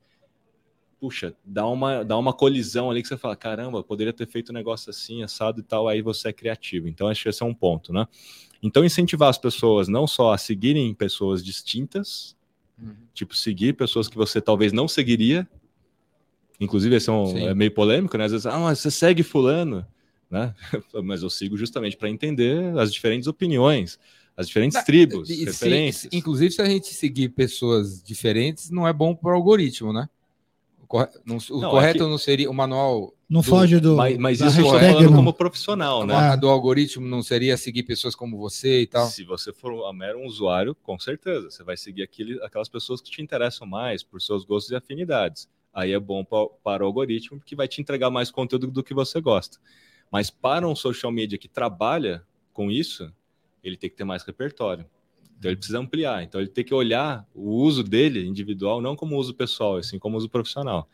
[1.01, 4.53] puxa, dá uma, dá uma colisão ali que você fala, caramba, poderia ter feito um
[4.53, 6.87] negócio assim, assado e tal, aí você é criativo.
[6.87, 8.07] Então, acho que esse é um ponto, né?
[8.61, 12.37] Então, incentivar as pessoas não só a seguirem pessoas distintas,
[12.79, 12.93] uhum.
[13.13, 15.47] tipo, seguir pessoas que você talvez não seguiria,
[16.59, 18.25] inclusive esse é, um, é meio polêmico, né?
[18.25, 19.83] Às vezes, ah, mas você segue fulano
[20.31, 20.55] né?
[21.03, 23.99] Mas eu sigo justamente para entender as diferentes opiniões,
[24.35, 26.09] as diferentes tribos, e, referências.
[26.09, 30.07] Se, inclusive, se a gente seguir pessoas diferentes, não é bom para o algoritmo, né?
[30.91, 32.09] O, corre, não, o não, é correto é que...
[32.11, 33.13] não seria o manual.
[33.29, 33.95] Não do, foge do.
[33.95, 35.13] Mas, mas isso eu falando não.
[35.13, 36.13] como profissional, né?
[36.13, 39.07] A do algoritmo não seria seguir pessoas como você e tal.
[39.07, 41.49] Se você for a mero usuário, com certeza.
[41.49, 45.47] Você vai seguir aquele, aquelas pessoas que te interessam mais por seus gostos e afinidades.
[45.73, 48.93] Aí é bom pra, para o algoritmo, porque vai te entregar mais conteúdo do que
[48.93, 49.57] você gosta.
[50.11, 52.21] Mas para um social media que trabalha
[52.51, 53.09] com isso,
[53.63, 54.85] ele tem que ter mais repertório.
[55.41, 56.21] Então ele precisa ampliar.
[56.21, 60.15] Então ele tem que olhar o uso dele individual não como uso pessoal, assim como
[60.15, 60.87] uso profissional.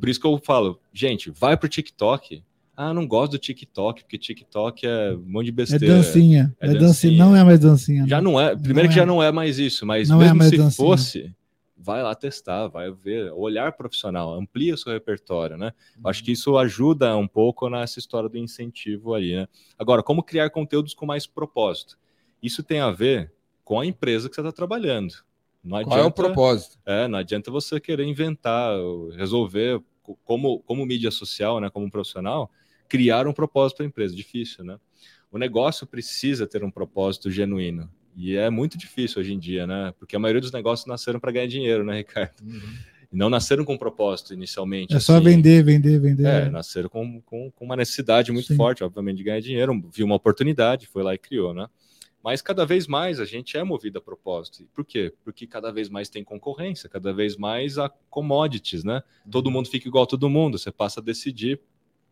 [0.00, 2.42] Por isso que eu falo, gente, vai para o TikTok.
[2.74, 5.84] Ah, não gosto do TikTok, porque TikTok é um monte de besteira.
[5.84, 6.56] É dancinha.
[6.58, 6.86] É, é dancinha.
[6.86, 7.24] dancinha.
[7.24, 8.06] Não é mais dancinha.
[8.08, 8.56] Já não é.
[8.56, 9.02] Primeiro não que é.
[9.02, 10.86] já não é mais isso, mas não é mesmo é se dancinha.
[10.86, 11.34] fosse,
[11.76, 15.74] vai lá testar, vai ver, olhar profissional, amplia seu repertório, né?
[15.98, 16.08] Uhum.
[16.08, 19.46] Acho que isso ajuda um pouco nessa história do incentivo aí, né?
[19.78, 21.98] Agora, como criar conteúdos com mais propósito?
[22.42, 23.30] Isso tem a ver
[23.64, 25.14] com a empresa que você está trabalhando.
[25.62, 26.78] Não adianta, Qual é o propósito?
[26.84, 28.74] É, não adianta você querer inventar,
[29.16, 29.80] resolver
[30.24, 32.50] como, como mídia social, né, como profissional,
[32.88, 34.14] criar um propósito para a empresa.
[34.14, 34.78] Difícil, né?
[35.30, 37.88] O negócio precisa ter um propósito genuíno.
[38.14, 39.94] E é muito difícil hoje em dia, né?
[39.98, 42.42] Porque a maioria dos negócios nasceram para ganhar dinheiro, né, Ricardo?
[42.42, 42.60] Uhum.
[43.10, 44.94] E não nasceram com um propósito inicialmente.
[44.94, 45.24] É só assim.
[45.24, 46.26] vender, vender, vender.
[46.26, 48.56] É, nasceram com, com, com uma necessidade muito Sim.
[48.56, 49.82] forte, obviamente, de ganhar dinheiro.
[49.94, 51.66] Viu uma oportunidade, foi lá e criou, né?
[52.22, 54.64] Mas cada vez mais a gente é movido a propósito.
[54.72, 55.12] Por quê?
[55.24, 59.02] Porque cada vez mais tem concorrência, cada vez mais há commodities, né?
[59.30, 59.54] Todo uhum.
[59.54, 60.58] mundo fica igual a todo mundo.
[60.58, 61.60] Você passa a decidir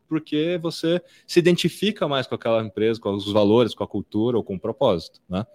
[0.09, 4.43] porque você se identifica mais com aquela empresa, com os valores, com a cultura ou
[4.43, 5.47] com o propósito, né?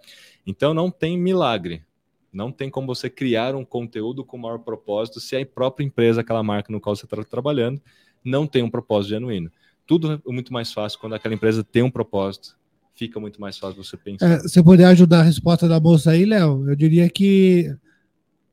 [0.46, 1.84] Então não tem milagre.
[2.32, 6.42] Não tem como você criar um conteúdo com maior propósito se a própria empresa, aquela
[6.42, 7.80] marca no qual você está trabalhando,
[8.24, 9.50] não tem um propósito genuíno.
[9.86, 12.56] Tudo é muito mais fácil quando aquela empresa tem um propósito,
[12.96, 14.26] fica muito mais fácil você pensar.
[14.26, 17.72] É, se eu puder ajudar a resposta da moça aí, Léo, eu diria que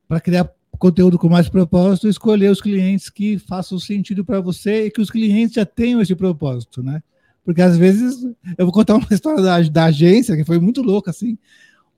[0.06, 4.90] para criar conteúdo com mais propósito, escolher os clientes que façam sentido para você e
[4.90, 7.02] que os clientes já tenham esse propósito, né?
[7.44, 8.22] Porque às vezes,
[8.56, 11.38] eu vou contar uma história da, da agência que foi muito louca, assim.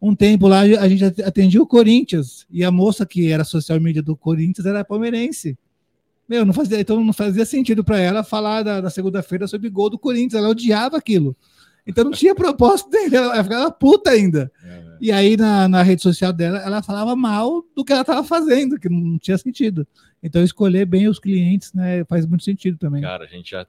[0.01, 4.03] Um tempo lá a gente atendia o Corinthians e a moça que era social media
[4.03, 5.59] do Corinthians era palmeirense.
[6.28, 9.88] Meu, não fazia, então não fazia sentido para ela falar da, da segunda-feira sobre gol
[9.88, 11.36] do Corinthians, ela odiava aquilo.
[11.87, 14.51] Então não tinha propósito dele, ela ficava puta ainda.
[14.64, 14.97] É.
[15.01, 18.78] E aí na, na rede social dela, ela falava mal do que ela estava fazendo,
[18.78, 19.87] que não tinha sentido.
[20.22, 23.03] Então escolher bem os clientes, né, faz muito sentido também.
[23.03, 23.64] Cara, a gente já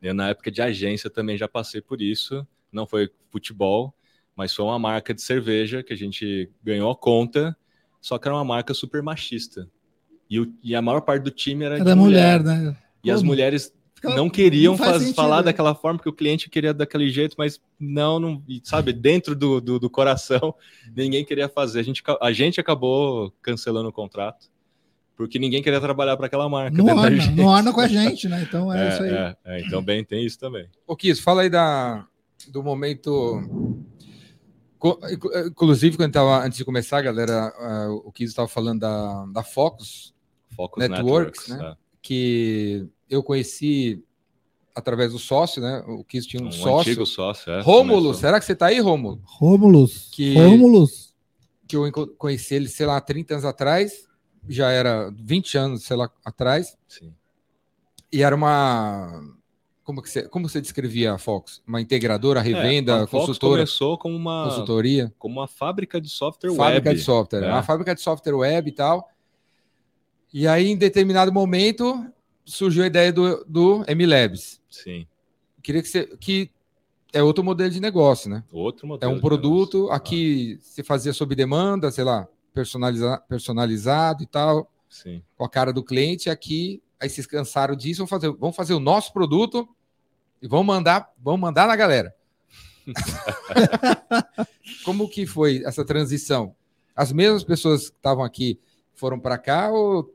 [0.00, 2.46] eu, na época de agência também já passei por isso.
[2.70, 3.92] Não foi futebol,
[4.36, 7.56] mas foi uma marca de cerveja que a gente ganhou a conta,
[8.00, 9.68] só que era uma marca super machista.
[10.30, 12.76] E, o, e a maior parte do time era, era mulher, mulher, né?
[13.02, 13.14] E Como?
[13.14, 15.44] as mulheres não queriam não faz, falar né?
[15.44, 19.78] daquela forma que o cliente queria daquele jeito, mas não, não sabe, dentro do, do,
[19.78, 20.54] do, coração,
[20.94, 21.80] ninguém queria fazer.
[21.80, 24.48] A gente, a gente acabou cancelando o contrato,
[25.16, 26.76] porque ninguém queria trabalhar para aquela marca.
[26.76, 28.46] Não orna, não orna com a gente, né?
[28.48, 29.10] Então é, é isso aí.
[29.10, 30.68] É, é, então, bem, tem isso também.
[30.86, 32.06] Ô, Kis, fala aí da,
[32.48, 33.42] do momento.
[35.46, 40.14] Inclusive, quando tava, antes de começar, galera, uh, o Kis estava falando da, da Focus,
[40.54, 41.87] Focus Networks, Networks né?
[42.08, 44.02] Que eu conheci
[44.74, 45.84] através do sócio, né?
[45.86, 46.90] O Kiss tinha um, um sócio.
[46.90, 47.60] Antigo sócio, é.
[47.60, 49.20] Rômulo, será que você tá aí, Rômulo?
[49.26, 50.08] Rômulus.
[50.10, 51.14] Que, Rômulus.
[51.66, 54.08] Que eu conheci ele, sei lá, 30 anos atrás,
[54.48, 56.78] já era 20 anos, sei lá, atrás.
[56.88, 57.12] Sim.
[58.10, 59.22] E era uma.
[59.84, 61.60] Como, que você, como você descrevia a Fox?
[61.68, 63.66] Uma integradora, é, revenda, é, a consultora?
[63.66, 66.74] Fox começou como uma consultoria, como uma fábrica de software fábrica web.
[66.74, 67.48] Fábrica de software, é.
[67.52, 69.10] uma fábrica de software web e tal.
[70.32, 72.04] E aí, em determinado momento,
[72.44, 74.60] surgiu a ideia do, do MLabs.
[74.70, 75.06] Sim.
[75.62, 76.06] Queria que você.
[76.18, 76.50] Que
[77.12, 78.44] é outro modelo de negócio, né?
[78.52, 79.10] Outro modelo.
[79.10, 79.82] É um produto.
[79.82, 79.96] Negócio.
[79.96, 80.62] Aqui ah.
[80.62, 84.70] você fazia sob demanda, sei lá, personaliza, personalizado e tal.
[84.88, 85.22] Sim.
[85.36, 86.30] Com a cara do cliente.
[86.30, 89.68] Aqui, aí vocês cansaram disso, vão fazer, vão fazer o nosso produto
[90.40, 92.14] e vão mandar, vão mandar na galera.
[94.84, 96.54] Como que foi essa transição?
[96.94, 98.58] As mesmas pessoas que estavam aqui
[98.94, 100.12] foram para cá ou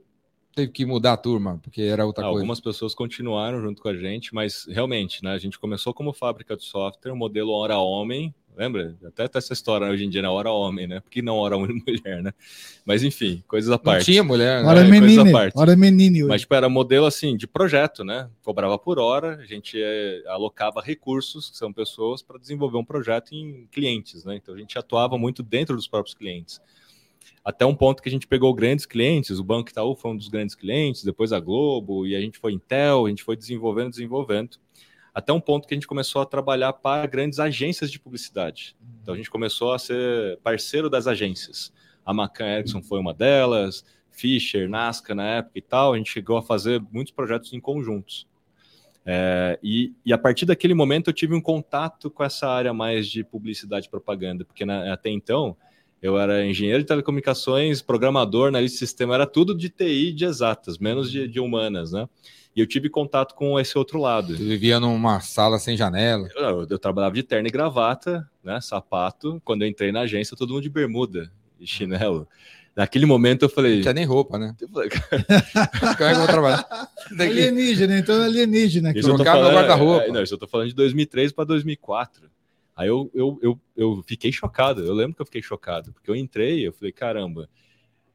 [0.53, 2.39] teve que mudar a turma, porque era outra ah, coisa?
[2.39, 6.55] Algumas pessoas continuaram junto com a gente, mas realmente, né, a gente começou como fábrica
[6.55, 8.95] de software, o modelo hora homem, lembra?
[9.05, 10.99] Até tá essa história hoje em dia na hora homem, né?
[10.99, 12.31] Porque não hora mulher, né?
[12.85, 13.99] Mas enfim, coisas à parte.
[13.99, 14.69] Não tinha mulher, né?
[14.69, 16.23] Hora menine, hora menine.
[16.23, 18.29] Mas tipo, era modelo assim de projeto, né?
[18.43, 23.33] Cobrava por hora, a gente é, alocava recursos, que são pessoas, para desenvolver um projeto
[23.33, 24.35] em clientes, né?
[24.35, 26.61] Então a gente atuava muito dentro dos próprios clientes
[27.43, 30.29] até um ponto que a gente pegou grandes clientes, o Banco Itaú foi um dos
[30.29, 34.57] grandes clientes, depois a Globo, e a gente foi Intel, a gente foi desenvolvendo, desenvolvendo,
[35.13, 38.75] até um ponto que a gente começou a trabalhar para grandes agências de publicidade.
[39.01, 41.73] Então a gente começou a ser parceiro das agências.
[42.05, 46.37] A Macan Erickson foi uma delas, Fischer, Nasca na época e tal, a gente chegou
[46.37, 48.27] a fazer muitos projetos em conjuntos.
[49.05, 53.05] É, e, e, a partir daquele momento eu tive um contato com essa área mais
[53.05, 55.57] de publicidade e propaganda, porque na, até então
[56.03, 60.77] eu era engenheiro de telecomunicações, programador, analista de sistema, era tudo de TI de exatas,
[60.77, 62.09] menos de, de humanas, né?
[62.53, 64.35] E eu tive contato com esse outro lado.
[64.35, 66.27] Você vivia numa sala sem janela?
[66.35, 68.59] Eu, eu, trabalhava de terno e gravata, né?
[68.59, 69.41] Sapato.
[69.45, 72.27] Quando eu entrei na agência, todo mundo de bermuda e chinelo.
[72.75, 73.75] Naquele momento eu falei.
[73.75, 74.53] Não tinha nem roupa, né?
[74.59, 76.89] Como é que eu vou trabalhar?
[77.17, 78.91] Alienígena, então alienígena.
[78.93, 80.05] Isso eu tô falando, guarda-roupa.
[80.05, 82.29] É, não, isso eu tô falando de 2003 para 2004.
[82.75, 86.15] Aí eu, eu, eu, eu fiquei chocado, eu lembro que eu fiquei chocado, porque eu
[86.15, 87.49] entrei eu falei, caramba,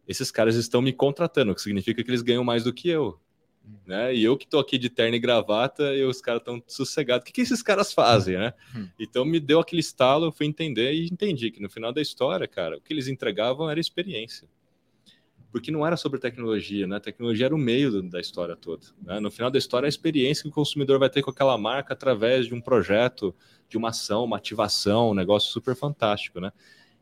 [0.07, 3.21] esses caras estão me contratando, o que significa que eles ganham mais do que eu.
[3.87, 4.15] Né?
[4.15, 7.23] E eu que estou aqui de terno e gravata e os caras estão sossegados.
[7.23, 8.55] O que, que esses caras fazem, né?
[8.75, 8.89] Hum.
[8.99, 12.49] Então me deu aquele estalo, eu fui entender e entendi que no final da história,
[12.49, 14.49] cara, o que eles entregavam era experiência
[15.51, 16.97] porque não era sobre tecnologia, né?
[16.97, 18.87] A tecnologia era o meio da história toda.
[19.03, 19.19] Né?
[19.19, 22.47] No final da história, a experiência que o consumidor vai ter com aquela marca através
[22.47, 23.35] de um projeto,
[23.69, 26.53] de uma ação, uma ativação, um negócio super fantástico, né?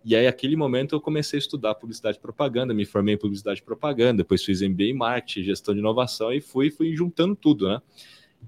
[0.05, 3.59] E aí, aquele momento, eu comecei a estudar publicidade e propaganda, me formei em publicidade
[3.59, 7.69] e propaganda, depois fiz MBA em marketing, gestão de inovação e fui, fui juntando tudo,
[7.69, 7.83] né?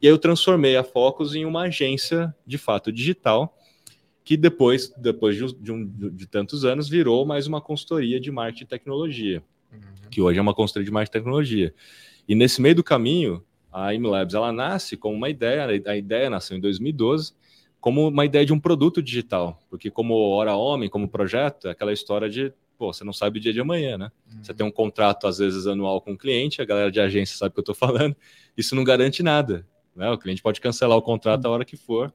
[0.00, 3.58] E aí eu transformei a Focus em uma agência, de fato, digital,
[4.22, 8.64] que depois, depois de, de, um, de tantos anos, virou mais uma consultoria de marketing
[8.64, 9.42] e tecnologia
[9.72, 10.10] uhum.
[10.10, 11.74] que hoje é uma consultoria de mais tecnologia.
[12.28, 13.42] E nesse meio do caminho,
[13.72, 17.32] a IMLabs ela nasce como uma ideia, a ideia nasceu em 2012,
[17.80, 21.92] como uma ideia de um produto digital, porque como Hora Homem, como projeto, é aquela
[21.92, 24.10] história de, pô, você não sabe o dia de amanhã, né?
[24.32, 24.42] Uhum.
[24.42, 27.50] Você tem um contrato, às vezes, anual com o cliente, a galera de agência sabe
[27.50, 28.16] o que eu estou falando,
[28.56, 30.10] isso não garante nada, né?
[30.10, 32.12] O cliente pode cancelar o contrato a hora que for,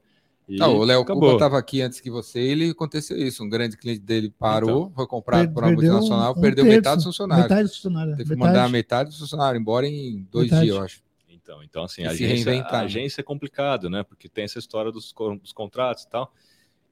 [0.48, 3.42] não, o Léo Cuba estava aqui antes que você, ele aconteceu isso.
[3.42, 6.96] Um grande cliente dele parou, então, foi comprado por uma multinacional, um, perdeu terço, metade
[6.96, 7.44] dos funcionários.
[7.44, 8.16] Metade dos funcionários.
[8.16, 10.64] Teve que mandar metade dos funcionários embora em dois metade.
[10.64, 11.02] dias, eu acho.
[11.28, 14.02] Então, então assim, a agência, a agência é complicado, né?
[14.02, 16.32] Porque tem essa história dos, dos contratos e tal.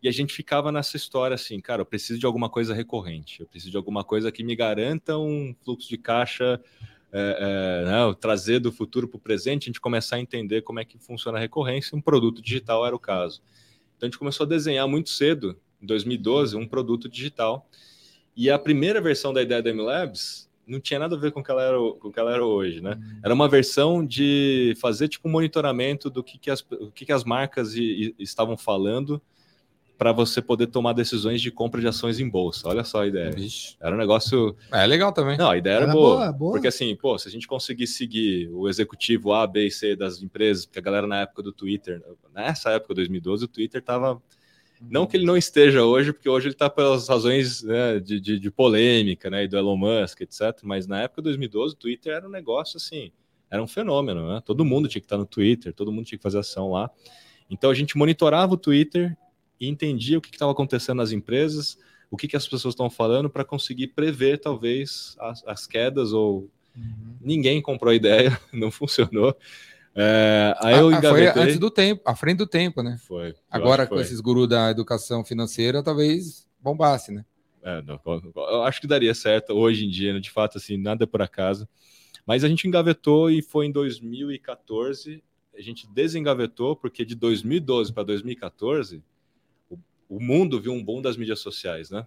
[0.03, 3.47] E a gente ficava nessa história assim, cara, eu preciso de alguma coisa recorrente, eu
[3.47, 6.61] preciso de alguma coisa que me garanta um fluxo de caixa
[7.13, 10.81] é, é, né, trazer do futuro para o presente, a gente começar a entender como
[10.81, 11.97] é que funciona a recorrência.
[11.97, 13.43] Um produto digital era o caso.
[13.97, 17.69] Então a gente começou a desenhar muito cedo, em 2012, um produto digital.
[18.35, 21.45] E a primeira versão da ideia da MLabs não tinha nada a ver com o
[21.45, 22.93] que ela era, com o que ela era hoje, né?
[22.95, 23.21] Uhum.
[23.23, 26.63] Era uma versão de fazer tipo um monitoramento do que, que, as,
[26.95, 29.21] que, que as marcas e, e estavam falando
[30.03, 32.67] para você poder tomar decisões de compra de ações em bolsa.
[32.67, 33.31] Olha só a ideia.
[33.31, 33.77] Vixe.
[33.81, 34.57] Era um negócio.
[34.73, 35.39] É legal também.
[35.39, 37.87] Não, a ideia era, era boa, boa, boa, Porque assim, pô, se a gente conseguir
[37.87, 41.53] seguir o executivo A, B e C das empresas, porque a galera na época do
[41.53, 42.03] Twitter,
[42.35, 44.21] nessa época, 2012, o Twitter tava.
[44.91, 48.41] Não que ele não esteja hoje, porque hoje ele está pelas razões né, de, de,
[48.41, 50.59] de, polêmica, né, e do Elon Musk, etc.
[50.65, 53.13] Mas na época de 2012, o Twitter era um negócio assim,
[53.49, 54.43] era um fenômeno, né?
[54.45, 56.91] Todo mundo tinha que estar no Twitter, todo mundo tinha que fazer ação lá.
[57.49, 59.17] Então a gente monitorava o Twitter
[59.63, 61.79] e entendia o que estava acontecendo nas empresas,
[62.11, 66.51] o que, que as pessoas estão falando para conseguir prever talvez as, as quedas ou
[66.77, 67.15] uhum.
[67.21, 69.37] ninguém comprou a ideia, não funcionou.
[69.95, 72.99] É, aí eu ah, foi antes do tempo, à frente do tempo, né?
[73.07, 73.37] Foi.
[73.49, 77.25] Agora com esses gurus da educação financeira, talvez bombasse, né?
[77.63, 78.01] É, não,
[78.35, 80.19] eu acho que daria certo hoje em dia, né?
[80.19, 81.69] de fato, assim, nada por acaso.
[82.27, 85.23] Mas a gente engavetou e foi em 2014,
[85.57, 89.05] a gente desengavetou, porque de 2012 para 2014
[90.13, 92.07] o mundo viu um boom das mídias sociais, né?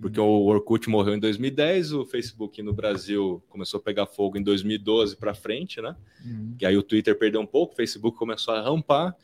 [0.00, 0.26] Porque uhum.
[0.26, 5.16] o Orkut morreu em 2010, o Facebook no Brasil começou a pegar fogo em 2012
[5.16, 5.94] para frente, né?
[6.24, 6.56] Uhum.
[6.60, 9.14] E aí o Twitter perdeu um pouco, o Facebook começou a rampar,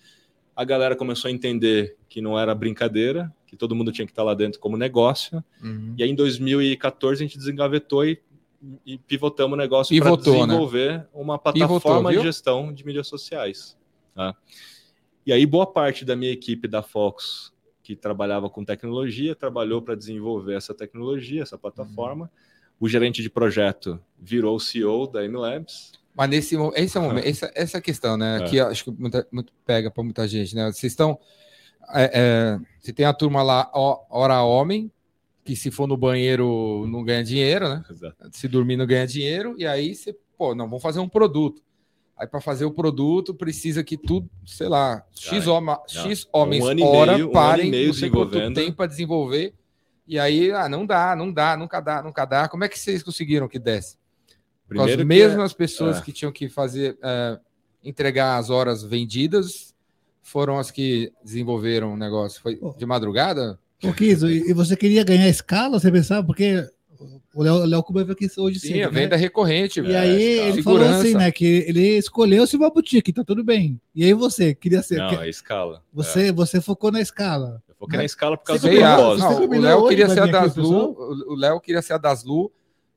[0.54, 4.22] a galera começou a entender que não era brincadeira, que todo mundo tinha que estar
[4.22, 5.42] lá dentro como negócio.
[5.60, 5.96] Uhum.
[5.98, 8.22] E aí em 2014 a gente desengavetou e,
[8.86, 10.16] e pivotamos o negócio para né?
[10.16, 11.06] desenvolver né?
[11.12, 13.76] uma plataforma de gestão de mídias sociais.
[14.14, 14.36] Tá?
[15.26, 17.52] E aí boa parte da minha equipe da Fox
[17.91, 22.26] que trabalhava com tecnologia, trabalhou para desenvolver essa tecnologia, essa plataforma.
[22.26, 22.86] Uhum.
[22.86, 25.93] O gerente de projeto virou o CEO da MLabs.
[26.14, 28.43] Mas nesse esse é momento, essa, essa questão, né?
[28.43, 28.45] É.
[28.45, 30.70] Que acho que muita, muito pega para muita gente, né?
[30.70, 31.18] Vocês estão.
[31.93, 34.88] É, é, você tem a turma lá, hora homem,
[35.45, 37.84] que se for no banheiro não ganha dinheiro, né?
[37.91, 38.30] Exato.
[38.30, 41.61] Se dormir não ganha dinheiro, e aí você, pô, não, vamos fazer um produto.
[42.20, 46.84] Aí para fazer o produto precisa que tudo, sei lá, X, oma, X homens um
[46.84, 49.54] hora meio, parem, um não sei quanto tempo para desenvolver.
[50.06, 52.46] E aí, ah, não dá, não dá, nunca dá, nunca dá.
[52.46, 53.96] Como é que vocês conseguiram que desse?
[54.68, 55.54] Primeiro as mesmas é...
[55.54, 56.02] pessoas é.
[56.02, 57.40] que tinham que fazer é,
[57.82, 59.74] entregar as horas vendidas
[60.22, 62.42] foram as que desenvolveram o negócio.
[62.42, 63.58] Foi de madrugada?
[63.82, 66.68] O Kiso, e você queria ganhar escala, você pensava, porque
[67.34, 68.74] o Léo, Léo Cuba veio aqui hoje sim.
[68.74, 69.22] Sim, a venda né?
[69.22, 69.80] recorrente.
[69.80, 71.30] E aí ele falou assim, né?
[71.30, 73.80] Que ele escolheu se uma boutique, tá tudo bem.
[73.94, 74.98] E aí você queria ser.
[74.98, 75.82] Não, a escala.
[75.92, 76.32] Você, é.
[76.32, 77.62] você focou na escala.
[77.68, 78.03] Eu foquei né?
[78.03, 79.26] na escala por causa do propósito.
[79.26, 80.96] Não, o Léo queria ser a Daslu.
[81.28, 82.53] O Léo queria ser a Daslu.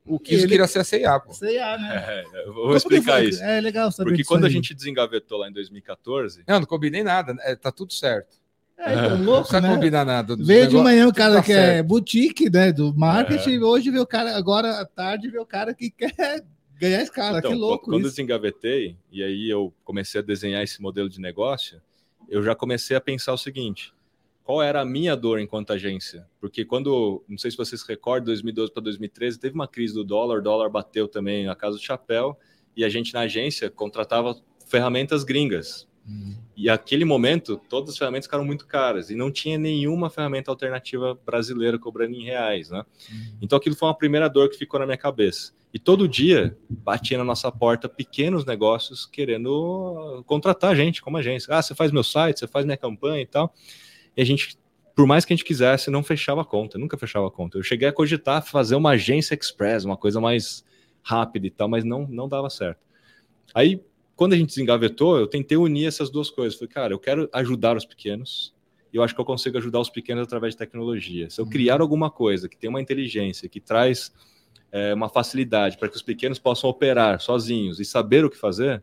[0.06, 0.48] O Kiss ele...
[0.48, 1.32] queria ser a CIA, pô.
[1.32, 2.24] CIA, né?
[2.34, 3.42] É, vou explicar isso.
[3.42, 6.44] É legal saber Porque quando a gente desengavetou lá em 2014.
[6.46, 7.34] Não, não combinei nada.
[7.40, 8.36] É, tá tudo certo.
[8.84, 9.74] É, então, louco, não né?
[9.74, 10.36] combinar nada.
[10.36, 11.78] Veio de manhã o cara tá que é certo.
[11.78, 13.60] é boutique, né, do marketing, é.
[13.60, 16.44] hoje vê o cara, agora à tarde vê o cara que quer
[16.78, 18.08] ganhar escala, então, que louco Quando isso.
[18.08, 21.80] eu desengavetei, e aí eu comecei a desenhar esse modelo de negócio,
[22.28, 23.94] eu já comecei a pensar o seguinte,
[24.42, 26.26] qual era a minha dor enquanto agência?
[26.38, 30.40] Porque quando, não sei se vocês recordam, 2012 para 2013, teve uma crise do dólar,
[30.40, 32.38] o dólar bateu também na casa do chapéu,
[32.76, 36.36] e a gente na agência contratava ferramentas gringas, Uhum.
[36.56, 41.18] E aquele momento, todas as ferramentas ficaram muito caras e não tinha nenhuma ferramenta alternativa
[41.26, 42.84] brasileira cobrando em reais, né?
[43.10, 43.38] Uhum.
[43.42, 45.52] Então aquilo foi uma primeira dor que ficou na minha cabeça.
[45.72, 51.52] E todo dia batia na nossa porta pequenos negócios querendo contratar a gente como agência.
[51.52, 53.52] Ah, você faz meu site, você faz minha campanha e tal.
[54.16, 54.56] E a gente,
[54.94, 57.58] por mais que a gente quisesse, não fechava a conta, nunca fechava a conta.
[57.58, 60.64] Eu cheguei a cogitar fazer uma agência express, uma coisa mais
[61.02, 62.78] rápida e tal, mas não, não dava certo.
[63.52, 63.82] Aí
[64.16, 66.58] quando a gente desengavetou, eu tentei unir essas duas coisas.
[66.58, 68.54] Falei, cara, eu quero ajudar os pequenos
[68.92, 71.28] e eu acho que eu consigo ajudar os pequenos através de tecnologia.
[71.28, 74.12] Se eu criar alguma coisa que tem uma inteligência, que traz
[74.70, 78.82] é, uma facilidade para que os pequenos possam operar sozinhos e saber o que fazer,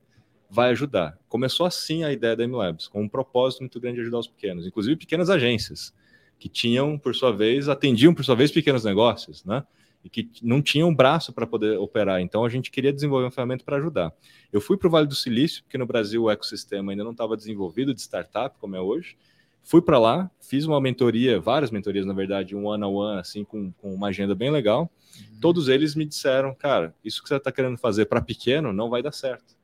[0.49, 1.17] vai ajudar.
[1.29, 4.67] Começou assim a ideia da MLabs, com um propósito muito grande de ajudar os pequenos,
[4.67, 5.93] inclusive pequenas agências,
[6.37, 9.63] que tinham, por sua vez, atendiam, por sua vez, pequenos negócios, né?
[10.03, 12.21] E que não tinham braço para poder operar.
[12.21, 14.11] Então, a gente queria desenvolver uma ferramenta para ajudar.
[14.51, 17.37] Eu fui para o Vale do Silício, porque no Brasil o ecossistema ainda não estava
[17.37, 19.15] desenvolvido de startup, como é hoje.
[19.63, 23.43] Fui para lá, fiz uma mentoria, várias mentorias, na verdade, um one on one, assim,
[23.43, 24.91] com, com uma agenda bem legal.
[25.15, 25.39] Uhum.
[25.39, 29.03] Todos eles me disseram, cara, isso que você está querendo fazer para pequeno não vai
[29.03, 29.55] dar certo.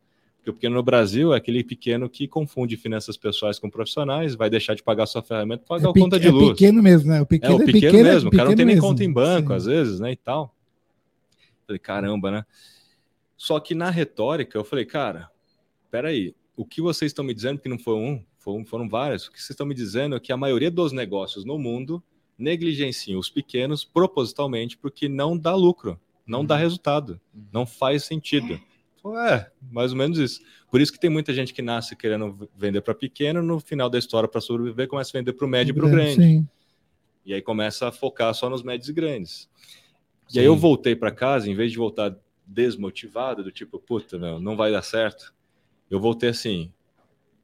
[0.47, 4.49] Porque o pequeno no Brasil é aquele pequeno que confunde finanças pessoais com profissionais, vai
[4.49, 6.51] deixar de pagar sua ferramenta para pagar é a conta de luz.
[6.51, 7.21] É pequeno mesmo, né?
[7.21, 8.29] O pequeno é, o pequeno, é pequeno mesmo.
[8.29, 9.55] É o cara não tem nem conta em banco, Sim.
[9.55, 10.11] às vezes, né?
[10.13, 10.55] E tal.
[11.65, 12.45] Falei, caramba, né?
[13.35, 15.29] Só que na retórica, eu falei, cara,
[15.91, 19.31] peraí, o que vocês estão me dizendo, que não foi um, foram, foram vários, o
[19.31, 22.01] que vocês estão me dizendo é que a maioria dos negócios no mundo
[22.37, 26.61] negligenciam os pequenos propositalmente porque não dá lucro, não dá uhum.
[26.61, 27.43] resultado, uhum.
[27.51, 28.57] não faz sentido.
[29.15, 30.41] É, mais ou menos isso.
[30.71, 33.99] Por isso que tem muita gente que nasce querendo vender para pequeno, no final da
[33.99, 36.15] história, para sobreviver, começa a vender para o médio e para o grande.
[36.15, 36.47] Sim.
[37.25, 39.49] E aí começa a focar só nos médios e grandes.
[40.29, 40.39] E sim.
[40.39, 44.55] aí eu voltei para casa, em vez de voltar desmotivado, do tipo, puta, não, não
[44.55, 45.33] vai dar certo,
[45.91, 46.71] eu voltei assim,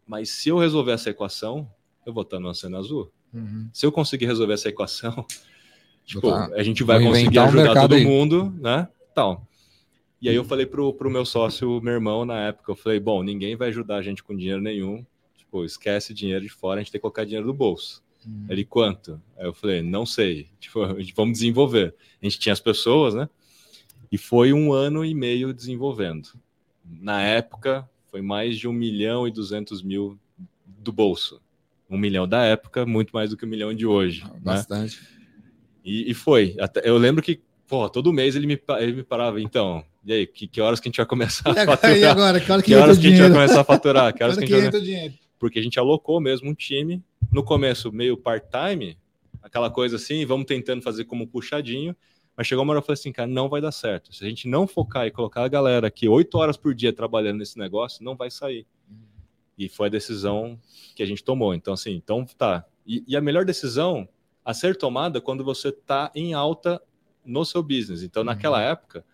[0.07, 1.69] mas se eu resolver essa equação,
[2.05, 3.11] eu vou estar no Oceano Azul.
[3.33, 3.69] Uhum.
[3.73, 5.25] Se eu conseguir resolver essa equação,
[6.05, 6.49] tipo, tá.
[6.53, 8.87] a gente vai conseguir ajudar todo mundo, né?
[9.13, 9.47] Tal.
[10.23, 13.21] E aí eu falei pro, pro meu sócio, meu irmão, na época, eu falei, bom,
[13.21, 15.05] ninguém vai ajudar a gente com dinheiro nenhum.
[15.35, 18.01] Tipo, esquece dinheiro de fora, a gente tem que colocar dinheiro do bolso.
[18.25, 18.45] Uhum.
[18.47, 19.21] Ele, quanto?
[19.37, 20.47] Aí eu falei, não sei.
[20.61, 20.79] Tipo,
[21.13, 21.93] vamos desenvolver.
[22.21, 23.27] A gente tinha as pessoas, né?
[24.09, 26.29] E foi um ano e meio desenvolvendo.
[26.85, 30.17] Na época, foi mais de um milhão e duzentos mil
[30.65, 31.41] do bolso.
[31.89, 34.23] Um milhão da época, muito mais do que um milhão de hoje.
[34.23, 34.39] Né?
[34.39, 35.01] Bastante.
[35.01, 35.07] Né?
[35.83, 36.55] E, e, foi.
[36.61, 40.27] Até, eu lembro que, pô, todo mês ele me, ele me parava, então, e aí,
[40.27, 41.97] que, que horas que a gente vai começar a faturar?
[41.97, 42.39] E agora?
[42.39, 44.13] Que, hora que, que horas que a gente vai começar a faturar?
[44.13, 44.81] Que horas que, que a gente vai...
[44.81, 45.13] dinheiro?
[45.39, 48.97] Porque a gente alocou mesmo um time, no começo meio part-time,
[49.41, 51.95] aquela coisa assim, vamos tentando fazer como puxadinho,
[52.35, 54.13] mas chegou uma hora eu falei assim, cara, não vai dar certo.
[54.13, 57.37] Se a gente não focar e colocar a galera aqui oito horas por dia trabalhando
[57.37, 58.65] nesse negócio, não vai sair.
[59.57, 60.59] E foi a decisão
[60.95, 61.53] que a gente tomou.
[61.53, 62.65] Então, assim, então tá.
[62.85, 64.07] E, e a melhor decisão
[64.43, 66.81] a ser tomada quando você está em alta
[67.25, 68.03] no seu business.
[68.03, 68.27] Então, uhum.
[68.27, 69.05] naquela época,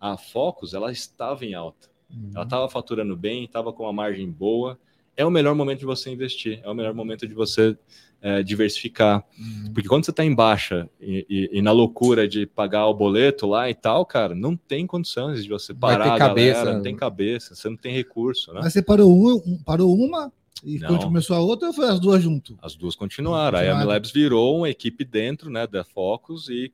[0.00, 1.88] a Focus, ela estava em alta.
[2.10, 2.30] Uhum.
[2.34, 4.78] Ela estava faturando bem, estava com uma margem boa.
[5.16, 6.60] É o melhor momento de você investir.
[6.62, 7.76] É o melhor momento de você
[8.22, 9.24] é, diversificar.
[9.38, 9.72] Uhum.
[9.74, 13.46] Porque quando você está em baixa e, e, e, na loucura de pagar o boleto
[13.46, 16.96] lá e tal, cara, não tem condições de você parar a cabeça, galera, não tem
[16.96, 18.52] cabeça, você não tem recurso.
[18.52, 18.60] Né?
[18.62, 20.32] Mas você parou, um, parou uma
[20.62, 20.88] e não.
[20.88, 22.56] quando começou a outra, ou foi as duas junto?
[22.62, 23.58] As duas continuaram.
[23.58, 26.72] Aí a Milabs virou uma equipe dentro né, da Focus e,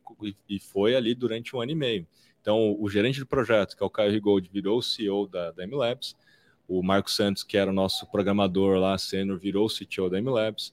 [0.48, 2.06] e, foi ali durante um ano e meio.
[2.40, 5.66] Então, o gerente do projeto, que é o Caio Rigold, virou o CEO da, da
[5.66, 6.14] MLabs.
[6.66, 10.72] O Marco Santos, que era o nosso programador lá, sênior, virou o CTO da MLabs.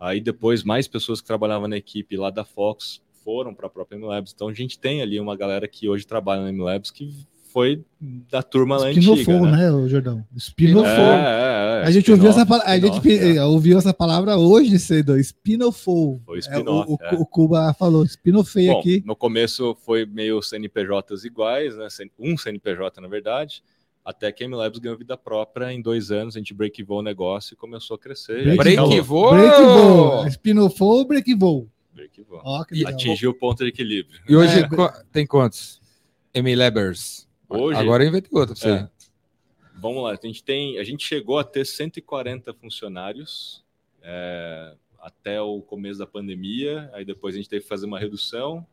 [0.00, 3.98] Aí depois mais pessoas que trabalhavam na equipe lá da Fox foram para a própria
[3.98, 4.32] MLabs.
[4.34, 7.26] Então a gente tem ali uma galera que hoje trabalha na MLabs que
[7.56, 7.82] foi
[8.30, 9.14] da turma lá antiga.
[9.14, 10.22] Espinofou, né, né Jordão?
[10.36, 10.90] Espinofou.
[10.90, 13.44] É, é, é, a gente ouviu essa, a gente é.
[13.46, 16.20] ouviu essa palavra hoje cedo, espinofou.
[16.26, 19.02] Foi spin-off, é, o, o, o, Cuba falou, espinofei aqui.
[19.06, 21.88] No começo foi meio CNPJs iguais, né?
[22.18, 23.62] Um CNPJ, na verdade
[24.04, 27.54] até que a MLabs ganhou vida própria em dois anos, a gente breakivou o negócio
[27.54, 28.54] e começou a crescer.
[28.54, 29.30] Breakivou?
[29.30, 30.30] Breakivou!
[30.30, 31.68] Spinofou, breakivou.
[31.92, 32.40] Breakivou.
[32.44, 34.20] Oh, Atingiu o ponto de equilíbrio.
[34.28, 34.68] E hoje é,
[35.10, 35.80] tem quantos?
[36.32, 37.25] MLabers.
[37.48, 38.90] Hoje, Agora eu inventei outro pra é.
[39.78, 43.62] Vamos lá, a gente, tem, a gente chegou a ter 140 funcionários
[44.02, 48.66] é, até o começo da pandemia, aí depois a gente teve que fazer uma redução,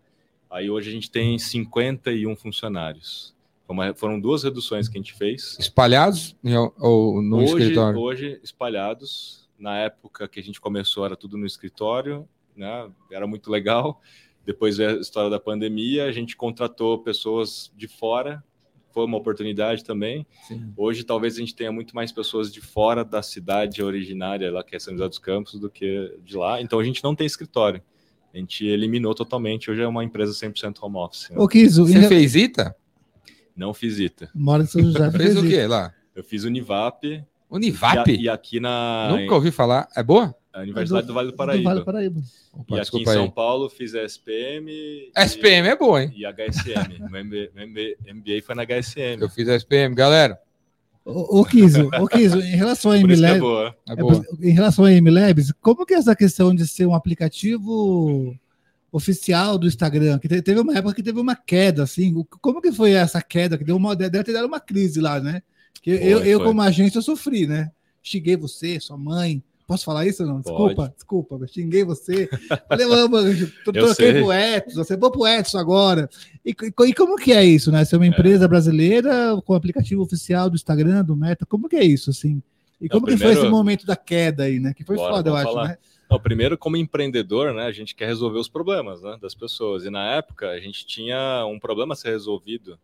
[0.49, 3.35] aí hoje a gente tem 51 funcionários.
[3.67, 5.57] Uma, foram duas reduções que a gente fez.
[5.59, 6.35] Espalhados
[6.79, 7.99] ou no hoje, escritório?
[7.99, 9.49] Hoje, espalhados.
[9.57, 12.89] Na época que a gente começou, era tudo no escritório, né?
[13.11, 14.01] era muito legal.
[14.45, 18.43] Depois veio a história da pandemia, a gente contratou pessoas de fora,
[18.93, 20.25] foi uma oportunidade também.
[20.47, 20.71] Sim.
[20.77, 24.75] Hoje, talvez a gente tenha muito mais pessoas de fora da cidade originária, lá que
[24.75, 26.61] é São José dos Campos, do que de lá.
[26.61, 27.81] Então, a gente não tem escritório.
[28.33, 29.69] A gente eliminou totalmente.
[29.69, 31.29] Hoje é uma empresa 100% home office.
[31.29, 31.35] Né?
[31.37, 32.75] Ô, Kizo, Você fez ITA?
[33.55, 34.29] Não fiz ITA.
[34.33, 35.09] Mora em São José.
[35.11, 35.93] Fez o quê lá?
[36.15, 37.23] Eu fiz Univap.
[37.49, 38.09] Univap?
[38.09, 39.15] E, e aqui na.
[39.15, 39.87] Nunca ouvi falar.
[39.95, 40.35] É boa?
[40.53, 41.61] A Universidade é do, do, Vale do Paraíba.
[41.61, 42.21] Do vale do Paraíba.
[42.53, 43.31] Opa, e aqui em São aí.
[43.31, 45.11] Paulo fiz a SPM.
[45.17, 46.13] SPM e, é boa, hein?
[46.15, 47.09] E HSM.
[47.09, 49.19] meu MBA, MBA foi na HSM.
[49.19, 50.39] Eu fiz a SPM, galera.
[51.03, 53.75] Ô, Kizo, ô Kizo, em relação a MLabs, é boa.
[53.89, 54.25] É boa.
[54.39, 58.33] em relação a MLabs, como que é essa questão de ser um aplicativo
[58.89, 62.13] oficial do Instagram, que teve uma época que teve uma queda, assim.
[62.39, 63.57] Como que foi essa queda?
[63.57, 65.41] Que deu uma, deve ter dado uma crise lá, né?
[65.81, 67.71] Que foi, eu, eu como agência, sofri, né?
[68.01, 69.43] Xinguei você, sua mãe.
[69.65, 70.41] Posso falar isso ou não?
[70.41, 70.93] Desculpa, Pode.
[70.93, 72.29] desculpa, eu xinguei você.
[72.67, 76.09] Falei, vamos, troquei pro Edson, você foi pro Edson agora.
[76.45, 77.85] E, e, e, como que é isso, né?
[77.85, 78.09] Ser uma é.
[78.09, 78.47] empresa é.
[78.47, 82.41] brasileira com aplicativo oficial do Instagram, do Meta, como que é isso, assim?
[82.79, 84.73] E como que foi esse momento da queda aí, né?
[84.73, 85.67] Que foi Bora, foda, eu acho, falar.
[85.69, 85.77] né?
[86.09, 89.85] Não, primeiro, como empreendedor, né, a gente quer resolver os problemas né, das pessoas.
[89.85, 92.77] E na época, a gente tinha um problema a ser resolvido,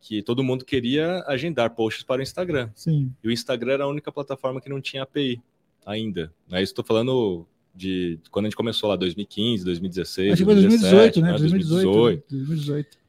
[0.00, 2.70] que todo mundo queria agendar posts para o Instagram.
[2.74, 3.12] Sim.
[3.24, 5.42] E o Instagram era a única plataforma que não tinha API
[5.84, 6.32] ainda.
[6.48, 6.62] Né?
[6.62, 10.32] Estou falando de quando a gente começou lá, 2015, 2016.
[10.32, 11.30] Acho que foi 2018, né?
[11.30, 11.84] 2018.
[11.84, 12.24] 2018.
[12.30, 13.00] 2018.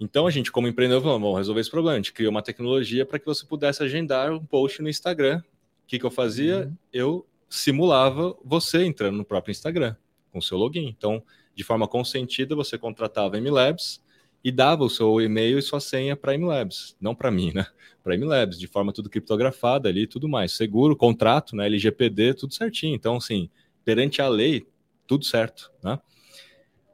[0.00, 1.94] Então a gente, como empreendedor, falou, vamos resolver esse problema.
[1.94, 5.38] A gente criou uma tecnologia para que você pudesse agendar um post no Instagram.
[5.38, 6.66] O que, que eu fazia?
[6.66, 6.76] Uhum.
[6.92, 9.96] Eu simulava você entrando no próprio Instagram
[10.30, 10.86] com seu login.
[10.86, 11.22] Então,
[11.54, 14.00] de forma consentida, você contratava a MLabs
[14.42, 17.66] e dava o seu e-mail e sua senha para a MLabs, não para mim, né?
[18.02, 21.66] Para a MLabs, de forma tudo criptografada ali, tudo mais, seguro, contrato, né?
[21.66, 22.94] LGPD, tudo certinho.
[22.94, 23.50] Então, assim,
[23.84, 24.66] perante a lei,
[25.06, 25.98] tudo certo, né?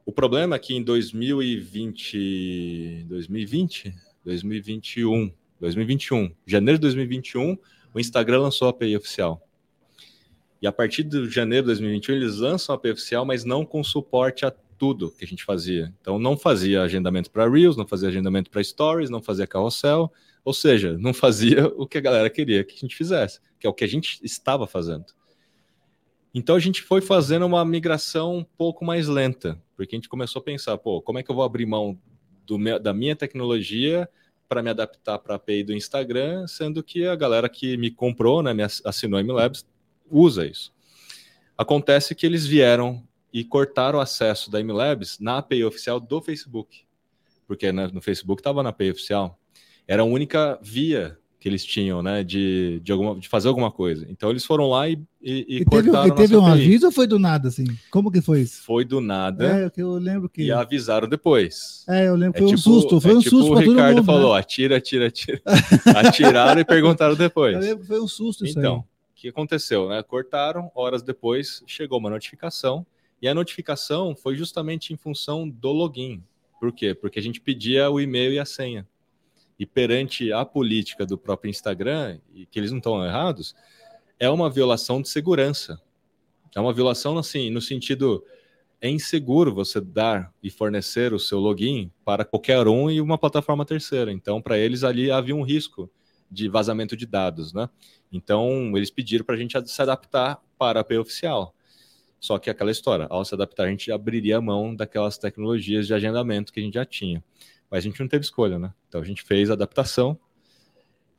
[0.05, 7.57] O problema é que em 2020, 2020, 2021, 2021, janeiro de 2021,
[7.93, 9.41] o Instagram lançou a API oficial.
[10.61, 13.83] E a partir de janeiro de 2021, eles lançam a API oficial, mas não com
[13.83, 15.93] suporte a tudo que a gente fazia.
[16.01, 20.11] Então, não fazia agendamento para Reels, não fazia agendamento para Stories, não fazia carrossel,
[20.43, 23.69] ou seja, não fazia o que a galera queria que a gente fizesse, que é
[23.69, 25.05] o que a gente estava fazendo.
[26.33, 30.41] Então, a gente foi fazendo uma migração um pouco mais lenta, porque a gente começou
[30.41, 31.97] a pensar, pô, como é que eu vou abrir mão
[32.51, 34.07] meu, da minha tecnologia
[34.47, 38.43] para me adaptar para a API do Instagram, sendo que a galera que me comprou,
[38.43, 39.65] né, me assinou a MLabs,
[40.09, 40.73] usa isso.
[41.57, 43.04] Acontece que eles vieram
[43.35, 46.85] e cortaram o acesso da MLabs na API oficial do Facebook,
[47.45, 49.37] porque no Facebook estava na API oficial.
[49.85, 54.07] Era a única via que eles tinham, né, de, de, alguma, de fazer alguma coisa.
[54.09, 56.93] Então eles foram lá e, e, e, e cortaram teve, e teve um aviso ou
[56.93, 57.65] foi do nada, assim?
[57.91, 58.63] Como que foi isso?
[58.63, 59.45] Foi do nada.
[59.65, 60.43] É, eu lembro que...
[60.43, 61.83] E avisaram depois.
[61.89, 63.57] É, eu lembro que é foi tipo, um susto, foi é um tipo susto o
[63.57, 64.39] Ricardo mundo, falou, né?
[64.39, 65.41] atira, atira, atira.
[66.07, 67.53] Atiraram e perguntaram depois.
[67.53, 70.01] Eu lembro que foi um susto isso Então, o que aconteceu, né?
[70.01, 72.85] Cortaram, horas depois chegou uma notificação
[73.25, 76.23] e a notificação foi justamente em função do login.
[76.59, 76.93] Por quê?
[76.93, 78.87] Porque a gente pedia o e-mail e a senha
[79.57, 83.55] e perante a política do próprio Instagram, e que eles não estão errados,
[84.19, 85.81] é uma violação de segurança.
[86.55, 88.23] É uma violação, assim, no sentido
[88.79, 93.65] é inseguro você dar e fornecer o seu login para qualquer um e uma plataforma
[93.65, 94.11] terceira.
[94.11, 95.89] Então, para eles ali havia um risco
[96.29, 97.67] de vazamento de dados, né?
[98.11, 101.54] Então, eles pediram para a gente se adaptar para a API oficial.
[102.25, 105.93] Só que aquela história, ao se adaptar, a gente abriria a mão daquelas tecnologias de
[105.93, 107.23] agendamento que a gente já tinha.
[107.69, 108.73] Mas a gente não teve escolha, né?
[108.89, 110.17] Então a gente fez a adaptação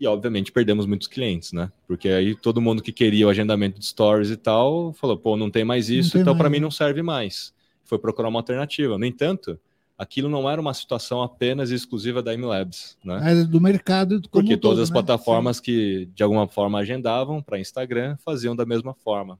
[0.01, 1.71] e, obviamente, perdemos muitos clientes, né?
[1.87, 5.49] Porque aí todo mundo que queria o agendamento de stories e tal falou: pô, não
[5.49, 7.55] tem mais isso, tem então para mim não serve mais.
[7.85, 8.99] Foi procurar uma alternativa.
[8.99, 9.61] No entanto,
[9.97, 13.21] aquilo não era uma situação apenas exclusiva da MLabs, né?
[13.31, 14.95] É do mercado como Porque todas as né?
[14.95, 15.63] plataformas Sim.
[15.63, 19.39] que de alguma forma agendavam para Instagram faziam da mesma forma.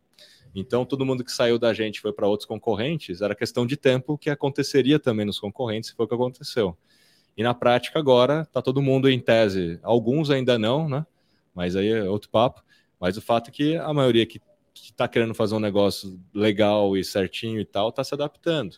[0.55, 4.17] Então, todo mundo que saiu da gente foi para outros concorrentes, era questão de tempo
[4.17, 6.77] que aconteceria também nos concorrentes, foi o que aconteceu.
[7.37, 11.07] E na prática agora está todo mundo em tese, alguns ainda não, né?
[11.55, 12.63] Mas aí é outro papo.
[12.99, 14.41] Mas o fato é que a maioria que
[14.75, 18.77] está querendo fazer um negócio legal e certinho e tal, está se adaptando.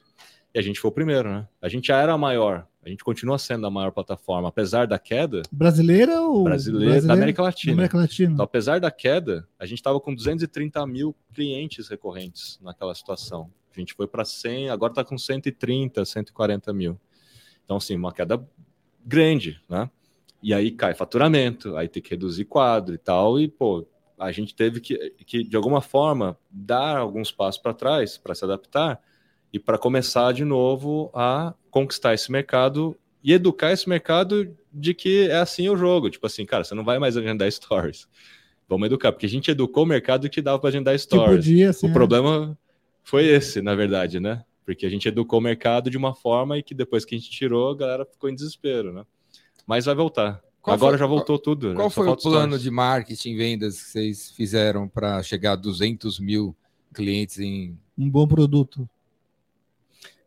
[0.54, 1.48] E a gente foi o primeiro, né?
[1.60, 4.98] A gente já era a maior, a gente continua sendo a maior plataforma, apesar da
[4.98, 5.42] queda.
[5.52, 7.74] Brasileira ou brasileira, da América Latina.
[7.74, 8.32] América Latina.
[8.32, 13.50] Então, apesar da queda, a gente estava com 230 mil clientes recorrentes naquela situação.
[13.76, 16.98] A gente foi para 100, agora está com 130, 140 mil.
[17.64, 18.42] Então, assim, uma queda
[19.04, 19.90] grande, né?
[20.42, 23.86] E aí cai faturamento, aí tem que reduzir quadro e tal, e, pô,
[24.18, 28.44] a gente teve que, que de alguma forma, dar alguns passos para trás para se
[28.44, 29.00] adaptar
[29.52, 35.28] e para começar de novo a conquistar esse mercado e educar esse mercado de que
[35.28, 36.10] é assim o jogo.
[36.10, 38.06] Tipo assim, cara, você não vai mais agendar stories.
[38.68, 41.46] Vamos educar, porque a gente educou o mercado que dava para agendar stories.
[41.46, 41.92] Podia, o é.
[41.92, 42.58] problema
[43.02, 44.44] foi esse, na verdade, né?
[44.68, 47.30] porque a gente educou o mercado de uma forma e que depois que a gente
[47.30, 49.02] tirou, a galera ficou em desespero, né?
[49.66, 50.42] Mas vai voltar.
[50.60, 51.74] Qual Agora foi, já voltou qual, tudo.
[51.74, 56.54] Qual foi o plano de marketing, vendas que vocês fizeram para chegar a 200 mil
[56.92, 57.78] clientes em...
[57.96, 58.86] Um bom produto.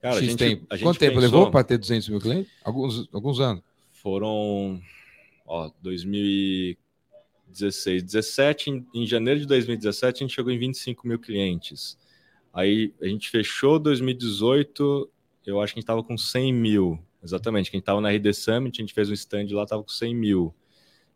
[0.01, 0.65] Cara, X a gente, tempo.
[0.69, 1.29] A gente Quanto tempo pensou...
[1.29, 2.51] levou para ter 200 mil clientes?
[2.63, 3.63] Alguns, alguns anos.
[3.91, 4.81] Foram,
[5.45, 11.99] ó, 2016, 17, em, em janeiro de 2017 a gente chegou em 25 mil clientes.
[12.51, 15.07] Aí a gente fechou 2018,
[15.45, 17.69] eu acho que a gente estava com 100 mil, exatamente.
[17.69, 20.51] Quem estava na RD Summit, a gente fez um stand lá, estava com 100 mil.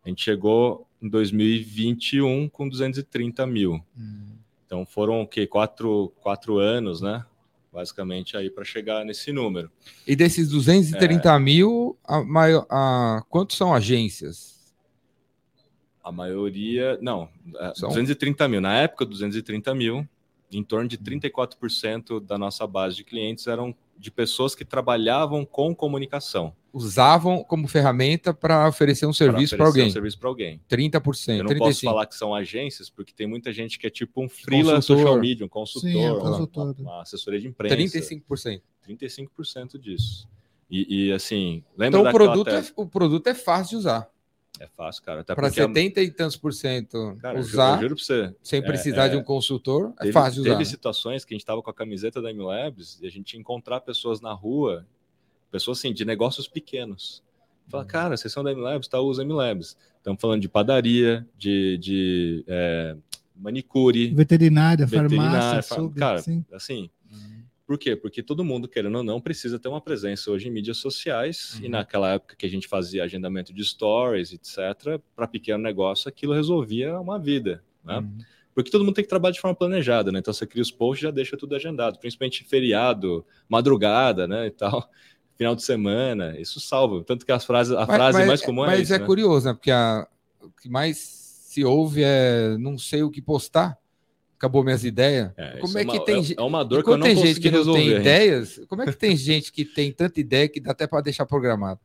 [0.04, 3.84] A gente chegou em 2021 com 230 mil.
[3.98, 4.36] Hum.
[4.64, 5.44] Então foram o quê?
[5.46, 7.24] Quatro, quatro anos, né?
[7.76, 9.70] Basicamente aí para chegar nesse número.
[10.06, 11.38] E desses 230 é...
[11.38, 14.74] mil, a maior, a, quantos são agências?
[16.02, 17.90] A maioria, não, é, são...
[17.90, 18.62] 230 mil.
[18.62, 20.08] Na época, 230 mil,
[20.50, 25.74] em torno de 34% da nossa base de clientes eram de pessoas que trabalhavam com
[25.74, 26.54] comunicação.
[26.72, 29.86] Usavam como ferramenta para oferecer um serviço para alguém.
[29.86, 30.60] Um serviço para alguém.
[30.68, 31.38] 30%.
[31.38, 31.58] Eu não 35%.
[31.58, 35.18] posso falar que são agências, porque tem muita gente que é tipo um freelancer social
[35.18, 36.74] media, um consultor, Sim, é um consultor.
[36.78, 37.76] Uma, uma, assessoria de imprensa.
[37.76, 38.60] 35%.
[38.86, 40.28] 35% disso.
[40.70, 44.10] E, e assim, lembra então, o produto, é, o produto é fácil de usar.
[44.58, 45.22] É fácil, cara.
[45.24, 46.02] Para 70 a...
[46.02, 49.22] e tantos por cento cara, usar, eu juro, você, sem é, precisar é, de um
[49.22, 50.52] consultor, é teve, é fácil usar.
[50.52, 53.40] Teve situações que a gente estava com a camiseta da MLabs e a gente ia
[53.40, 54.86] encontrar pessoas na rua,
[55.50, 57.22] pessoas assim, de negócios pequenos.
[57.68, 57.88] Fala, uhum.
[57.88, 59.76] cara, vocês são da MLabs, tá, usa MLabs.
[59.98, 62.96] Estamos falando de padaria, de, de é,
[63.34, 64.14] manicure.
[64.14, 66.44] Veterinária, veterinária farmácia, cara, assim.
[66.52, 66.90] assim
[67.66, 67.96] por quê?
[67.96, 71.58] Porque todo mundo, querendo ou não, precisa ter uma presença hoje em mídias sociais.
[71.58, 71.66] Uhum.
[71.66, 76.32] E naquela época que a gente fazia agendamento de stories, etc., para pequeno negócio, aquilo
[76.32, 77.64] resolvia uma vida.
[77.84, 77.98] Né?
[77.98, 78.18] Uhum.
[78.54, 80.20] Porque todo mundo tem que trabalhar de forma planejada, né?
[80.20, 84.46] Então você cria os posts já deixa tudo agendado, principalmente feriado, madrugada, né?
[84.46, 84.88] E tal,
[85.36, 86.38] final de semana.
[86.38, 87.02] Isso salva.
[87.02, 89.04] Tanto que as frases, a mas, frase mas, mais comum é Mas isso, é né?
[89.04, 89.52] curioso, né?
[89.54, 90.06] Porque a,
[90.40, 93.76] o que mais se ouve é não sei o que postar
[94.36, 95.32] acabou minhas ideias.
[95.36, 97.16] É, como é, é uma, que tem é, é uma dor que eu não tem
[97.16, 100.60] gente que não tem ideias, como é que tem gente que tem tanta ideia que
[100.60, 101.80] dá até para deixar programado?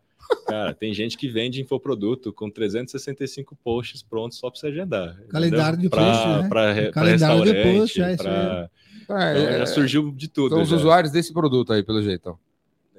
[0.47, 5.17] Cara, tem gente que vende infoproduto com 365 posts prontos só para você agendar.
[5.29, 6.49] Calendário de pra, post, né?
[6.49, 8.69] Para Calendário de post, é, pra...
[9.09, 10.55] é, então, já surgiu de tudo.
[10.55, 12.37] São os usuários desse produto aí, pelo jeito.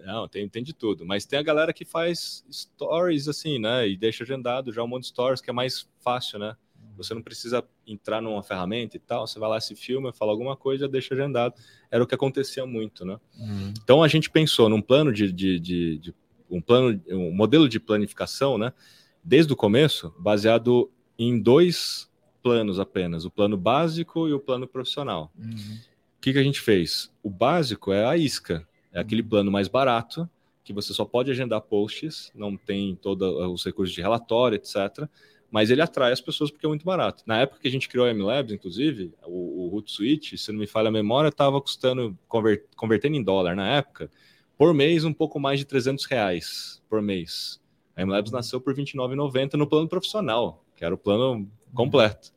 [0.05, 1.07] Não, tem, tem de tudo.
[1.07, 3.89] Mas tem a galera que faz stories assim, né?
[3.89, 6.57] E deixa agendado já um monte de stories que é mais fácil, né?
[7.03, 10.57] Você não precisa entrar numa ferramenta e tal, você vai lá, se filma, fala alguma
[10.57, 11.55] coisa, deixa agendado.
[11.91, 13.19] Era o que acontecia muito, né?
[13.39, 13.73] Uhum.
[13.83, 16.15] Então a gente pensou num plano de, de, de, de,
[16.51, 18.73] um plano, um modelo de planificação, né?
[19.23, 22.11] Desde o começo, baseado em dois
[22.43, 25.33] planos apenas, o plano básico e o plano profissional.
[25.39, 25.79] Uhum.
[26.19, 27.11] O que, que a gente fez?
[27.23, 29.29] O básico é a isca, é aquele uhum.
[29.29, 30.29] plano mais barato
[30.65, 35.09] que você só pode agendar posts, não tem todos os recursos de relatório, etc
[35.53, 37.23] mas ele atrai as pessoas porque é muito barato.
[37.27, 40.67] Na época que a gente criou a MLabs, inclusive, o, o Hootsuite, se não me
[40.67, 44.11] falha a memória, estava custando, convert, convertendo em dólar na época,
[44.57, 47.61] por mês um pouco mais de 300 reais por mês.
[47.95, 52.33] A MLabs nasceu por R$29,90 no plano profissional, que era o plano completo.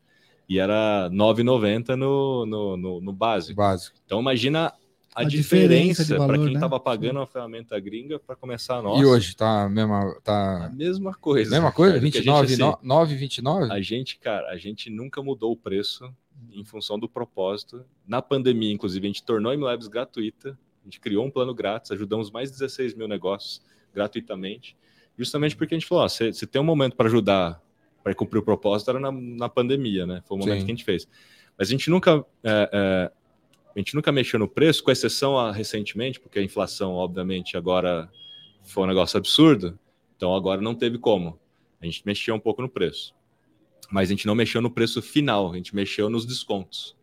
[0.46, 3.56] E era R$9,90 no, no, no, no básico.
[3.56, 3.96] básico.
[4.04, 4.74] Então imagina
[5.16, 6.82] a, a diferença, diferença para quem estava né?
[6.84, 9.00] pagando uma ferramenta gringa para começar a nossa.
[9.00, 11.50] E hoje tá a mesma, tá a mesma coisa.
[11.50, 11.98] Mesma coisa?
[11.98, 13.72] 29, gente, assim, 9, 29?
[13.72, 16.12] A gente, cara, a gente nunca mudou o preço
[16.52, 17.82] em função do propósito.
[18.06, 20.50] Na pandemia, inclusive, a gente tornou a MLabs gratuita.
[20.82, 23.62] A gente criou um plano grátis, ajudamos mais de 16 mil negócios
[23.94, 24.76] gratuitamente.
[25.16, 27.58] Justamente porque a gente falou: ó, se, se tem um momento para ajudar,
[28.04, 30.22] para cumprir o propósito, era na, na pandemia, né?
[30.26, 30.66] Foi o momento Sim.
[30.66, 31.08] que a gente fez.
[31.58, 33.12] Mas a gente nunca é, é,
[33.76, 38.10] a gente nunca mexeu no preço, com exceção a recentemente, porque a inflação, obviamente, agora
[38.62, 39.78] foi um negócio absurdo.
[40.16, 41.38] Então agora não teve como.
[41.78, 43.14] A gente mexeu um pouco no preço.
[43.90, 46.96] Mas a gente não mexeu no preço final, a gente mexeu nos descontos.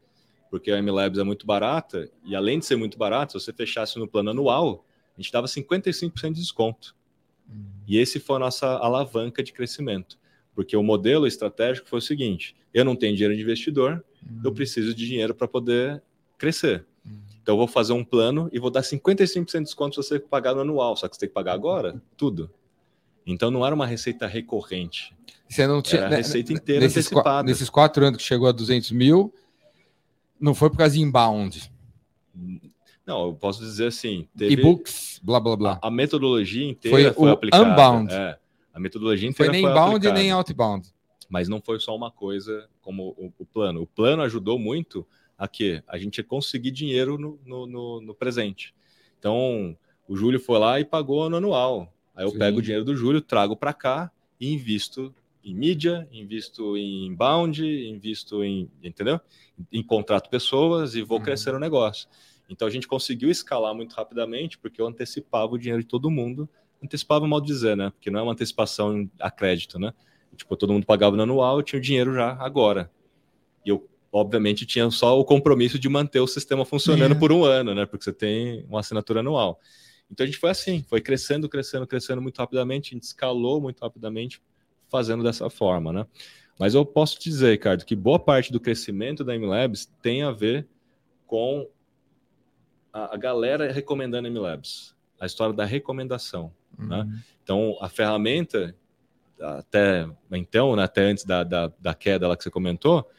[0.49, 3.99] Porque a MLabs é muito barata, e além de ser muito barata, se você fechasse
[3.99, 4.83] no plano anual,
[5.15, 6.95] a gente dava 55% de desconto.
[7.47, 7.65] Uhum.
[7.87, 10.17] E esse foi a nossa alavanca de crescimento.
[10.55, 14.41] Porque o modelo estratégico foi o seguinte: eu não tenho dinheiro de investidor, uhum.
[14.43, 16.01] eu preciso de dinheiro para poder
[16.43, 16.85] crescer.
[17.41, 20.53] Então eu vou fazer um plano e vou dar 55% de desconto se você pagar
[20.53, 22.51] no anual, só que você tem que pagar agora tudo.
[23.25, 25.15] Então não era uma receita recorrente.
[25.47, 27.43] Você não tinha era a receita inteira nesses antecipada.
[27.43, 29.33] nesses quatro anos que chegou a 200 mil,
[30.39, 31.71] não foi por causa de inbound.
[33.05, 34.27] Não, eu posso dizer assim.
[34.39, 35.79] E-books, blá blá blá.
[35.81, 37.63] A, a, metodologia inteira foi, foi aplicada.
[37.63, 38.13] Unbound.
[38.13, 38.37] É,
[38.73, 40.19] a metodologia inteira foi nem foi inbound aplicada.
[40.19, 40.87] nem outbound.
[41.29, 43.81] Mas não foi só uma coisa como o, o plano.
[43.81, 45.05] O plano ajudou muito
[45.37, 45.83] a quê?
[45.87, 48.73] A gente conseguir dinheiro no, no, no, no presente.
[49.19, 49.77] Então,
[50.07, 51.93] o Júlio foi lá e pagou no anual.
[52.15, 52.37] Aí eu Sim.
[52.37, 55.13] pego o dinheiro do Júlio, trago para cá e invisto
[55.43, 59.19] em mídia, invisto em inbound, invisto em, entendeu?
[59.71, 61.23] Em contrato pessoas e vou uhum.
[61.23, 62.07] crescer o negócio.
[62.49, 66.47] Então a gente conseguiu escalar muito rapidamente porque eu antecipava o dinheiro de todo mundo.
[66.81, 67.89] Antecipava mal dizer, né?
[67.91, 69.93] Porque não é uma antecipação a crédito, né?
[70.35, 72.91] Tipo, todo mundo pagava no anual, eu tinha o dinheiro já agora.
[73.65, 77.17] E eu obviamente tinha só o compromisso de manter o sistema funcionando é.
[77.17, 77.87] por um ano, né?
[77.87, 79.59] Porque você tem uma assinatura anual.
[80.09, 83.81] Então a gente foi assim, foi crescendo, crescendo, crescendo muito rapidamente, a gente escalou muito
[83.81, 84.39] rapidamente,
[84.87, 86.05] fazendo dessa forma, né?
[86.59, 90.67] Mas eu posso dizer, Ricardo, que boa parte do crescimento da MLabs tem a ver
[91.25, 91.67] com
[92.91, 96.53] a, a galera recomendando MLabs, a história da recomendação.
[96.77, 96.97] Né?
[96.97, 97.05] Uhum.
[97.05, 97.23] Né?
[97.41, 98.75] Então, a ferramenta,
[99.41, 103.09] até então, né, até antes da, da, da queda lá que você comentou,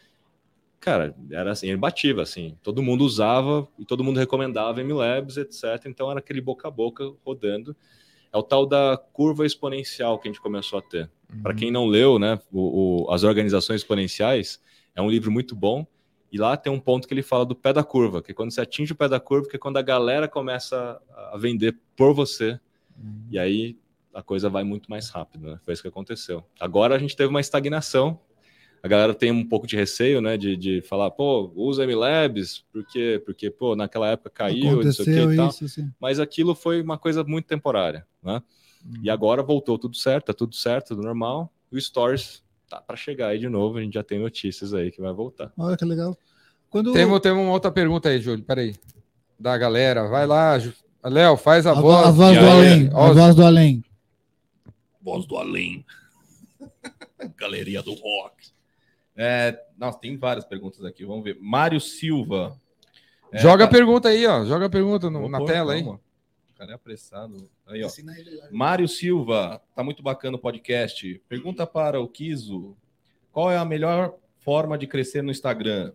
[0.84, 5.86] cara, era assim, imbatível, assim, todo mundo usava e todo mundo recomendava MLabs, etc.
[5.86, 7.74] Então era aquele boca a boca rodando.
[8.30, 11.10] É o tal da curva exponencial que a gente começou a ter.
[11.32, 11.40] Uhum.
[11.40, 14.60] Para quem não leu, né, o, o, As Organizações Exponenciais
[14.94, 15.86] é um livro muito bom.
[16.30, 18.50] E lá tem um ponto que ele fala do pé da curva, que é quando
[18.50, 21.00] você atinge o pé da curva, que é quando a galera começa
[21.32, 22.60] a vender por você.
[22.98, 23.26] Uhum.
[23.30, 23.78] E aí
[24.12, 25.58] a coisa vai muito mais rápido, né?
[25.64, 26.44] Foi isso que aconteceu.
[26.60, 28.20] Agora a gente teve uma estagnação,
[28.84, 33.22] a galera tem um pouco de receio, né, de, de falar, pô, usa MLabs, porque,
[33.24, 35.52] porque, pô, naquela época caiu, Aconteceu isso, tal.
[35.52, 35.90] Sim.
[35.98, 38.42] Mas aquilo foi uma coisa muito temporária, né?
[38.84, 39.00] Hum.
[39.02, 41.50] E agora voltou tudo certo, tá tudo certo, tudo normal.
[41.72, 44.90] E o Stories tá para chegar aí de novo, a gente já tem notícias aí
[44.90, 45.50] que vai voltar.
[45.56, 46.14] Olha que legal.
[46.68, 46.92] Quando...
[46.92, 48.74] Temos, temos uma outra pergunta aí, Júlio, peraí.
[49.40, 50.58] Da galera, vai lá,
[51.02, 52.06] Léo, faz a, a voz.
[52.06, 53.84] A voz do além, a voz do além.
[55.00, 55.86] Voz do além.
[57.34, 58.52] Galeria do rock.
[59.16, 61.04] É, nossa, tem várias perguntas aqui.
[61.04, 61.38] Vamos ver.
[61.40, 62.58] Mário Silva.
[63.32, 63.70] É, Joga tá...
[63.70, 64.44] a pergunta aí, ó.
[64.44, 65.92] Joga a pergunta no, na pôr, tela calma.
[65.92, 65.98] aí.
[66.54, 67.50] O cara é apressado.
[67.66, 67.88] Aí, ó.
[68.50, 71.20] Mário Silva, tá muito bacana o podcast.
[71.28, 72.76] Pergunta para o Kiso:
[73.32, 75.92] qual é a melhor forma de crescer no Instagram?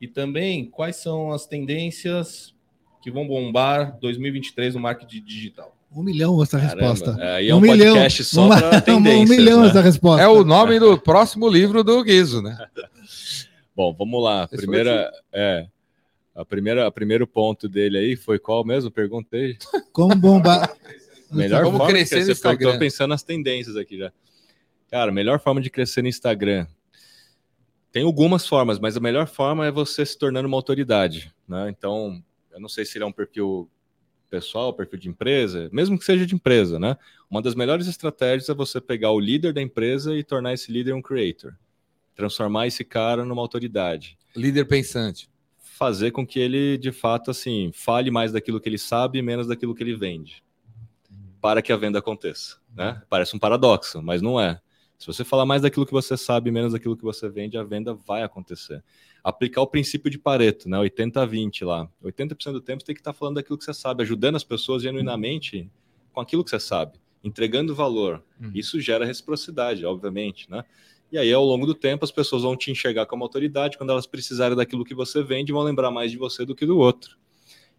[0.00, 2.54] E também, quais são as tendências
[3.02, 5.77] que vão bombar 2023 no marketing digital?
[5.90, 7.16] Um milhão essa Caramba, resposta.
[7.18, 8.56] É, é um, um milhão, podcast só uma,
[8.88, 9.68] Um milhão né?
[9.68, 10.22] essa resposta.
[10.22, 12.56] É o nome do próximo livro do Guizo, né?
[13.74, 14.46] Bom, vamos lá.
[14.48, 15.66] Primeira, é,
[16.34, 18.90] a primeira, a primeiro ponto dele aí foi qual mesmo?
[18.90, 19.56] Perguntei.
[19.92, 20.72] Como bombar.
[21.32, 22.68] melhor Como forma crescer, crescer no Instagram.
[22.68, 24.12] Estou pensando nas tendências aqui já.
[24.90, 26.66] Cara, melhor forma de crescer no Instagram.
[27.90, 31.68] Tem algumas formas, mas a melhor forma é você se tornando uma autoridade, né?
[31.70, 32.22] Então,
[32.52, 33.68] eu não sei se ele é um perfil
[34.28, 36.96] pessoal, perfil de empresa, mesmo que seja de empresa, né?
[37.30, 40.94] Uma das melhores estratégias é você pegar o líder da empresa e tornar esse líder
[40.94, 41.54] um creator.
[42.14, 44.18] Transformar esse cara numa autoridade.
[44.34, 45.28] Líder pensante.
[45.58, 49.46] Fazer com que ele, de fato, assim, fale mais daquilo que ele sabe e menos
[49.46, 50.42] daquilo que ele vende.
[51.40, 52.56] Para que a venda aconteça.
[52.74, 53.00] Né?
[53.08, 54.60] Parece um paradoxo, mas não é.
[54.98, 57.62] Se você falar mais daquilo que você sabe e menos daquilo que você vende, a
[57.62, 58.82] venda vai acontecer
[59.22, 60.78] aplicar o princípio de Pareto, né?
[60.78, 61.88] 80-20 lá.
[62.02, 64.82] 80% do tempo você tem que estar falando daquilo que você sabe, ajudando as pessoas
[64.82, 65.70] genuinamente
[66.12, 68.22] com aquilo que você sabe, entregando valor.
[68.40, 68.52] Uhum.
[68.54, 70.64] Isso gera reciprocidade, obviamente, né?
[71.10, 73.78] E aí, ao longo do tempo, as pessoas vão te enxergar como autoridade.
[73.78, 76.76] Quando elas precisarem daquilo que você vende, vão lembrar mais de você do que do
[76.76, 77.16] outro.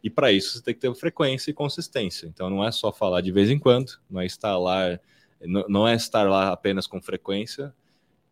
[0.04, 2.26] E para isso, você tem que ter frequência e consistência.
[2.26, 5.00] Então, não é só falar de vez em quando, não é estar lá,
[5.42, 7.74] não é estar lá apenas com frequência,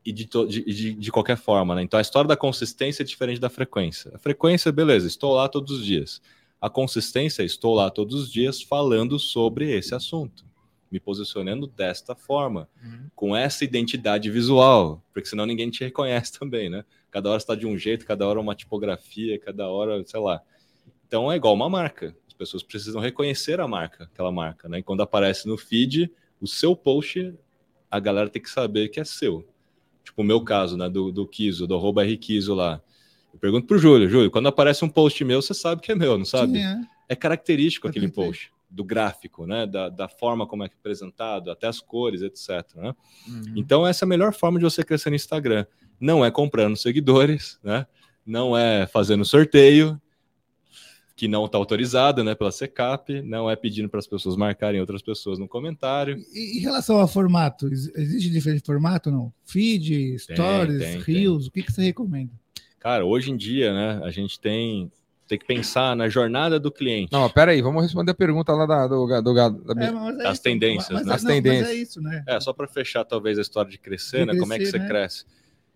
[0.08, 1.82] e de, de, de, qualquer forma, né?
[1.84, 4.10] Então a história da consistência é diferente da frequência.
[4.16, 6.22] A frequência, beleza, estou lá todos os dias.
[6.62, 10.46] A consistência, estou lá todos os dias falando sobre esse assunto,
[10.90, 13.10] me posicionando desta forma, uhum.
[13.14, 16.86] com essa identidade visual, porque senão ninguém te reconhece também, né?
[17.12, 20.42] Cada hora está de um jeito, cada hora uma tipografia, cada hora, sei lá.
[21.06, 22.16] Então é igual uma marca.
[22.26, 24.80] As pessoas precisam reconhecer a marca, aquela marca, né?
[24.80, 27.34] E quando aparece no feed, o seu post,
[27.92, 29.46] a galera tem que saber que é seu.
[30.08, 30.88] Tipo o meu caso, né?
[30.90, 32.82] Do, do Kiso, do arroba Rquiso lá.
[33.34, 36.18] Eu pergunto pro Júlio, Júlio, quando aparece um post meu, você sabe que é meu,
[36.18, 36.54] não sabe?
[36.54, 36.82] Sim, é.
[37.10, 39.68] é característico aquele post, do gráfico, né?
[39.68, 42.50] Da, da forma como é, é apresentado, até as cores, etc.
[42.76, 42.96] Né?
[43.28, 43.54] Uhum.
[43.58, 45.66] Então, essa é a melhor forma de você crescer no Instagram.
[46.00, 47.86] Não é comprando seguidores, né?
[48.26, 50.02] Não é fazendo sorteio,
[51.18, 55.02] que não está autorizada né, pela SECAP, não é pedindo para as pessoas marcarem outras
[55.02, 56.24] pessoas no comentário.
[56.32, 59.34] E, em relação ao formato, existe diferente formato não?
[59.44, 61.50] Feed, Stories, tem, tem, Reels, tem.
[61.50, 62.32] o que, que você recomenda?
[62.80, 64.92] Cara, hoje em dia, né, a gente tem
[65.28, 67.12] tem que pensar na jornada do cliente.
[67.12, 70.36] Não, pera aí, vamos responder a pergunta lá da, do, do, da, é, é das
[70.36, 71.14] isso, tendências, mas, né?
[71.16, 71.68] As tendências.
[71.68, 72.24] é isso, né?
[72.26, 74.32] É, só para fechar talvez a história de crescer, de né?
[74.32, 74.88] Crescer, Como é que você né?
[74.88, 75.26] cresce?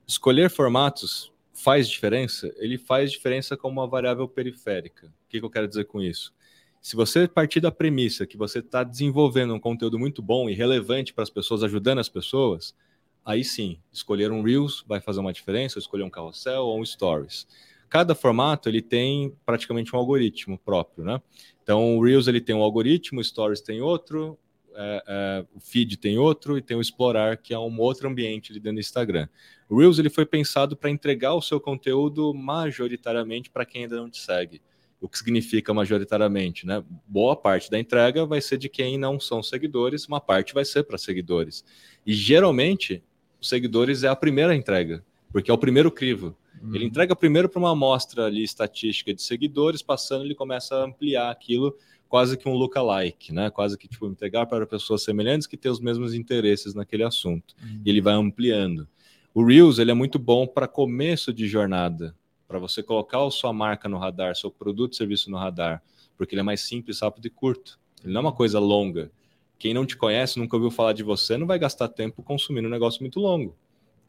[0.07, 1.30] Escolher formatos
[1.61, 2.51] faz diferença?
[2.57, 5.07] Ele faz diferença como uma variável periférica.
[5.07, 6.33] O que, que eu quero dizer com isso?
[6.81, 11.13] Se você partir da premissa que você está desenvolvendo um conteúdo muito bom e relevante
[11.13, 12.75] para as pessoas, ajudando as pessoas,
[13.23, 17.47] aí sim, escolher um Reels vai fazer uma diferença, escolher um carrossel ou um Stories.
[17.88, 21.21] Cada formato ele tem praticamente um algoritmo próprio, né?
[21.61, 24.39] Então, o Reels ele tem um algoritmo, o Stories tem outro,
[24.76, 28.53] é, é, o feed tem outro e tem o explorar, que é um outro ambiente
[28.53, 29.27] dentro do Instagram.
[29.69, 34.10] O Reels ele foi pensado para entregar o seu conteúdo majoritariamente para quem ainda não
[34.10, 34.61] te segue.
[34.99, 36.84] O que significa majoritariamente, né?
[37.07, 40.84] Boa parte da entrega vai ser de quem não são seguidores, uma parte vai ser
[40.84, 41.65] para seguidores.
[42.06, 43.03] E geralmente
[43.41, 46.38] seguidores é a primeira entrega, porque é o primeiro crivo.
[46.61, 46.76] Uhum.
[46.76, 51.31] Ele entrega primeiro para uma amostra ali estatística de seguidores, passando ele começa a ampliar
[51.31, 51.76] aquilo
[52.11, 53.49] quase que um lookalike, né?
[53.49, 57.55] Quase que tipo entregar para pessoas semelhantes que têm os mesmos interesses naquele assunto.
[57.63, 57.81] Uhum.
[57.85, 58.85] E ele vai ampliando.
[59.33, 62.13] O Reels ele é muito bom para começo de jornada,
[62.49, 65.81] para você colocar a sua marca no radar, seu produto, serviço no radar,
[66.17, 67.79] porque ele é mais simples, rápido e curto.
[68.03, 69.09] Ele não é uma coisa longa.
[69.57, 72.71] Quem não te conhece, nunca ouviu falar de você, não vai gastar tempo consumindo um
[72.71, 73.55] negócio muito longo.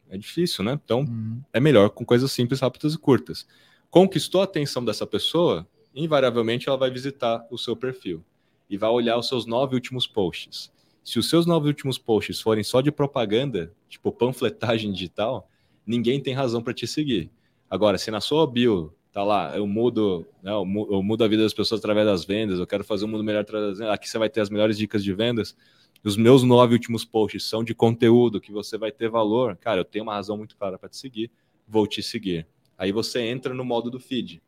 [0.09, 0.77] É difícil, né?
[0.83, 1.41] Então, uhum.
[1.53, 3.47] é melhor com coisas simples, rápidas e curtas.
[3.89, 5.65] Conquistou a atenção dessa pessoa,
[5.95, 8.23] invariavelmente ela vai visitar o seu perfil
[8.69, 10.71] e vai olhar os seus nove últimos posts.
[11.03, 15.49] Se os seus nove últimos posts forem só de propaganda, tipo panfletagem digital,
[15.85, 17.29] ninguém tem razão para te seguir.
[17.69, 21.53] Agora, se na sua bio tá lá, eu mudo, né, eu mudo a vida das
[21.53, 24.29] pessoas através das vendas, eu quero fazer um mundo melhor através das aqui você vai
[24.29, 25.55] ter as melhores dicas de vendas.
[26.03, 29.55] Os meus nove últimos posts são de conteúdo que você vai ter valor.
[29.55, 31.31] Cara, eu tenho uma razão muito clara para te seguir,
[31.67, 32.47] vou te seguir.
[32.77, 34.41] Aí você entra no modo do feed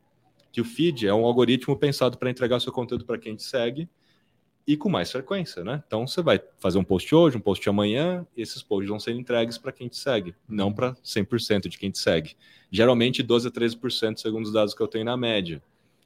[0.56, 3.86] que o feed é um algoritmo pensado para entregar seu conteúdo para quem te segue
[4.66, 5.84] e com mais frequência, né?
[5.86, 9.12] Então você vai fazer um post hoje, um post amanhã, e esses posts vão ser
[9.12, 12.38] entregues para quem te segue, não para 100% de quem te segue.
[12.70, 15.62] Geralmente 12 a 13% segundo os dados que eu tenho na média.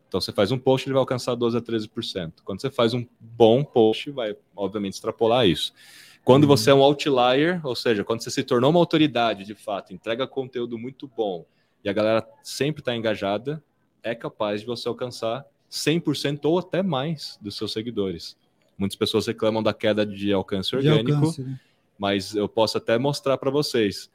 [0.09, 2.33] Então você faz um post, ele vai alcançar 12 a 13%.
[2.45, 5.73] Quando você faz um bom post, vai obviamente extrapolar isso.
[6.25, 6.49] Quando uhum.
[6.49, 10.27] você é um outlier, ou seja, quando você se tornou uma autoridade de fato, entrega
[10.27, 11.47] conteúdo muito bom
[11.85, 13.63] e a galera sempre está engajada,
[14.03, 18.37] é capaz de você alcançar 100% ou até mais dos seus seguidores.
[18.77, 21.61] Muitas pessoas reclamam da queda de alcance orgânico, de alcance, né?
[21.99, 24.11] mas eu posso até mostrar para vocês.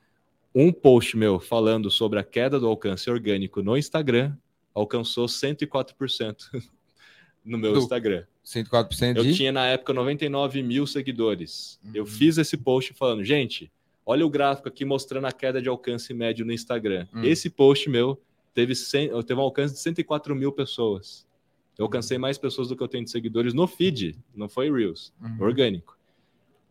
[0.54, 4.36] Um post meu falando sobre a queda do alcance orgânico no Instagram
[4.74, 6.36] alcançou 104%
[7.44, 8.26] no meu do Instagram.
[8.46, 9.30] 104% de...
[9.30, 11.80] Eu tinha na época 99 mil seguidores.
[11.84, 11.92] Uhum.
[11.94, 13.72] Eu fiz esse post falando, gente,
[14.06, 17.08] olha o gráfico aqui mostrando a queda de alcance médio no Instagram.
[17.14, 17.24] Uhum.
[17.24, 18.22] Esse post meu
[18.56, 21.28] teve, 100, teve um alcance de 104 mil pessoas.
[21.78, 25.14] Eu alcancei mais pessoas do que eu tenho de seguidores no feed, não foi Reels,
[25.22, 25.38] uhum.
[25.42, 25.96] orgânico.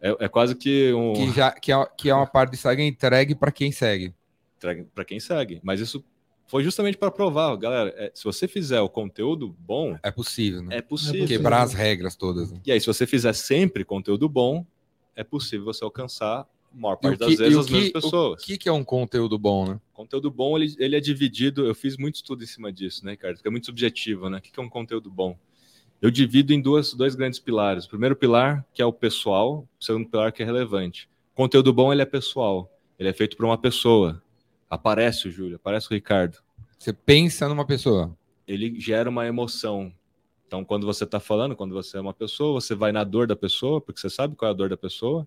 [0.00, 1.12] É, é, quase que um.
[1.12, 4.14] Que, já, que, é, que é uma parte do Instagram entregue para quem segue.
[4.56, 5.60] Entregue para quem segue.
[5.62, 6.02] Mas isso
[6.46, 7.92] foi justamente para provar, galera.
[7.96, 9.98] É, se você fizer o conteúdo bom.
[10.02, 10.78] É possível, né?
[10.78, 11.26] É possível.
[11.26, 12.50] Quebrar as regras todas.
[12.50, 12.60] Né?
[12.64, 14.66] E aí, se você fizer sempre conteúdo bom,
[15.14, 18.42] é possível você alcançar maior parte que, das vezes as que, mesmas pessoas.
[18.42, 19.80] O que, que é um conteúdo bom, né?
[19.92, 21.66] Conteúdo bom, ele, ele é dividido.
[21.66, 23.40] Eu fiz muito estudo em cima disso, né, Ricardo?
[23.44, 24.38] É muito subjetivo, né?
[24.38, 25.38] O que, que é um conteúdo bom?
[26.02, 27.86] Eu divido em duas, dois grandes pilares.
[27.86, 31.08] O primeiro pilar, que é o pessoal, o segundo pilar, que é relevante.
[31.32, 32.70] O conteúdo bom, ele é pessoal.
[32.98, 34.22] Ele é feito por uma pessoa.
[34.68, 36.38] Aparece o Júlio, aparece o Ricardo.
[36.78, 38.16] Você pensa numa pessoa.
[38.46, 39.92] Ele gera uma emoção.
[40.46, 43.34] Então, quando você está falando, quando você é uma pessoa, você vai na dor da
[43.34, 45.26] pessoa, porque você sabe qual é a dor da pessoa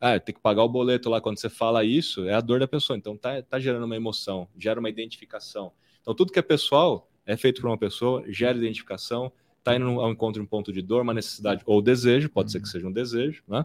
[0.00, 1.20] ah, tem que pagar o boleto lá.
[1.20, 2.96] Quando você fala isso, é a dor da pessoa.
[2.96, 5.72] Então tá, tá gerando uma emoção, gera uma identificação.
[6.00, 10.10] Então tudo que é pessoal é feito por uma pessoa, gera identificação, tá indo ao
[10.10, 12.92] encontro de um ponto de dor, uma necessidade ou desejo, pode ser que seja um
[12.92, 13.64] desejo, né?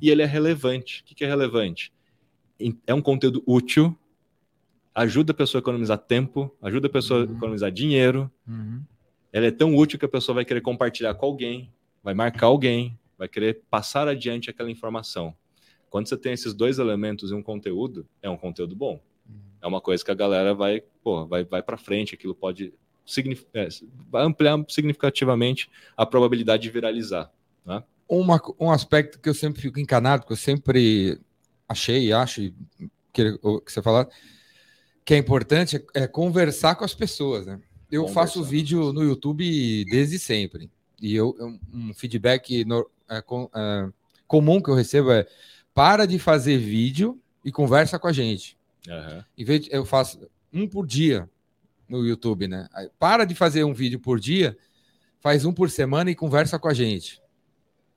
[0.00, 1.02] E ele é relevante.
[1.02, 1.92] O que, que é relevante?
[2.86, 3.96] É um conteúdo útil,
[4.94, 7.32] ajuda a pessoa a economizar tempo, ajuda a pessoa uhum.
[7.32, 8.30] a economizar dinheiro.
[8.46, 8.82] Uhum.
[9.32, 11.72] Ela é tão útil que a pessoa vai querer compartilhar com alguém,
[12.02, 15.34] vai marcar alguém, vai querer passar adiante aquela informação.
[15.94, 19.00] Quando você tem esses dois elementos em um conteúdo, é um conteúdo bom.
[19.28, 19.36] Uhum.
[19.62, 22.74] É uma coisa que a galera vai, pô, vai, vai para frente, aquilo pode
[23.54, 23.68] é,
[24.10, 27.30] vai ampliar significativamente a probabilidade de viralizar.
[27.64, 27.80] Né?
[28.08, 31.20] Uma, um aspecto que eu sempre fico encanado, que eu sempre
[31.68, 32.52] achei, acho,
[33.12, 34.08] que, que você falar,
[35.04, 37.46] que é importante é, é, conversar com as pessoas.
[37.46, 37.60] Né?
[37.88, 38.20] Eu conversar.
[38.20, 40.68] faço vídeo no YouTube desde sempre.
[41.00, 41.36] E eu,
[41.72, 43.88] um feedback no, é, com, é,
[44.26, 45.24] comum que eu recebo é
[45.74, 48.56] para de fazer vídeo e conversa com a gente.
[48.88, 49.24] Uhum.
[49.36, 50.20] Em vez de, eu faço
[50.52, 51.28] um por dia
[51.88, 52.68] no YouTube, né?
[52.98, 54.56] Para de fazer um vídeo por dia,
[55.20, 57.20] faz um por semana e conversa com a gente.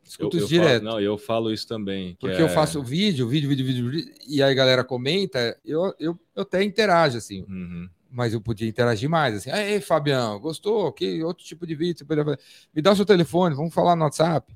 [0.03, 0.83] Escuta eu, isso direto.
[0.83, 2.17] Falo, não, eu falo isso também.
[2.19, 2.41] Porque é...
[2.41, 6.63] eu faço vídeo, vídeo, vídeo, vídeo, e aí a galera comenta, eu, eu, eu até
[6.63, 7.45] interajo, assim.
[7.47, 7.89] Uhum.
[8.09, 9.51] Mas eu podia interagir mais, assim.
[9.51, 10.91] Ei, Fabião, gostou?
[10.93, 12.07] Que outro tipo de vídeo?
[12.73, 14.55] Me dá o seu telefone, vamos falar no WhatsApp.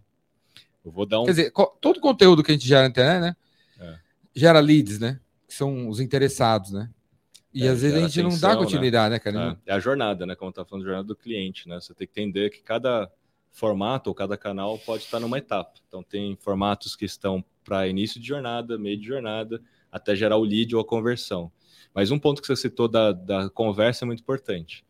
[0.83, 1.25] Eu vou dar um.
[1.25, 3.35] Quer dizer, todo conteúdo que a gente gera na internet, né?
[3.79, 3.99] É.
[4.35, 5.19] Gera leads, né?
[5.47, 6.89] Que são os interessados, né?
[7.53, 9.59] E é, às vezes a gente atenção, não dá continuidade, né, né cara?
[9.65, 10.35] É, é, a jornada, né?
[10.35, 11.79] Como tá falando, jornada do cliente, né?
[11.79, 13.11] Você tem que entender que cada
[13.51, 15.73] formato ou cada canal pode estar numa etapa.
[15.87, 20.43] Então, tem formatos que estão para início de jornada, meio de jornada, até gerar o
[20.43, 21.51] lead ou a conversão.
[21.93, 24.85] Mas um ponto que você citou da, da conversa é muito importante.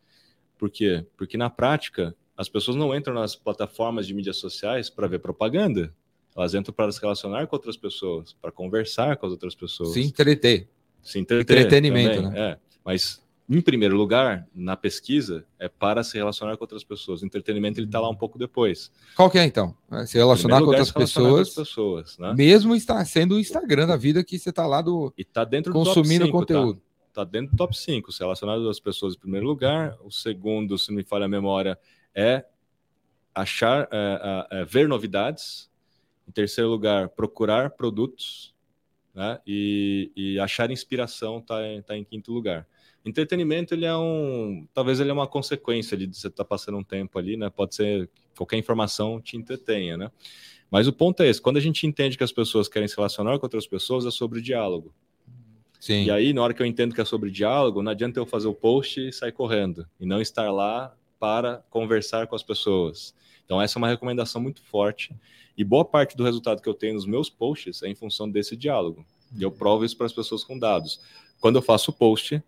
[0.56, 1.04] Por quê?
[1.16, 5.94] Porque na prática, as pessoas não entram nas plataformas de mídias sociais para ver propaganda.
[6.36, 9.92] Elas entram para se relacionar com outras pessoas, para conversar com as outras pessoas.
[9.92, 10.68] Se entreter.
[11.00, 11.56] Se entreter.
[11.56, 12.50] Entretenimento, também, né?
[12.50, 12.58] É.
[12.84, 17.22] Mas, em primeiro lugar, na pesquisa, é para se relacionar com outras pessoas.
[17.22, 18.90] O entretenimento ele está lá um pouco depois.
[19.14, 19.76] Qual que é, então?
[19.92, 21.50] É se relacionar com outras pessoas.
[21.50, 22.34] Com pessoas né?
[22.36, 25.12] Mesmo está sendo o Instagram da vida que você está lá do.
[25.16, 26.32] E está dentro do consumindo 5, tá?
[26.32, 26.80] conteúdo.
[26.80, 26.92] Tá?
[27.12, 29.96] está dentro do top 5, se relacionado às pessoas em primeiro lugar.
[30.02, 31.78] O segundo, se não me falha a memória,
[32.14, 32.44] é
[33.34, 35.70] achar, é, é, ver novidades.
[36.28, 38.54] Em terceiro lugar, procurar produtos.
[39.14, 39.38] Né?
[39.46, 41.56] E, e achar inspiração está
[41.86, 42.66] tá em quinto lugar.
[43.04, 44.66] Entretenimento, ele é um.
[44.72, 47.50] Talvez ele é uma consequência de você estar tá passando um tempo ali, né?
[47.50, 50.10] Pode ser qualquer informação te entretenha, né?
[50.70, 53.38] Mas o ponto é esse: quando a gente entende que as pessoas querem se relacionar
[53.38, 54.94] com outras pessoas, é sobre diálogo.
[55.80, 56.04] Sim.
[56.04, 58.46] E aí, na hora que eu entendo que é sobre diálogo, não adianta eu fazer
[58.46, 63.14] o post e sair correndo, e não estar lá para conversar com as pessoas.
[63.44, 65.14] Então, essa é uma recomendação muito forte.
[65.56, 68.56] E boa parte do resultado que eu tenho nos meus posts é em função desse
[68.56, 69.06] diálogo.
[69.38, 71.00] E eu provo isso para as pessoas com dados.
[71.40, 72.42] Quando eu faço o post,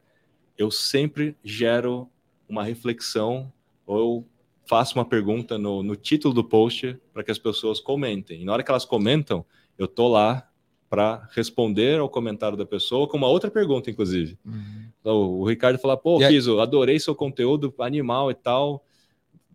[0.59, 2.11] eu sempre gero
[2.49, 3.53] uma reflexão
[3.87, 4.27] ou
[4.67, 8.43] faço uma pergunta no, no título do post para que as pessoas comentem.
[8.43, 9.47] E na hora que elas comentam,
[9.79, 10.51] eu tô lá
[10.89, 14.39] para responder ao comentário da pessoa com uma outra pergunta, inclusive.
[14.45, 14.89] Uhum.
[15.01, 18.85] Então, o Ricardo fala, pô, Kiso, adorei seu conteúdo animal e tal,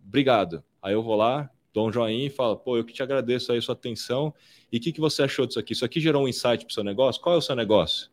[0.06, 0.62] obrigado.
[0.82, 3.60] Aí eu vou lá, dou um joinha e falo, pô, eu que te agradeço aí
[3.60, 4.34] sua atenção.
[4.70, 5.72] E o que, que você achou disso aqui?
[5.72, 7.20] Isso aqui gerou um insight para o seu negócio?
[7.20, 8.10] Qual é o seu negócio?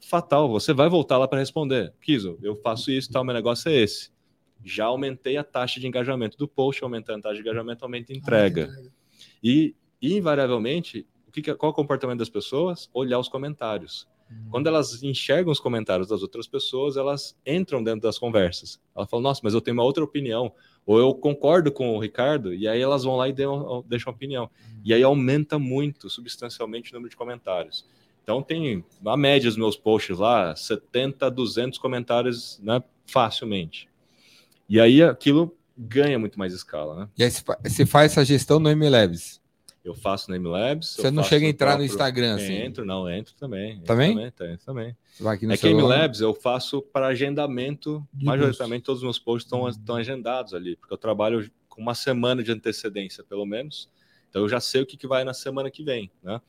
[0.00, 1.92] Fatal, você vai voltar lá para responder.
[2.00, 4.10] Kiso, eu faço isso, tal, meu negócio é esse.
[4.64, 8.16] Já aumentei a taxa de engajamento do post, aumentando a taxa de engajamento, aumenta a
[8.16, 8.70] entrega.
[9.42, 12.88] E, invariavelmente, o que, qual é o comportamento das pessoas?
[12.92, 14.08] Olhar os comentários.
[14.30, 14.50] Uhum.
[14.50, 18.80] Quando elas enxergam os comentários das outras pessoas, elas entram dentro das conversas.
[18.96, 20.52] Elas falam, nossa, mas eu tenho uma outra opinião.
[20.86, 24.44] Ou eu concordo com o Ricardo, e aí elas vão lá e deixam, deixam opinião.
[24.44, 24.80] Uhum.
[24.84, 27.84] E aí aumenta muito, substancialmente, o número de comentários.
[28.22, 33.88] Então tem a média dos meus posts lá, 70, 200 comentários né, facilmente.
[34.68, 36.94] E aí aquilo ganha muito mais escala.
[37.00, 37.08] Né?
[37.16, 39.40] E aí você faz essa gestão no MLabs?
[39.84, 40.96] Eu faço no MLabs.
[40.96, 41.86] Você não chega a entrar próprio...
[41.86, 42.54] no Instagram assim?
[42.54, 43.80] Entro, não, entro também.
[43.82, 44.10] Também?
[44.12, 44.96] Entro também, também.
[45.20, 49.18] Vai aqui no é que MLabs eu faço para agendamento, de majoritariamente todos os meus
[49.18, 53.88] posts estão, estão agendados ali, porque eu trabalho com uma semana de antecedência, pelo menos.
[54.28, 56.40] Então eu já sei o que, que vai na semana que vem, né?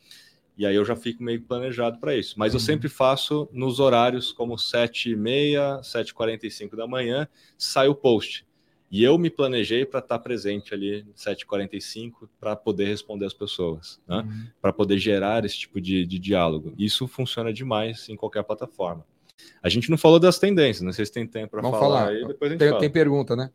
[0.58, 2.38] E aí eu já fico meio planejado para isso.
[2.38, 2.66] Mas eu uhum.
[2.66, 8.46] sempre faço nos horários como 7h30, 7h45 da manhã, sai o post.
[8.92, 14.00] E eu me planejei para estar tá presente ali 7h45 para poder responder as pessoas,
[14.08, 14.18] né?
[14.18, 14.48] Uhum.
[14.60, 16.74] para poder gerar esse tipo de, de diálogo.
[16.78, 19.06] Isso funciona demais em qualquer plataforma.
[19.62, 22.08] A gente não falou das tendências, não sei se tem tempo para falar, falar.
[22.10, 22.80] Aí, depois a gente tem, fala.
[22.80, 23.52] tem pergunta, né?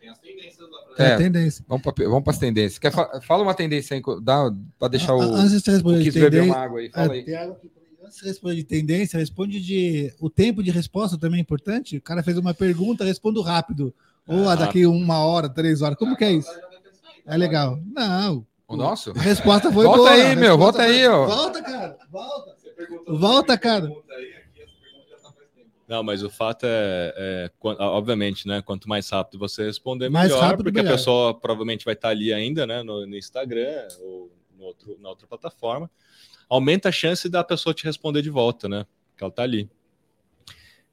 [0.00, 0.82] Tem as tendências lá.
[0.82, 1.04] Pra...
[1.04, 1.64] É, é, tendência.
[1.68, 2.78] Vamos para vamos as tendências.
[2.78, 4.02] Quer fa fala uma tendência aí,
[4.78, 5.20] para deixar o.
[5.20, 6.90] Antes de responder, o beber uma água aí.
[6.90, 7.34] Fala é, aí.
[8.04, 10.12] Antes de responder de tendência, responde de.
[10.20, 11.96] O tempo de resposta também é importante.
[11.96, 13.94] O cara fez uma pergunta, respondo rápido.
[14.26, 15.98] Ou ah, daqui uma hora, três horas.
[15.98, 16.50] Como que é isso?
[17.26, 17.78] É legal.
[17.84, 18.46] Não.
[18.66, 19.12] O nosso?
[19.16, 20.10] A resposta foi volta boa.
[20.10, 20.56] aí, meu.
[20.56, 20.86] Volta foi...
[20.86, 21.26] aí, ó.
[21.26, 21.98] Volta, cara.
[22.10, 22.56] Volta.
[23.06, 23.92] Volta, cara.
[25.86, 28.62] Não, mas o fato é, é, obviamente, né?
[28.62, 30.94] Quanto mais rápido você responder, mais melhor, rápido, porque melhor.
[30.94, 32.82] a pessoa provavelmente vai estar ali ainda, né?
[32.82, 35.90] No, no Instagram ou no outro, na outra plataforma.
[36.48, 38.86] Aumenta a chance da pessoa te responder de volta, né?
[39.16, 39.70] Que ela está ali.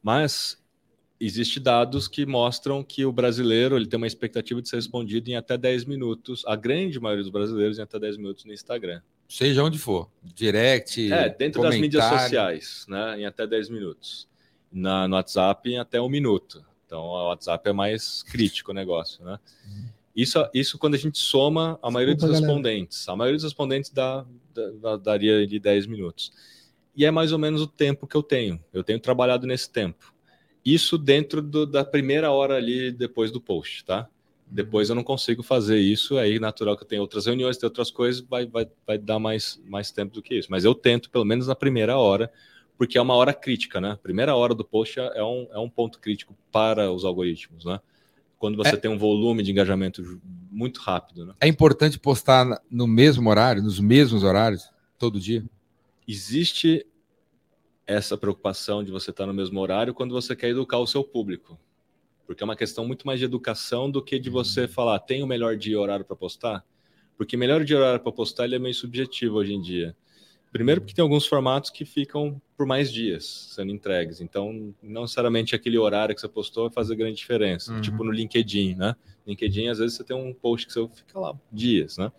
[0.03, 0.60] Mas
[1.21, 5.35] existe dados que mostram que o brasileiro ele tem uma expectativa de ser respondido em
[5.35, 9.01] até 10 minutos, a grande maioria dos brasileiros em até 10 minutos no Instagram.
[9.29, 14.27] Seja onde for, direct, É, dentro das mídias sociais, né, em até 10 minutos.
[14.71, 16.65] Na, no WhatsApp em até um minuto.
[16.85, 19.39] Então, o WhatsApp é mais crítico o negócio, né?
[20.15, 23.05] Isso, isso quando a gente soma a maioria Desculpa, dos respondentes.
[23.05, 23.13] Galera.
[23.13, 24.25] A maioria dos respondentes dá,
[24.81, 26.33] dá, daria de 10 minutos.
[26.95, 28.61] E é mais ou menos o tempo que eu tenho.
[28.73, 30.13] Eu tenho trabalhado nesse tempo.
[30.63, 34.07] Isso dentro do, da primeira hora ali depois do post, tá?
[34.45, 37.89] Depois eu não consigo fazer isso, aí natural que eu tenho outras reuniões, tem outras
[37.89, 40.49] coisas, vai, vai, vai dar mais, mais tempo do que isso.
[40.51, 42.31] Mas eu tento, pelo menos na primeira hora,
[42.77, 43.97] porque é uma hora crítica, né?
[44.03, 47.79] Primeira hora do post é um, é um ponto crítico para os algoritmos, né?
[48.37, 50.19] Quando você é, tem um volume de engajamento
[50.51, 51.33] muito rápido, né?
[51.39, 54.67] É importante postar no mesmo horário, nos mesmos horários,
[54.97, 55.43] todo dia?
[56.07, 56.85] Existe
[57.85, 61.59] essa preocupação de você estar no mesmo horário quando você quer educar o seu público.
[62.25, 64.67] Porque é uma questão muito mais de educação do que de você uhum.
[64.67, 66.65] falar, tem o melhor dia e horário para postar?
[67.17, 69.95] Porque melhor dia e horário para postar ele é meio subjetivo hoje em dia.
[70.51, 74.19] Primeiro porque tem alguns formatos que ficam por mais dias sendo entregues.
[74.19, 77.73] Então, não necessariamente aquele horário que você postou vai fazer grande diferença.
[77.73, 77.81] Uhum.
[77.81, 78.95] Tipo no LinkedIn, né?
[79.25, 82.11] LinkedIn, às vezes você tem um post que você fica lá dias, né?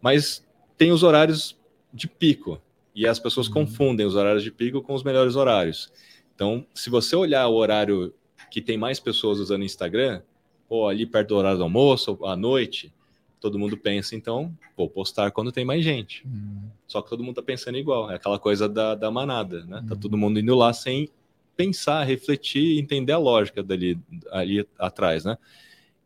[0.00, 0.46] Mas
[0.76, 1.58] tem os horários
[1.92, 2.60] de pico
[2.96, 3.52] e as pessoas uhum.
[3.52, 5.92] confundem os horários de pico com os melhores horários.
[6.34, 8.14] Então, se você olhar o horário
[8.50, 10.22] que tem mais pessoas usando Instagram,
[10.66, 12.90] ou ali perto do horário do almoço, ou à noite,
[13.38, 16.26] todo mundo pensa, então, vou postar quando tem mais gente.
[16.26, 16.70] Uhum.
[16.86, 19.76] Só que todo mundo tá pensando igual, é aquela coisa da, da manada, né?
[19.76, 19.88] Tá uhum.
[19.88, 21.10] Tá todo mundo indo lá sem
[21.54, 23.98] pensar, refletir, entender a lógica dali
[24.30, 25.36] ali atrás, né?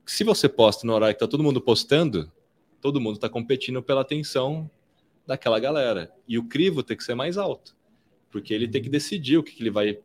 [0.04, 2.30] Se você posta no horário que tá todo mundo postando,
[2.80, 4.68] todo mundo está competindo pela atenção
[5.30, 6.12] daquela galera.
[6.26, 7.76] E o crivo tem que ser mais alto,
[8.32, 9.96] porque ele tem que decidir o que, que ele vai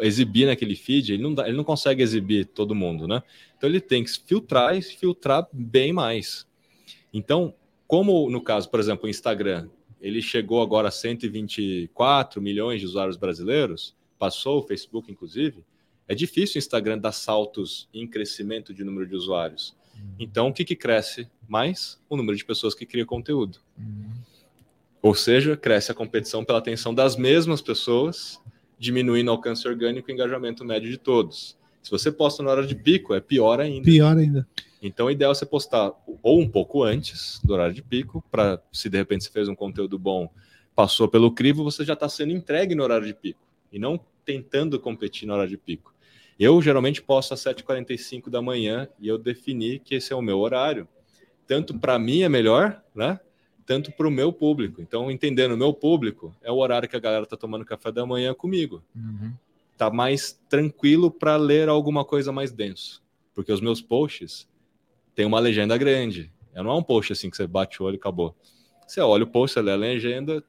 [0.00, 3.22] exibir naquele feed, ele não, dá, ele não consegue exibir todo mundo, né?
[3.56, 6.44] Então ele tem que filtrar e filtrar bem mais.
[7.12, 7.54] Então,
[7.86, 9.68] como no caso, por exemplo, o Instagram,
[10.00, 15.64] ele chegou agora a 124 milhões de usuários brasileiros, passou o Facebook, inclusive,
[16.08, 19.76] é difícil o Instagram dar saltos em crescimento de número de usuários.
[19.94, 20.16] Uhum.
[20.18, 22.00] Então, o que, que cresce mais?
[22.08, 23.60] O número de pessoas que criam conteúdo.
[23.78, 24.33] Uhum.
[25.04, 28.40] Ou seja, cresce a competição pela atenção das mesmas pessoas,
[28.78, 31.58] diminuindo o alcance orgânico e engajamento médio de todos.
[31.82, 33.84] Se você posta na hora de pico, é pior ainda.
[33.84, 34.48] Pior ainda.
[34.80, 38.58] Então, o ideal é você postar ou um pouco antes do horário de pico, para
[38.72, 40.26] se de repente você fez um conteúdo bom,
[40.74, 44.80] passou pelo crivo, você já está sendo entregue no horário de pico e não tentando
[44.80, 45.94] competir na hora de pico.
[46.40, 50.38] Eu geralmente posto às 7h45 da manhã e eu defini que esse é o meu
[50.38, 50.88] horário.
[51.46, 53.20] Tanto para mim é melhor, né?
[53.66, 54.82] Tanto para o meu público.
[54.82, 58.04] Então, entendendo o meu público, é o horário que a galera está tomando café da
[58.04, 58.82] manhã comigo.
[58.94, 59.32] Uhum.
[59.76, 63.02] Tá mais tranquilo para ler alguma coisa mais denso.
[63.34, 64.46] Porque os meus posts
[65.14, 66.30] têm uma legenda grande.
[66.54, 68.36] Não é um post assim que você bate o olho e acabou.
[68.86, 70.44] Você olha o post, você lê a legenda,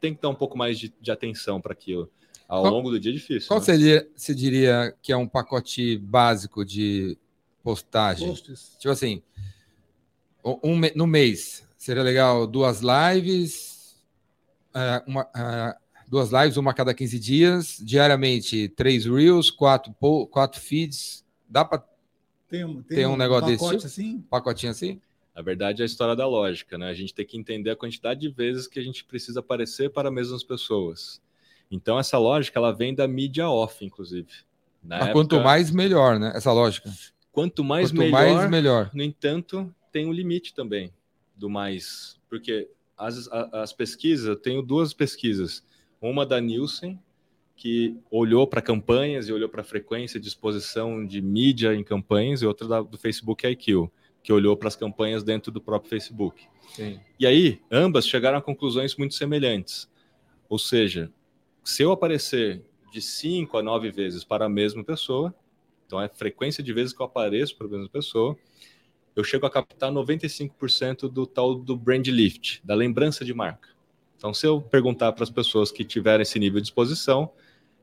[0.00, 2.10] tem que dar um pouco mais de, de atenção para aquilo
[2.52, 3.48] ao qual, longo do dia é difícil.
[3.48, 3.64] Qual né?
[3.64, 7.16] seria, se diria que é um pacote básico de
[7.62, 8.28] postagem?
[8.28, 8.76] Posts.
[8.78, 9.22] Tipo assim,
[10.44, 13.96] um, no mês, seria legal duas lives,
[14.72, 15.74] uh, uma, uh,
[16.06, 19.92] duas lives, uma a cada 15 dias, diariamente três reels, quatro,
[20.30, 21.24] quatro feeds.
[21.48, 21.84] Dá para
[22.48, 23.84] ter um, tem um, um negócio desse tipo?
[23.84, 24.24] assim?
[24.30, 25.00] Pacotinho assim?
[25.34, 26.88] Na verdade, é a história da lógica, né?
[26.88, 30.08] A gente tem que entender a quantidade de vezes que a gente precisa aparecer para
[30.08, 31.20] as mesmas pessoas.
[31.68, 34.28] Então, essa lógica ela vem da mídia off, inclusive.
[34.84, 36.30] Na época, quanto mais, melhor, né?
[36.32, 36.88] Essa lógica.
[37.32, 38.90] Quanto mais quanto melhor, mais, melhor.
[38.94, 40.92] No entanto, tem um limite também
[41.42, 42.20] do mais.
[42.30, 45.62] Porque as, as pesquisas, eu tenho duas pesquisas.
[46.00, 46.98] Uma da Nielsen,
[47.56, 52.46] que olhou para campanhas e olhou para frequência de exposição de mídia em campanhas, e
[52.46, 53.90] outra da, do Facebook IQ,
[54.22, 56.46] que olhou para as campanhas dentro do próprio Facebook.
[56.68, 57.00] Sim.
[57.18, 59.90] E aí, ambas chegaram a conclusões muito semelhantes.
[60.48, 61.12] Ou seja,
[61.64, 62.62] se eu aparecer
[62.92, 65.34] de 5 a 9 vezes para a mesma pessoa,
[65.86, 68.36] então é a frequência de vezes que eu apareço para a mesma pessoa,
[69.14, 73.68] eu chego a captar 95% do tal do brand lift, da lembrança de marca.
[74.16, 77.30] Então, se eu perguntar para as pessoas que tiverem esse nível de exposição,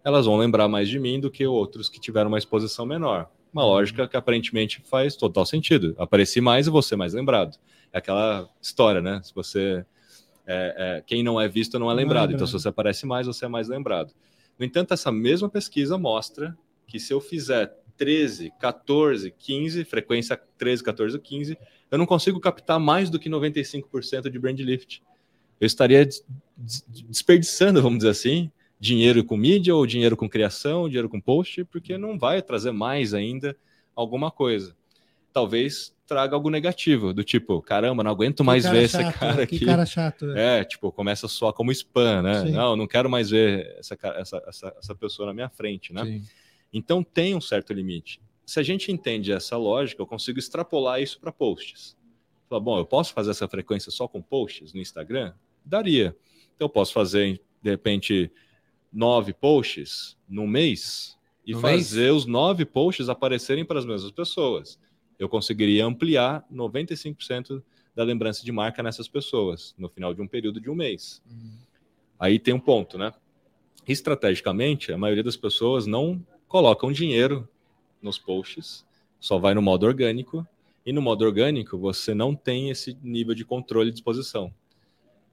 [0.04, 3.30] elas vão lembrar mais de mim do que outros que tiveram uma exposição menor.
[3.52, 5.96] Uma lógica que aparentemente faz total sentido.
[5.98, 7.58] Apareci mais e ser mais lembrado.
[7.92, 9.22] É aquela história, né?
[9.24, 9.86] Se você
[10.52, 12.32] é, é, quem não é visto não é lembrado.
[12.32, 14.14] É então, se você aparece mais, você é mais lembrado.
[14.58, 16.58] No entanto, essa mesma pesquisa mostra
[16.88, 21.58] que se eu fizer 13, 14, 15, frequência 13, 14, 15,
[21.92, 25.04] eu não consigo captar mais do que 95% de brand lift.
[25.60, 26.08] Eu estaria
[27.10, 28.50] desperdiçando, vamos dizer assim,
[28.80, 33.14] dinheiro com mídia, ou dinheiro com criação, dinheiro com post, porque não vai trazer mais
[33.14, 33.54] ainda
[33.94, 34.74] alguma coisa.
[35.34, 39.60] Talvez traga algo negativo, do tipo, caramba, não aguento mais ver chato, esse cara aqui.
[39.60, 40.32] Que cara chato.
[40.32, 40.62] É.
[40.62, 42.46] é, tipo, começa soar como spam, né?
[42.46, 42.52] Sim.
[42.52, 46.06] Não, não quero mais ver essa, essa, essa, essa pessoa na minha frente, né?
[46.06, 46.24] Sim.
[46.72, 48.22] Então tem um certo limite.
[48.46, 51.96] Se a gente entende essa lógica, eu consigo extrapolar isso para posts.
[52.50, 55.34] Fala, bom, eu posso fazer essa frequência só com posts no Instagram?
[55.64, 56.16] Daria.
[56.56, 58.32] Então eu posso fazer, de repente,
[58.92, 62.16] nove posts no mês e no fazer mês?
[62.16, 64.80] os nove posts aparecerem para as mesmas pessoas
[65.20, 67.62] eu conseguiria ampliar 95%
[67.94, 71.22] da lembrança de marca nessas pessoas no final de um período de um mês.
[71.30, 71.60] Uhum.
[72.18, 73.14] Aí tem um ponto, né?
[73.86, 77.48] Estrategicamente, a maioria das pessoas não colocam dinheiro
[78.02, 78.86] nos posts,
[79.20, 80.46] só vai no modo orgânico,
[80.86, 84.52] e no modo orgânico você não tem esse nível de controle de exposição.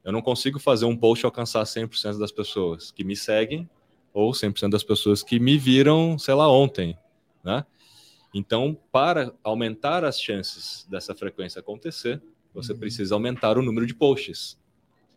[0.05, 3.69] Eu não consigo fazer um post alcançar 100% das pessoas que me seguem
[4.13, 6.97] ou 100% das pessoas que me viram, sei lá, ontem,
[7.43, 7.65] né?
[8.35, 12.21] Então, para aumentar as chances dessa frequência acontecer,
[12.53, 12.79] você uhum.
[12.79, 14.59] precisa aumentar o número de posts,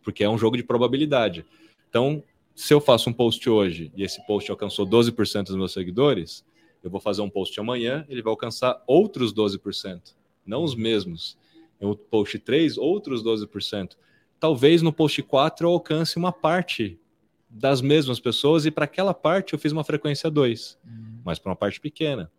[0.02, 1.44] porque é um jogo de probabilidade.
[1.88, 2.22] Então,
[2.60, 6.44] se eu faço um post hoje e esse post alcançou 12% dos meus seguidores,
[6.84, 10.14] eu vou fazer um post amanhã, ele vai alcançar outros 12%,
[10.44, 11.38] não os mesmos.
[11.80, 13.96] no post 3, outros 12%.
[14.38, 17.00] Talvez no post 4 eu alcance uma parte
[17.48, 21.20] das mesmas pessoas e para aquela parte eu fiz uma frequência 2, uhum.
[21.24, 22.30] mas para uma parte pequena.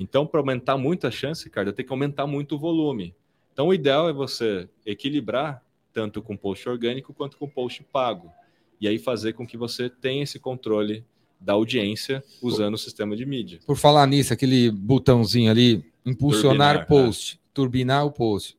[0.00, 3.14] Então, para aumentar muito a chance, cara, eu tenho que aumentar muito o volume.
[3.52, 8.32] Então, o ideal é você equilibrar tanto com post orgânico quanto com post pago.
[8.80, 11.04] E aí fazer com que você tenha esse controle
[11.40, 13.60] da audiência usando o sistema de mídia.
[13.66, 17.38] Por falar nisso, aquele botãozinho ali, impulsionar turbinar, post, é.
[17.54, 18.56] turbinar o post.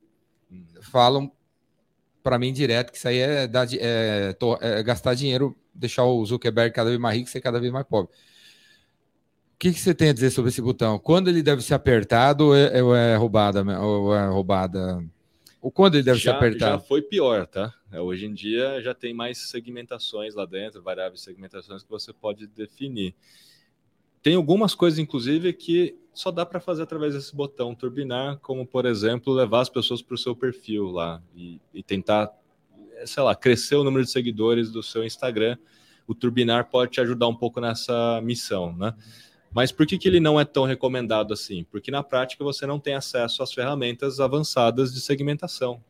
[0.51, 0.63] Hum.
[0.81, 1.31] Falam
[2.23, 6.73] para mim direto que isso aí é, dar, é, é, gastar dinheiro, deixar o Zuckerberg
[6.73, 8.11] cada vez mais rico e ser cada vez mais pobre.
[9.55, 10.97] O que, que, você tem a dizer sobre esse botão?
[10.97, 13.63] Quando ele deve ser apertado ou é, ou é roubada?
[13.79, 15.03] Ou é roubada?
[15.61, 16.71] O quando ele deve já, ser apertado?
[16.71, 17.71] Já foi pior, tá?
[17.91, 22.47] É, hoje em dia já tem mais segmentações lá dentro, variáveis segmentações que você pode
[22.47, 23.13] definir.
[24.23, 28.85] Tem algumas coisas, inclusive, que só dá para fazer através desse botão turbinar, como, por
[28.85, 32.31] exemplo, levar as pessoas para o seu perfil lá e, e tentar,
[33.05, 35.57] sei lá, crescer o número de seguidores do seu Instagram.
[36.07, 38.93] O turbinar pode te ajudar um pouco nessa missão, né?
[39.53, 41.63] Mas por que, que ele não é tão recomendado assim?
[41.65, 45.83] Porque na prática você não tem acesso às ferramentas avançadas de segmentação.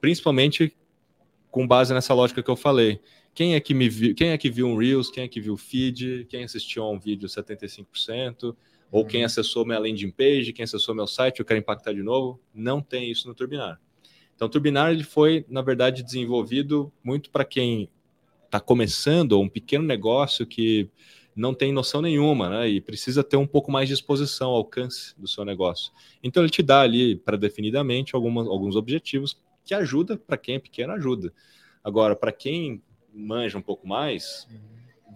[0.00, 0.76] Principalmente
[1.56, 3.00] com base nessa lógica que eu falei.
[3.34, 5.54] Quem é que me viu, quem é que viu um Reels, quem é que viu
[5.54, 8.54] o feed, quem assistiu a um vídeo 75%,
[8.90, 9.26] ou quem uhum.
[9.26, 13.10] acessou minha landing page, quem acessou meu site, eu quero impactar de novo, não tem
[13.10, 13.80] isso no Turbinar.
[14.34, 17.88] Então, o Turbinar ele foi, na verdade, desenvolvido muito para quem
[18.44, 20.90] está começando ou um pequeno negócio que
[21.36, 22.68] não tem noção nenhuma, né?
[22.68, 25.92] E precisa ter um pouco mais de exposição, alcance do seu negócio.
[26.22, 30.58] Então ele te dá ali, para definidamente, algumas, alguns objetivos que ajuda, para quem é
[30.58, 31.32] pequeno, ajuda.
[31.84, 32.82] Agora, para quem
[33.12, 34.48] manja um pouco mais,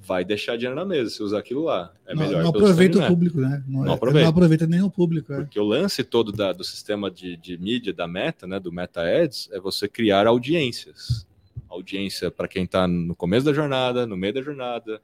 [0.03, 1.93] vai deixar dinheiro na mesa se usar aquilo lá.
[2.07, 3.65] É não, melhor não aproveita o público, né?
[3.67, 4.25] Não, não, é, aproveita.
[4.25, 4.67] não, aproveita.
[4.67, 5.33] nem o público.
[5.33, 5.37] É.
[5.37, 9.03] Porque o lance todo da, do sistema de, de mídia da Meta, né, do Meta
[9.03, 11.27] Ads, é você criar audiências.
[11.69, 15.01] Audiência para quem está no começo da jornada, no meio da jornada,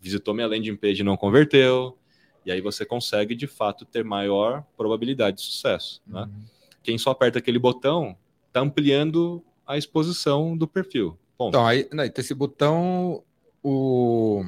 [0.00, 1.96] visitou minha landing page e não converteu.
[2.44, 6.00] E aí você consegue, de fato, ter maior probabilidade de sucesso.
[6.06, 6.22] Né?
[6.22, 6.44] Uhum.
[6.82, 8.16] Quem só aperta aquele botão
[8.46, 11.18] está ampliando a exposição do perfil.
[11.36, 11.50] Ponto.
[11.50, 13.22] Então, aí, não, esse botão,
[13.62, 14.44] o...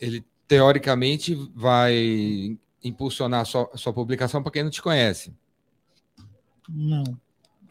[0.00, 5.34] ele teoricamente vai impulsionar a sua, a sua publicação para quem não te conhece.
[6.68, 7.02] Não.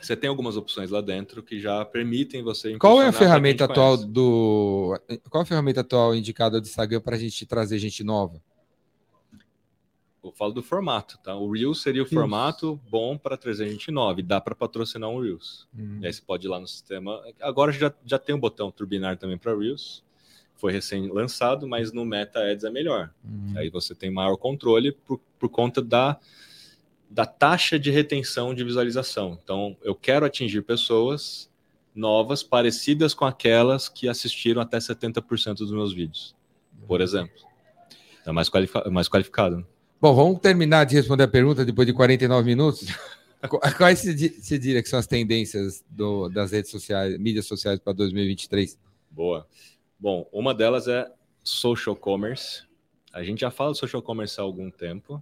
[0.02, 2.78] Você tem algumas opções lá dentro que já permitem você.
[2.78, 4.12] Qual é a ferramenta atual conhece.
[4.12, 5.00] do.
[5.30, 8.42] Qual é a ferramenta atual indicada do Instagram para a gente trazer gente nova?
[10.24, 11.36] Eu falo do formato, tá?
[11.36, 12.14] O Reels seria o Reels.
[12.14, 15.68] formato bom para trazer gente nova e dá para patrocinar um Reels.
[15.76, 16.00] Hum.
[16.02, 17.22] E aí você pode ir lá no sistema.
[17.40, 20.04] Agora já, já tem um botão turbinar também para Reels.
[20.58, 23.12] Foi recém-lançado, mas no Meta Ads é melhor.
[23.26, 23.54] Hum.
[23.56, 26.20] Aí você tem maior controle por, por conta da,
[27.12, 29.38] da taxa de retenção de visualização.
[29.44, 31.52] Então, eu quero atingir pessoas
[31.94, 36.34] novas, parecidas com aquelas que assistiram até 70% dos meus vídeos,
[36.88, 37.04] por uhum.
[37.04, 37.36] exemplo.
[38.26, 38.90] É mais, qualificado.
[38.90, 39.68] Mais qualificado.
[40.00, 42.88] Bom, vamos terminar de responder a pergunta depois de 49 minutos.
[43.78, 48.80] Quais se diria que são as tendências do, das redes sociais, mídias sociais para 2023?
[49.10, 49.46] Boa.
[50.00, 51.12] Bom, uma delas é
[51.44, 52.64] social commerce.
[53.12, 55.22] A gente já fala de social commerce há algum tempo,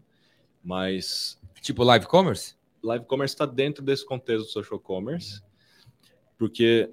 [0.63, 1.38] mas.
[1.61, 2.55] Tipo live commerce?
[2.83, 5.41] Live commerce está dentro desse contexto do social commerce,
[6.37, 6.89] porque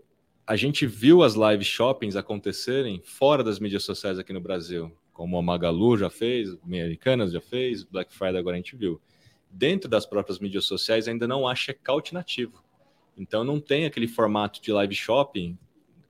[0.47, 5.39] a gente viu as live shoppings acontecerem fora das mídias sociais aqui no Brasil como
[5.39, 9.01] a Magalu já fez, Americanas já fez, Black Friday agora a gente viu.
[9.51, 12.63] Dentro das próprias mídias sociais ainda não há checkout nativo.
[13.17, 15.57] Então não tem aquele formato de live shopping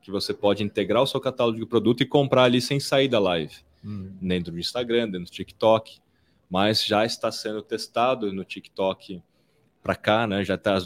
[0.02, 3.20] que você pode integrar o seu catálogo de produto e comprar ali sem sair da
[3.20, 3.54] live.
[3.84, 4.10] Hum.
[4.20, 6.00] Dentro do Instagram, dentro do TikTok.
[6.48, 9.23] Mas já está sendo testado no TikTok
[9.82, 10.44] para cá, né?
[10.44, 10.77] Já, tá,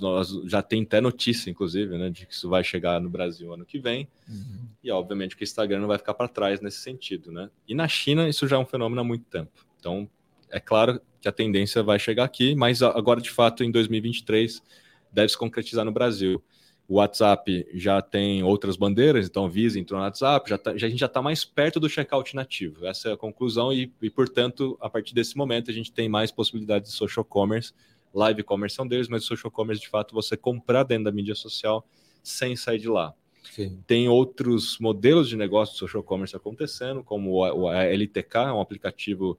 [0.47, 3.79] já tem até notícia, inclusive, né, de que isso vai chegar no Brasil ano que
[3.79, 4.07] vem.
[4.29, 4.69] Uhum.
[4.85, 7.49] E obviamente que o Instagram não vai ficar para trás nesse sentido, né?
[7.67, 9.67] E na China isso já é um fenômeno há muito tempo.
[9.79, 10.09] Então
[10.51, 14.63] é claro que a tendência vai chegar aqui, mas agora de fato em 2023
[15.11, 16.43] deve se concretizar no Brasil.
[16.91, 20.91] O WhatsApp já tem outras bandeiras, então Visa entrou no WhatsApp, já, tá, já a
[20.91, 22.85] gente já está mais perto do checkout nativo.
[22.85, 26.33] Essa é a conclusão e, e, portanto, a partir desse momento a gente tem mais
[26.33, 27.73] possibilidades de social commerce
[28.13, 31.35] live commerce são deles, mas o social commerce, de fato, você comprar dentro da mídia
[31.35, 31.87] social
[32.23, 33.15] sem sair de lá.
[33.51, 33.83] Sim.
[33.87, 39.39] Tem outros modelos de negócio de social commerce acontecendo, como o LTK, um aplicativo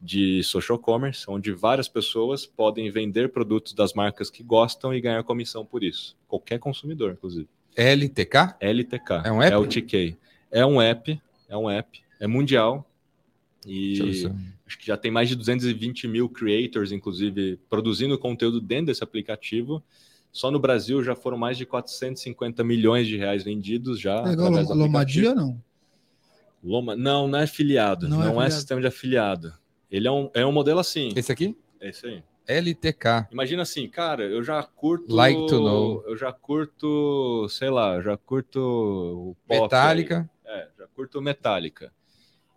[0.00, 5.22] de social commerce, onde várias pessoas podem vender produtos das marcas que gostam e ganhar
[5.24, 6.16] comissão por isso.
[6.26, 7.48] Qualquer consumidor, inclusive.
[7.76, 8.56] LTK?
[8.60, 9.12] LTK.
[9.24, 9.54] É um app?
[9.54, 10.16] LTK.
[10.50, 12.86] É um app, é um app, é mundial.
[13.66, 14.26] E
[14.66, 19.82] acho que já tem mais de 220 mil creators, inclusive, produzindo conteúdo dentro desse aplicativo.
[20.32, 24.22] Só no Brasil já foram mais de 450 milhões de reais vendidos já.
[24.28, 25.60] É igual Lomadia, não?
[26.62, 26.96] Loma...
[26.96, 28.08] Não, não é afiliado.
[28.08, 28.46] Não, é não é, afiliado.
[28.46, 29.59] é, sistema de afiliado.
[29.90, 31.12] Ele é um, é um modelo assim.
[31.16, 31.56] Esse aqui?
[31.80, 32.22] Esse aí.
[32.46, 33.28] LTK.
[33.30, 35.14] Imagina assim, cara, eu já curto.
[35.14, 36.02] Like to know.
[36.06, 39.36] Eu já curto, sei lá, eu já curto.
[39.48, 40.28] Metallica.
[40.44, 41.92] É, já curto Metallica.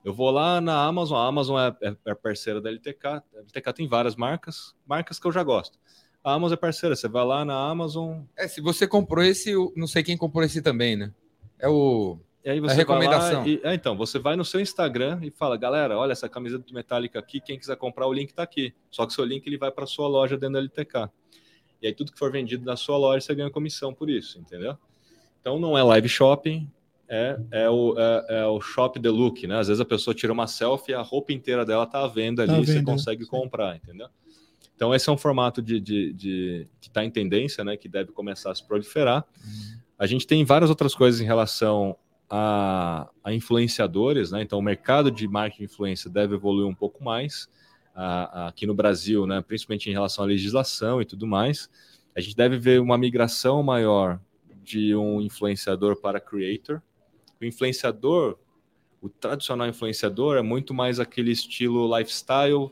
[0.03, 3.07] Eu vou lá na Amazon, a Amazon é, é, é parceira da LTK.
[3.07, 5.80] A LTK tem várias marcas, marcas que eu já gosto.
[6.23, 8.22] A Amazon é parceira, você vai lá na Amazon.
[8.35, 11.14] É, se você comprou esse, não sei quem comprou esse também, né?
[11.60, 13.47] É o e aí você a recomendação.
[13.47, 16.73] E, é, então, você vai no seu Instagram e fala, galera, olha essa camiseta do
[16.73, 18.73] Metallica aqui, quem quiser comprar, o link está aqui.
[18.91, 21.09] Só que seu link ele vai para sua loja dentro da LTK.
[21.81, 24.77] E aí tudo que for vendido na sua loja, você ganha comissão por isso, entendeu?
[25.39, 26.69] Então não é live shopping,
[27.07, 29.59] é, é, o, é, é o shop the look, né?
[29.59, 32.47] Às vezes a pessoa tira uma selfie e a roupa inteira dela tá à venda
[32.47, 33.29] tá ali, você consegue sim.
[33.29, 34.07] comprar, entendeu?
[34.75, 37.77] Então esse é um formato de, de, de que está em tendência, né?
[37.77, 39.25] Que deve começar a se proliferar.
[39.45, 39.79] Uhum.
[39.99, 41.95] A gente tem várias outras coisas em relação
[42.29, 44.41] a, a influenciadores, né?
[44.41, 47.47] Então, o mercado de marketing influência deve evoluir um pouco mais
[47.93, 49.41] a, a, aqui no Brasil, né?
[49.41, 51.69] Principalmente em relação à legislação e tudo mais.
[52.15, 54.19] A gente deve ver uma migração maior
[54.63, 56.81] de um influenciador para creator.
[57.41, 58.37] O influenciador,
[59.01, 62.71] o tradicional influenciador, é muito mais aquele estilo lifestyle,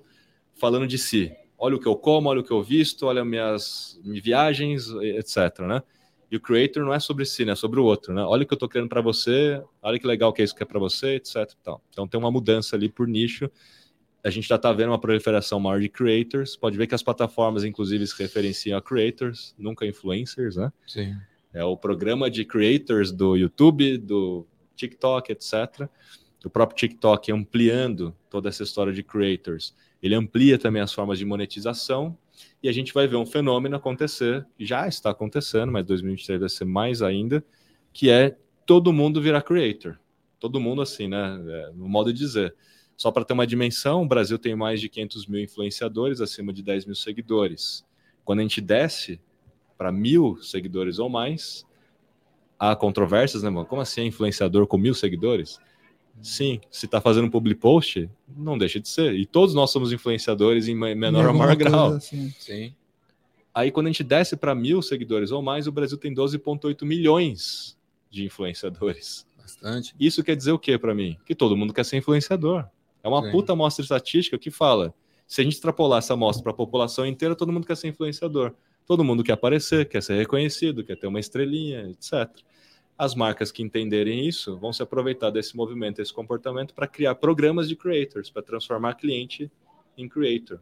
[0.55, 1.35] falando de si.
[1.57, 5.59] Olha o que eu como, olha o que eu visto, olha minhas viagens, etc.
[5.59, 5.83] Né?
[6.31, 7.51] E o creator não é sobre si, né?
[7.51, 8.23] É sobre o outro, né?
[8.23, 10.63] Olha o que eu estou criando para você, olha que legal que é isso que
[10.63, 11.51] é para você, etc.
[11.89, 13.51] Então tem uma mudança ali por nicho.
[14.23, 16.55] A gente já está vendo uma proliferação maior de creators.
[16.55, 20.71] Pode ver que as plataformas, inclusive, se referenciam a creators, nunca influencers, né?
[20.87, 21.15] Sim.
[21.53, 25.89] É o programa de creators do YouTube, do TikTok, etc.
[26.45, 29.75] O próprio TikTok ampliando toda essa história de creators.
[30.01, 32.17] Ele amplia também as formas de monetização
[32.63, 36.65] e a gente vai ver um fenômeno acontecer, já está acontecendo, mas 2023 vai ser
[36.65, 37.43] mais ainda,
[37.91, 39.97] que é todo mundo virar creator.
[40.39, 41.41] Todo mundo assim, né?
[41.47, 42.55] É, no modo de dizer.
[42.95, 46.61] Só para ter uma dimensão, o Brasil tem mais de 500 mil influenciadores, acima de
[46.61, 47.83] 10 mil seguidores.
[48.23, 49.19] Quando a gente desce
[49.77, 51.65] para mil seguidores ou mais,
[52.59, 53.51] há controvérsias, né?
[53.67, 55.59] Como assim é influenciador com mil seguidores?
[56.21, 59.13] Sim, se está fazendo um public post, não deixa de ser.
[59.13, 61.93] E todos nós somos influenciadores em menor ou maior grau.
[61.93, 62.33] Assim.
[62.39, 62.73] Sim.
[63.53, 67.77] Aí quando a gente desce para mil seguidores ou mais, o Brasil tem 12,8 milhões
[68.09, 69.25] de influenciadores.
[69.37, 69.95] Bastante.
[69.99, 71.17] Isso quer dizer o que para mim?
[71.25, 72.65] Que todo mundo quer ser influenciador.
[73.03, 73.31] É uma Sim.
[73.31, 74.93] puta amostra estatística que fala:
[75.27, 78.53] se a gente extrapolar essa amostra para a população inteira, todo mundo quer ser influenciador.
[78.85, 82.29] Todo mundo quer aparecer, quer ser reconhecido, quer ter uma estrelinha, etc.
[83.01, 87.67] As marcas que entenderem isso vão se aproveitar desse movimento, desse comportamento, para criar programas
[87.67, 89.51] de creators, para transformar cliente
[89.97, 90.59] em creator.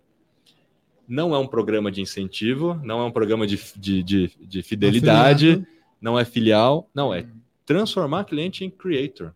[1.06, 5.50] Não é um programa de incentivo, não é um programa de, de, de, de fidelidade,
[5.50, 5.68] Afiliado.
[6.00, 7.28] não é filial, não, é
[7.66, 9.34] transformar cliente em creator.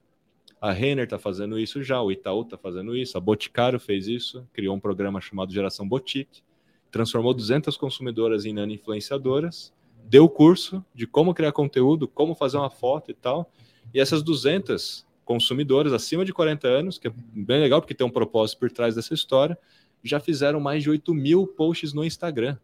[0.62, 4.48] A Renner está fazendo isso já, o Itaú está fazendo isso, a Boticário fez isso,
[4.54, 6.42] criou um programa chamado Geração Boutique,
[6.90, 9.74] transformou 200 consumidoras em nano-influenciadoras,
[10.04, 13.52] deu curso de como criar conteúdo, como fazer uma foto e tal.
[13.94, 18.12] E essas 200 consumidoras acima de 40 anos, que é bem legal porque tem um
[18.12, 19.58] propósito por trás dessa história,
[20.04, 22.58] já fizeram mais de 8 mil posts no Instagram.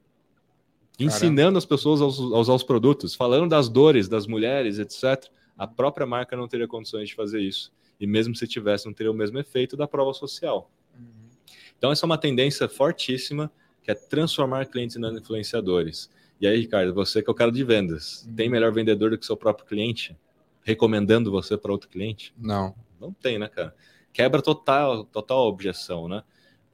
[1.00, 1.58] Ensinando Caramba.
[1.60, 5.32] as pessoas a usar os produtos, falando das dores das mulheres, etc.
[5.58, 7.72] A própria marca não teria condições de fazer isso.
[8.00, 10.70] E mesmo se tivesse, não teria o mesmo efeito da prova social.
[10.94, 11.30] Uhum.
[11.78, 13.50] Então, essa é uma tendência fortíssima,
[13.82, 16.10] que é transformar clientes em influenciadores.
[16.40, 18.36] E aí, Ricardo, você que é o cara de vendas, uhum.
[18.36, 20.16] tem melhor vendedor do que seu próprio cliente?
[20.64, 22.34] Recomendando você para outro cliente?
[22.38, 22.74] Não.
[23.00, 23.76] Não tem, né, cara?
[24.14, 26.24] Quebra total, total objeção, né?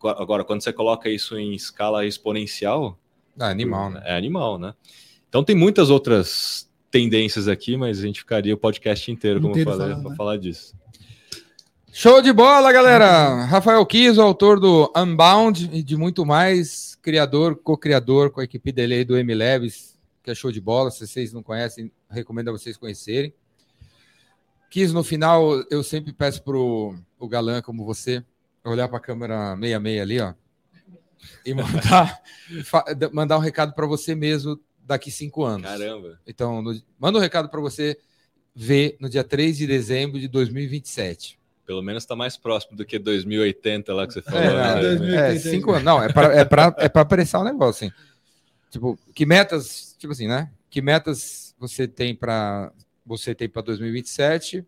[0.04, 2.98] Agora, quando você coloca isso em escala exponencial.
[3.40, 4.02] É animal, né?
[4.06, 4.74] É animal, né?
[5.28, 9.72] Então tem muitas outras tendências aqui, mas a gente ficaria o podcast inteiro, como inteiro
[9.72, 10.16] eu falei, para né?
[10.16, 10.76] falar disso.
[11.98, 13.46] Show de bola, galera!
[13.46, 18.96] Rafael Kiso, autor do Unbound e de muito mais, criador, co-criador com a equipe dele
[18.96, 20.92] aí do MLabs, que é show de bola.
[20.92, 23.34] Se vocês não conhecem, recomendo a vocês conhecerem.
[24.70, 28.22] Kiso, no final, eu sempre peço pro o galã como você
[28.62, 30.34] olhar para a câmera 66 ali, ó,
[31.46, 32.22] e mandar,
[33.14, 35.66] mandar um recado para você mesmo daqui cinco anos.
[35.66, 36.20] Caramba!
[36.28, 37.98] Então, no, manda um recado para você
[38.54, 41.40] ver no dia 3 de dezembro de 2027.
[41.66, 44.40] Pelo menos está mais próximo do que 2080 lá que você falou.
[44.42, 45.32] É, né?
[45.32, 45.84] é cinco anos.
[45.84, 47.96] Não, é para é pra, é pra apressar o negócio, assim.
[48.70, 50.52] Tipo, que metas, tipo assim, né?
[50.70, 52.72] Que metas você tem para
[53.06, 54.66] você tem para 2027?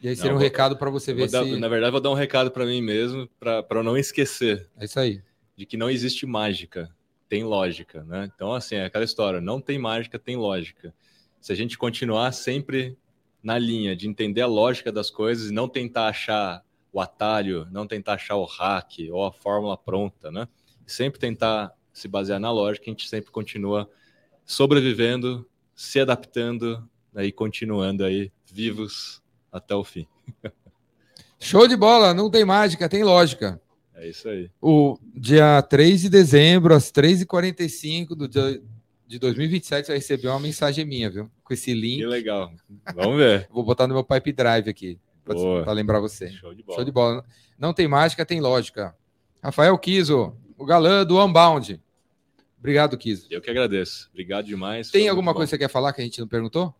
[0.00, 1.58] E aí seria não, um vou, recado para você ver dar, se.
[1.58, 4.68] Na verdade, vou dar um recado para mim mesmo, para eu não esquecer.
[4.78, 5.22] É isso aí.
[5.56, 6.88] De que não existe mágica.
[7.28, 8.30] tem lógica, né?
[8.34, 10.94] Então, assim, é aquela história, não tem mágica, tem lógica.
[11.40, 12.96] Se a gente continuar sempre
[13.42, 17.86] na linha de entender a lógica das coisas e não tentar achar o atalho, não
[17.86, 20.48] tentar achar o hack ou a fórmula pronta, né?
[20.86, 23.88] Sempre tentar se basear na lógica, a gente sempre continua
[24.44, 30.06] sobrevivendo, se adaptando né, e continuando aí vivos até o fim.
[31.38, 33.60] Show de bola, não tem mágica, tem lógica.
[33.94, 34.50] É isso aí.
[34.60, 38.60] O dia 3 de dezembro, às 3h45 do dia
[39.06, 41.30] de 2027, você vai receber uma mensagem minha, viu?
[41.48, 42.00] Com esse link.
[42.00, 42.52] Que legal.
[42.94, 43.48] Vamos ver.
[43.50, 46.28] Vou botar no meu Pipe Drive aqui, para lembrar você.
[46.30, 46.76] Show de bola.
[46.76, 47.24] Show de bola.
[47.58, 48.94] Não tem mágica, tem lógica.
[49.42, 51.80] Rafael Kiso, o galã do Unbound.
[52.58, 53.26] Obrigado, Kiso.
[53.30, 54.10] Eu que agradeço.
[54.10, 54.90] Obrigado demais.
[54.90, 56.74] Tem alguma coisa que você quer falar que a gente não perguntou?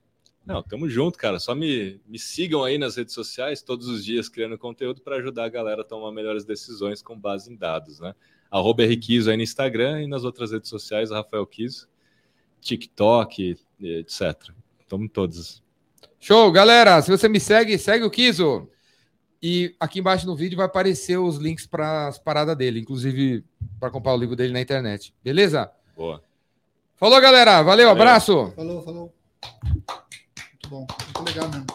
[0.44, 1.38] Não, tamo junto, cara.
[1.38, 5.44] Só me, me sigam aí nas redes sociais todos os dias criando conteúdo para ajudar
[5.44, 8.14] a galera a tomar melhores decisões com base em dados, né?
[8.50, 8.98] Arroba aí
[9.36, 11.88] no Instagram e nas outras redes sociais, Rafael Kiso,
[12.60, 14.50] TikTok, etc.
[14.88, 15.62] Tamo todos.
[16.18, 17.00] Show, galera.
[17.02, 18.68] Se você me segue, segue o Kizo.
[19.40, 23.44] E aqui embaixo no vídeo vai aparecer os links para as paradas dele, inclusive
[23.78, 25.14] para comprar o livro dele na internet.
[25.22, 25.70] Beleza?
[25.96, 26.22] Boa.
[26.96, 27.62] Falou, galera.
[27.62, 27.90] Valeu, Valeu.
[27.90, 28.52] abraço.
[28.56, 29.14] Falou, falou
[30.68, 30.86] bom,
[31.16, 31.66] muito legal mesmo.